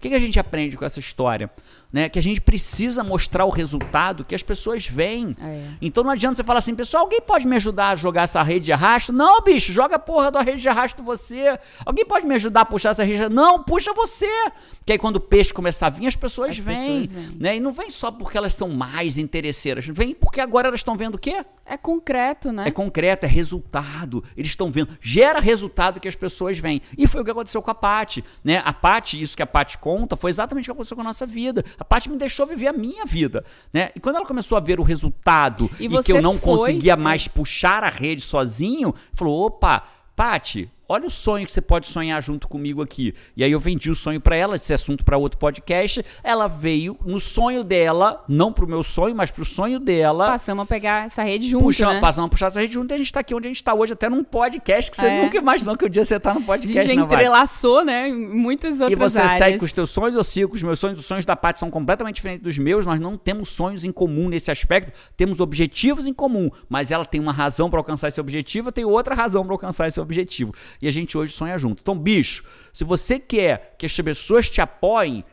O 0.00 0.02
que, 0.02 0.08
que 0.08 0.14
a 0.14 0.18
gente 0.18 0.40
aprende 0.40 0.78
com 0.78 0.84
essa 0.86 0.98
história? 0.98 1.50
Né? 1.92 2.08
Que 2.08 2.18
a 2.18 2.22
gente 2.22 2.40
precisa 2.40 3.02
mostrar 3.02 3.44
o 3.44 3.50
resultado 3.50 4.24
que 4.24 4.34
as 4.34 4.42
pessoas 4.42 4.86
veem. 4.86 5.34
É. 5.40 5.68
Então 5.80 6.04
não 6.04 6.10
adianta 6.10 6.36
você 6.36 6.44
falar 6.44 6.58
assim, 6.58 6.74
pessoal, 6.74 7.04
alguém 7.04 7.20
pode 7.20 7.46
me 7.46 7.56
ajudar 7.56 7.90
a 7.90 7.96
jogar 7.96 8.22
essa 8.22 8.42
rede 8.42 8.66
de 8.66 8.72
arrasto? 8.72 9.12
Não, 9.12 9.42
bicho, 9.42 9.72
joga 9.72 9.96
a 9.96 9.98
porra 9.98 10.30
da 10.30 10.40
rede 10.40 10.62
de 10.62 10.68
arrasto 10.68 11.02
você. 11.02 11.58
Alguém 11.84 12.04
pode 12.04 12.26
me 12.26 12.34
ajudar 12.34 12.62
a 12.62 12.64
puxar 12.64 12.90
essa 12.90 13.04
rede? 13.04 13.28
Não, 13.28 13.62
puxa 13.62 13.92
você. 13.92 14.30
Que 14.84 14.92
aí 14.92 14.98
quando 14.98 15.16
o 15.16 15.20
peixe 15.20 15.52
começar 15.52 15.88
a 15.88 15.90
vir, 15.90 16.06
as 16.06 16.16
pessoas 16.16 16.50
As 16.50 16.58
vêm. 16.58 17.02
pessoas 17.02 17.12
vêm. 17.12 17.36
Né? 17.38 17.56
E 17.56 17.60
não 17.60 17.72
vem 17.72 17.90
só 17.90 18.10
porque 18.10 18.36
elas 18.38 18.54
são 18.54 18.68
mais 18.68 19.18
interesseiras, 19.18 19.86
vem 19.86 20.14
porque 20.14 20.40
agora 20.40 20.68
elas 20.68 20.80
estão 20.80 20.96
vendo 20.96 21.14
o 21.14 21.18
quê? 21.18 21.44
É 21.64 21.76
concreto, 21.76 22.50
né? 22.50 22.66
É 22.66 22.70
concreto, 22.70 23.26
é 23.26 23.28
resultado. 23.28 24.24
Eles 24.36 24.50
estão 24.50 24.70
vendo. 24.70 24.96
Gera 25.00 25.38
resultado 25.40 26.00
que 26.00 26.08
as 26.08 26.16
pessoas 26.16 26.58
veem. 26.58 26.82
E 26.98 27.06
foi 27.06 27.20
o 27.20 27.24
que 27.24 27.30
aconteceu 27.30 27.62
com 27.62 27.70
a 27.70 27.74
Paty. 27.74 28.24
Né? 28.42 28.60
A 28.64 28.72
Paty, 28.72 29.20
isso 29.22 29.36
que 29.36 29.42
a 29.42 29.46
Paty 29.46 29.78
conta, 29.78 30.16
foi 30.16 30.30
exatamente 30.30 30.64
o 30.64 30.66
que 30.66 30.72
aconteceu 30.72 30.96
com 30.96 31.02
a 31.02 31.04
nossa 31.04 31.24
vida. 31.24 31.64
A 31.80 31.84
Paty 31.84 32.10
me 32.10 32.16
deixou 32.18 32.46
viver 32.46 32.66
a 32.68 32.72
minha 32.74 33.06
vida. 33.06 33.42
Né? 33.72 33.90
E 33.96 34.00
quando 34.00 34.16
ela 34.16 34.26
começou 34.26 34.58
a 34.58 34.60
ver 34.60 34.78
o 34.78 34.82
resultado 34.82 35.70
E 35.80 35.86
e, 35.86 36.02
que 36.02 36.12
eu 36.12 36.20
não 36.20 36.34
foi- 36.38 36.42
conseguia 36.58 36.94
mais 36.94 37.26
puxar 37.26 37.82
a 37.82 37.88
rede 37.88 38.20
sozinho, 38.20 38.94
falou: 39.14 39.46
opa, 39.46 39.82
Paty. 40.14 40.70
Olha 40.92 41.06
o 41.06 41.10
sonho 41.10 41.46
que 41.46 41.52
você 41.52 41.60
pode 41.60 41.86
sonhar 41.86 42.20
junto 42.20 42.48
comigo 42.48 42.82
aqui. 42.82 43.14
E 43.36 43.44
aí 43.44 43.52
eu 43.52 43.60
vendi 43.60 43.92
o 43.92 43.94
sonho 43.94 44.20
pra 44.20 44.34
ela, 44.34 44.56
esse 44.56 44.72
assunto 44.74 45.04
pra 45.04 45.16
outro 45.16 45.38
podcast. 45.38 46.04
Ela 46.20 46.48
veio 46.48 46.96
no 47.06 47.20
sonho 47.20 47.62
dela, 47.62 48.24
não 48.26 48.52
pro 48.52 48.66
meu 48.66 48.82
sonho, 48.82 49.14
mas 49.14 49.30
pro 49.30 49.44
sonho 49.44 49.78
dela. 49.78 50.26
Passamos 50.26 50.64
a 50.64 50.66
pegar 50.66 51.06
essa 51.06 51.22
rede 51.22 51.48
junto, 51.48 51.62
Puxa, 51.62 51.92
né? 51.92 52.00
passamos 52.00 52.26
a 52.26 52.30
puxar 52.32 52.46
essa 52.48 52.60
rede 52.60 52.74
junto 52.74 52.90
e 52.90 52.94
a 52.94 52.98
gente 52.98 53.12
tá 53.12 53.20
aqui 53.20 53.32
onde 53.32 53.46
a 53.46 53.50
gente 53.52 53.62
tá 53.62 53.72
hoje, 53.72 53.92
até 53.92 54.08
num 54.08 54.24
podcast 54.24 54.90
que 54.90 54.96
você 54.96 55.06
É. 55.06 55.22
nunca 55.22 55.36
imaginou 55.38 55.76
que 55.76 55.84
um 55.84 55.88
dia 55.88 56.04
você 56.04 56.18
tá 56.18 56.34
num 56.34 56.40
A 56.40 56.44
podcast, 56.44 56.82
gente 56.88 56.98
não 56.98 57.06
vai. 57.06 57.18
entrelaçou, 57.18 57.84
né? 57.84 58.08
Muitas 58.12 58.80
E 58.80 58.82
outras 58.82 59.12
você 59.12 59.20
áreas. 59.20 59.38
segue 59.38 59.58
com 59.60 59.64
os 59.66 59.72
teus 59.72 59.90
sonhos, 59.90 60.16
eu 60.16 60.24
sigo 60.24 60.48
com 60.48 60.56
os 60.56 60.62
meus 60.64 60.80
sonhos. 60.80 60.98
Os 60.98 61.06
sonhos 61.06 61.24
da 61.24 61.36
Paty 61.36 61.60
são 61.60 61.70
completamente 61.70 62.16
diferentes 62.16 62.42
dos 62.42 62.58
meus. 62.58 62.84
Nós 62.84 62.98
não 62.98 63.16
temos 63.16 63.48
sonhos 63.50 63.84
em 63.84 63.92
comum 63.92 64.28
nesse 64.28 64.50
aspecto. 64.50 64.90
Temos 65.16 65.38
objetivos 65.38 66.04
em 66.04 66.12
comum. 66.12 66.50
Mas 66.68 66.90
ela 66.90 67.04
tem 67.04 67.20
uma 67.20 67.32
razão 67.32 67.70
para 67.70 67.78
alcançar 67.78 68.08
esse 68.08 68.20
objetivo, 68.20 68.70
eu 68.70 68.72
tenho 68.72 68.88
outra 68.88 69.14
razão 69.14 69.44
para 69.44 69.54
alcançar 69.54 69.86
esse 69.86 70.00
objetivo. 70.00 70.52
E 70.80 70.88
a 70.88 70.90
gente 70.90 71.16
hoje 71.16 71.32
sonha 71.32 71.58
junto. 71.58 71.80
Então, 71.80 71.98
bicho, 71.98 72.44
se 72.72 72.84
você 72.84 73.18
quer 73.18 73.74
que 73.78 73.86
as 73.86 73.94
pessoas 73.94 74.48
te 74.48 74.60
apoiem, 74.60 75.24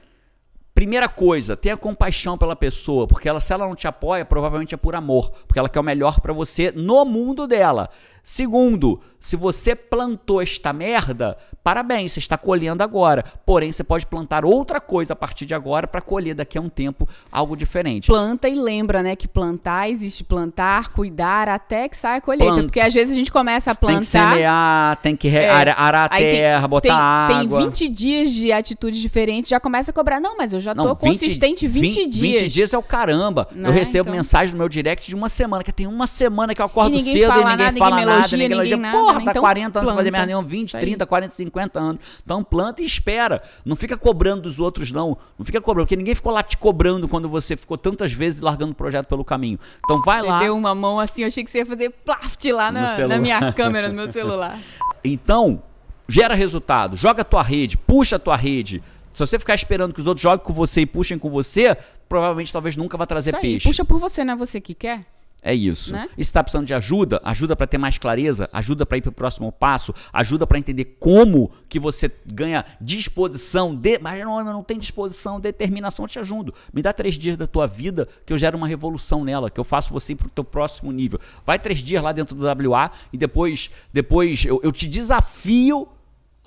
Primeira 0.78 1.10
coisa, 1.10 1.58
tenha 1.58 1.76
compaixão 1.76 2.38
pela 2.38 2.56
pessoa, 2.56 3.08
porque 3.08 3.28
ela, 3.28 3.40
se 3.40 3.52
ela 3.52 3.66
não 3.66 3.76
te 3.76 3.88
apoia, 3.88 4.24
provavelmente 4.24 4.76
é 4.76 4.78
por 4.78 4.94
amor, 4.94 5.32
porque 5.48 5.58
ela 5.58 5.68
quer 5.68 5.80
o 5.80 5.84
melhor 5.84 6.20
pra 6.20 6.32
você 6.32 6.72
no 6.72 7.04
mundo 7.04 7.48
dela. 7.48 7.90
Segundo, 8.32 9.00
se 9.22 9.38
você 9.38 9.74
plantou 9.74 10.42
esta 10.42 10.74
merda, 10.74 11.38
parabéns, 11.64 12.12
você 12.12 12.20
está 12.20 12.38
colhendo 12.38 12.84
agora. 12.84 13.24
Porém, 13.46 13.72
você 13.72 13.86
pode 13.86 14.06
plantar 14.06 14.44
outra 14.44 14.82
coisa 14.82 15.14
a 15.14 15.16
partir 15.16 15.46
de 15.46 15.54
agora 15.54 15.88
pra 15.88 16.02
colher 16.02 16.36
daqui 16.36 16.58
a 16.58 16.62
um 16.62 16.68
tempo 16.68 17.08
algo 17.32 17.56
diferente. 17.56 18.08
Planta 18.08 18.50
e 18.50 18.54
lembra, 18.56 19.02
né? 19.02 19.16
Que 19.16 19.30
plantar 19.30 19.90
existe 19.90 20.26
plantar, 20.26 20.90
cuidar, 20.90 21.48
até 21.48 21.88
que 21.88 21.96
saia 21.96 22.18
a 22.18 22.22
colheita. 22.22 22.46
Planta. 22.52 22.64
Porque 22.64 22.82
às 22.82 22.94
vezes 22.94 23.14
a 23.14 23.16
gente 23.16 23.32
começa 23.32 23.72
a 23.72 23.76
plantar. 23.76 23.94
Tem 23.94 24.00
que 24.02 24.06
semear, 24.34 24.98
tem 24.98 25.16
que 25.16 25.30
É, 25.30 25.50
arar, 25.50 25.80
arar 25.80 26.12
a 26.12 26.16
aí 26.16 26.24
tem- 26.24 26.36
terra, 26.36 26.68
botar 26.68 27.28
tem, 27.30 27.38
água. 27.38 27.60
Tem 27.62 27.68
20 27.70 27.88
dias 27.88 28.32
de 28.34 28.52
atitudes 28.52 29.00
diferentes, 29.00 29.48
já 29.50 29.60
começa 29.62 29.92
a 29.92 29.94
cobrar. 29.94 30.20
Não, 30.20 30.36
mas 30.36 30.52
eu 30.52 30.60
já 30.60 30.76
tô 30.76 30.84
Não, 30.84 30.94
20 30.96 31.00
consistente 31.00 31.66
20, 31.66 32.08
dias. 32.08 32.42
20 32.42 32.48
dias 32.54 32.74
é 32.74 32.78
o 32.78 32.84
caramba. 32.84 33.48
Né? 33.54 33.70
Eu 33.70 33.74
recebo 33.74 34.10
Então- 34.10 34.18
mensagem 34.18 34.52
no 34.52 34.58
meu 34.60 34.68
direct 34.68 35.08
de 35.08 35.16
uma 35.16 35.30
semana, 35.30 35.64
que 35.64 35.72
tem 35.72 35.88
uma 35.88 36.08
semana 36.08 36.54
que 36.54 36.62
eu 36.62 36.66
acordo 36.66 36.90
E 36.94 36.98
ninguém 36.98 37.14
cedo 37.14 37.28
fala 37.28 37.40
e 37.42 37.44
ninguém 37.46 37.58
nada, 37.66 37.78
fala 37.78 37.92
ninguém 37.96 38.06
nada, 38.06 38.17
elogia, 38.26 38.48
ninguém 38.48 38.80
nada, 38.80 38.98
Porra, 38.98 39.20
né? 39.20 39.26
tá 39.26 39.32
Então, 39.32 39.42
40 39.42 39.80
anos 39.80 39.90
sem 39.90 39.98
fazer 39.98 40.10
planta. 40.12 40.12
merda 40.12 40.26
nenhum, 40.28 40.44
20, 40.48 40.68
Isso 40.68 40.78
aí. 40.78 40.82
30, 40.82 41.06
40, 41.06 41.34
50 41.36 41.80
anos. 41.80 42.02
Então 42.24 42.44
planta 42.44 42.82
e 42.82 42.86
espera. 42.86 43.42
Não 43.66 43.76
fica 43.76 43.98
cobrando 43.98 44.44
dos 44.44 44.60
outros, 44.60 44.92
não. 44.92 45.18
Não 45.38 45.46
fica 45.46 45.60
cobrando, 45.62 45.86
porque 45.86 45.96
ninguém 45.96 46.16
ficou 46.16 46.32
lá 46.32 46.44
te 46.44 46.58
cobrando 46.58 47.08
quando 47.08 47.30
você 47.30 47.56
ficou 47.58 47.78
tantas 47.78 48.12
vezes 48.12 48.42
largando 48.42 48.72
o 48.72 48.76
projeto 48.76 49.08
pelo 49.08 49.24
caminho. 49.26 49.60
Então 49.84 50.02
vai 50.02 50.22
Você 50.22 50.28
lá. 50.28 50.40
deu 50.40 50.56
uma 50.56 50.74
mão 50.76 51.00
assim, 51.00 51.22
eu 51.22 51.28
achei 51.28 51.44
que 51.44 51.50
você 51.52 51.60
ia 51.60 51.66
fazer 51.66 51.90
plaft 52.06 52.44
lá 52.46 52.72
na, 52.72 53.08
na 53.08 53.18
minha 53.20 53.52
câmera, 53.54 53.88
no 53.90 53.94
meu 53.96 54.08
celular. 54.12 54.58
Então, 55.04 55.62
gera 56.10 56.36
resultado, 56.36 56.96
joga 56.98 57.22
a 57.22 57.26
tua 57.26 57.42
rede, 57.42 57.78
puxa 57.78 58.16
a 58.18 58.20
tua 58.20 58.36
rede. 58.36 58.84
Se 59.14 59.20
você 59.26 59.40
ficar 59.40 59.56
esperando 59.56 59.94
que 59.94 60.02
os 60.02 60.08
outros 60.08 60.22
joguem 60.22 60.46
com 60.46 60.54
você 60.54 60.82
e 60.82 60.86
puxem 60.86 61.18
com 61.18 61.30
você, 61.30 61.78
provavelmente 62.10 62.52
talvez 62.52 62.76
nunca 62.76 62.98
vai 62.98 63.08
trazer 63.08 63.30
Isso 63.30 63.38
aí, 63.38 63.42
peixe. 63.54 63.68
puxa 63.68 63.86
por 63.86 64.00
você, 64.00 64.24
não 64.24 64.34
é 64.34 64.36
você 64.36 64.60
que 64.60 64.74
quer? 64.74 65.06
É 65.42 65.54
isso. 65.54 65.94
Né? 65.94 66.10
E 66.18 66.26
se 66.26 66.34
tá 66.34 66.44
precisando 66.44 66.66
de 66.66 66.74
ajuda, 66.74 67.22
ajuda 67.24 67.56
para 67.56 67.68
ter 67.68 67.78
mais 67.78 67.98
clareza, 67.98 68.50
ajuda 68.52 68.86
para 68.86 68.98
ir 68.98 69.02
pro 69.02 69.12
próximo 69.12 69.52
passo, 69.52 69.94
ajuda 70.12 70.48
para 70.48 70.58
entender 70.58 70.98
como 71.00 71.52
que 71.70 71.80
você 71.80 72.12
ganha 72.26 72.66
disposição, 72.82 73.76
de, 73.76 74.00
mas 74.00 74.24
não, 74.26 74.44
não 74.44 74.64
tem 74.64 74.78
disposição, 74.78 75.40
determinação, 75.40 76.06
eu 76.06 76.10
te 76.10 76.20
ajudo. 76.20 76.54
Me 76.74 76.82
dá 76.82 76.92
três 76.92 77.16
dias 77.16 77.38
da 77.38 77.46
tua 77.46 77.68
vida 77.68 78.08
que 78.26 78.34
eu 78.34 78.38
gero 78.38 78.58
uma 78.58 78.68
revolução 78.68 79.24
nela, 79.24 79.50
que 79.50 79.60
eu 79.60 79.64
faço 79.64 79.94
você 79.94 80.14
ir 80.14 80.16
pro 80.16 80.30
teu 80.30 80.44
próximo 80.44 80.92
nível. 80.92 81.20
Vai 81.46 81.60
três 81.60 81.80
dias 81.80 82.04
lá 82.04 82.12
dentro 82.12 82.36
do 82.36 82.46
WA 82.46 82.92
e 83.14 83.18
depois, 83.18 83.70
depois 83.94 84.44
eu, 84.44 84.60
eu 84.64 84.72
te 84.72 84.88
desafio 84.88 85.88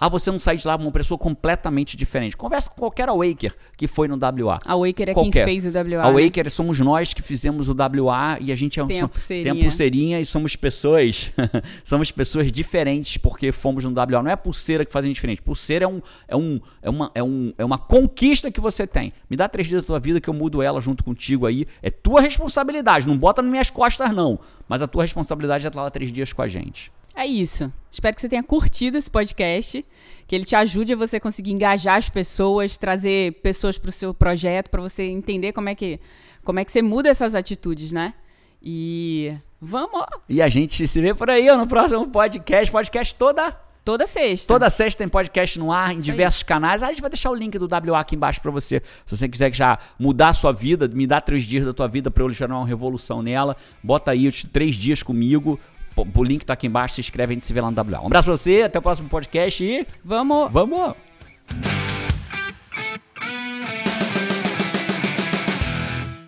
a 0.00 0.08
você 0.08 0.30
não 0.30 0.38
sair 0.38 0.56
de 0.56 0.66
lá 0.66 0.76
uma 0.76 0.90
pessoa 0.90 1.18
completamente 1.18 1.96
diferente. 1.96 2.34
Conversa 2.36 2.70
com 2.70 2.76
qualquer 2.80 3.08
awaker 3.10 3.54
que 3.76 3.86
foi 3.86 4.08
no 4.08 4.16
WA. 4.16 4.58
A 4.64 4.74
Waker 4.76 5.10
é 5.10 5.12
Qualquer. 5.12 5.44
quem 5.44 5.60
fez 5.60 5.66
o 5.66 5.68
WA. 5.68 6.02
A 6.02 6.10
né? 6.12 6.24
Waker 6.24 6.50
somos 6.50 6.80
nós 6.80 7.12
que 7.12 7.20
fizemos 7.20 7.68
o 7.68 7.72
WA 7.74 8.38
e 8.40 8.50
a 8.50 8.56
gente 8.56 8.80
é 8.80 8.84
um 8.84 8.86
Tem 8.86 8.96
a 8.96 9.00
som- 9.02 9.08
pulseirinha. 9.08 9.52
tem 9.52 9.60
a 9.60 9.64
pulseirinha 9.64 10.20
e 10.20 10.24
somos 10.24 10.56
pessoas 10.56 11.30
somos 11.84 12.10
pessoas 12.10 12.50
diferentes 12.50 13.18
porque 13.18 13.52
fomos 13.52 13.84
no 13.84 13.90
WA. 13.92 14.22
Não 14.22 14.30
é 14.30 14.36
pulseira 14.36 14.84
que 14.84 14.92
faz 14.92 15.04
a 15.04 15.08
gente 15.08 15.16
diferente. 15.16 15.42
Pulseira 15.42 15.84
é 15.84 15.88
um 15.88 16.00
é 16.26 16.36
um 16.36 16.60
é 16.82 16.88
uma 16.90 17.10
é 17.14 17.22
um 17.22 17.52
é 17.58 17.64
uma 17.64 17.76
conquista 17.78 18.50
que 18.50 18.60
você 18.60 18.86
tem. 18.86 19.12
Me 19.28 19.36
dá 19.36 19.48
três 19.48 19.68
dias 19.68 19.82
da 19.82 19.86
tua 19.86 20.00
vida 20.00 20.20
que 20.20 20.30
eu 20.30 20.34
mudo 20.34 20.62
ela 20.62 20.80
junto 20.80 21.04
contigo 21.04 21.44
aí. 21.46 21.66
É 21.82 21.90
tua 21.90 22.20
responsabilidade. 22.22 23.06
Não 23.06 23.18
bota 23.18 23.42
nas 23.42 23.50
minhas 23.50 23.68
costas 23.68 24.10
não. 24.14 24.38
Mas 24.66 24.80
a 24.80 24.86
tua 24.86 25.02
responsabilidade 25.02 25.66
é 25.66 25.68
estar 25.68 25.82
lá 25.82 25.90
três 25.90 26.10
dias 26.10 26.32
com 26.32 26.40
a 26.40 26.48
gente. 26.48 26.90
É 27.14 27.26
isso. 27.26 27.72
Espero 27.90 28.14
que 28.14 28.20
você 28.20 28.28
tenha 28.28 28.42
curtido 28.42 28.96
esse 28.96 29.10
podcast, 29.10 29.84
que 30.26 30.34
ele 30.34 30.44
te 30.44 30.54
ajude 30.54 30.92
a 30.92 30.96
você 30.96 31.18
conseguir 31.18 31.50
engajar 31.50 31.96
as 31.96 32.08
pessoas, 32.08 32.76
trazer 32.76 33.34
pessoas 33.42 33.78
para 33.78 33.88
o 33.88 33.92
seu 33.92 34.14
projeto, 34.14 34.70
para 34.70 34.80
você 34.80 35.04
entender 35.04 35.52
como 35.52 35.68
é 35.68 35.74
que 35.74 36.00
como 36.44 36.58
é 36.58 36.64
que 36.64 36.72
você 36.72 36.80
muda 36.80 37.08
essas 37.08 37.34
atitudes, 37.34 37.92
né? 37.92 38.14
E 38.62 39.34
vamos 39.60 40.04
E 40.28 40.40
a 40.40 40.48
gente 40.48 40.86
se 40.86 41.00
vê 41.00 41.14
por 41.14 41.28
aí 41.28 41.48
ó, 41.50 41.56
no 41.56 41.66
próximo 41.66 42.06
podcast. 42.08 42.70
Podcast 42.70 43.14
toda 43.14 43.50
toda 43.84 44.06
sexta. 44.06 44.46
Toda 44.46 44.70
sexta 44.70 44.98
tem 44.98 45.08
podcast 45.08 45.58
no 45.58 45.72
ar, 45.72 45.92
em 45.92 45.96
Isso 45.96 46.04
diversos 46.04 46.42
canais. 46.42 46.82
Aí 46.82 46.90
a 46.90 46.92
gente 46.92 47.00
vai 47.00 47.10
deixar 47.10 47.30
o 47.30 47.34
link 47.34 47.58
do 47.58 47.66
WA 47.66 48.00
aqui 48.00 48.14
embaixo 48.14 48.40
pra 48.40 48.50
você. 48.50 48.82
Se 49.04 49.16
você 49.16 49.28
quiser 49.28 49.52
já 49.54 49.78
mudar 49.98 50.28
a 50.28 50.32
sua 50.32 50.52
vida, 50.52 50.88
me 50.88 51.06
dá 51.06 51.20
três 51.20 51.44
dias 51.44 51.64
da 51.64 51.72
tua 51.72 51.88
vida 51.88 52.10
pra 52.10 52.22
eu 52.22 52.32
gerar 52.32 52.56
uma 52.56 52.66
revolução 52.66 53.22
nela, 53.22 53.56
bota 53.82 54.12
aí 54.12 54.28
os 54.28 54.44
três 54.44 54.76
dias 54.76 55.02
comigo. 55.02 55.58
O 55.96 56.24
link 56.24 56.44
tá 56.44 56.54
aqui 56.54 56.66
embaixo, 56.66 56.94
se 56.94 57.00
inscreve, 57.00 57.32
a 57.32 57.34
gente 57.34 57.46
se 57.46 57.52
vê 57.52 57.60
lá 57.60 57.70
no 57.70 57.76
WA. 57.76 58.00
Um 58.02 58.06
abraço 58.06 58.26
pra 58.26 58.36
você, 58.36 58.62
até 58.62 58.78
o 58.78 58.82
próximo 58.82 59.08
podcast 59.08 59.62
e. 59.62 59.86
Vamos! 60.04 60.50
Vamos! 60.50 61.89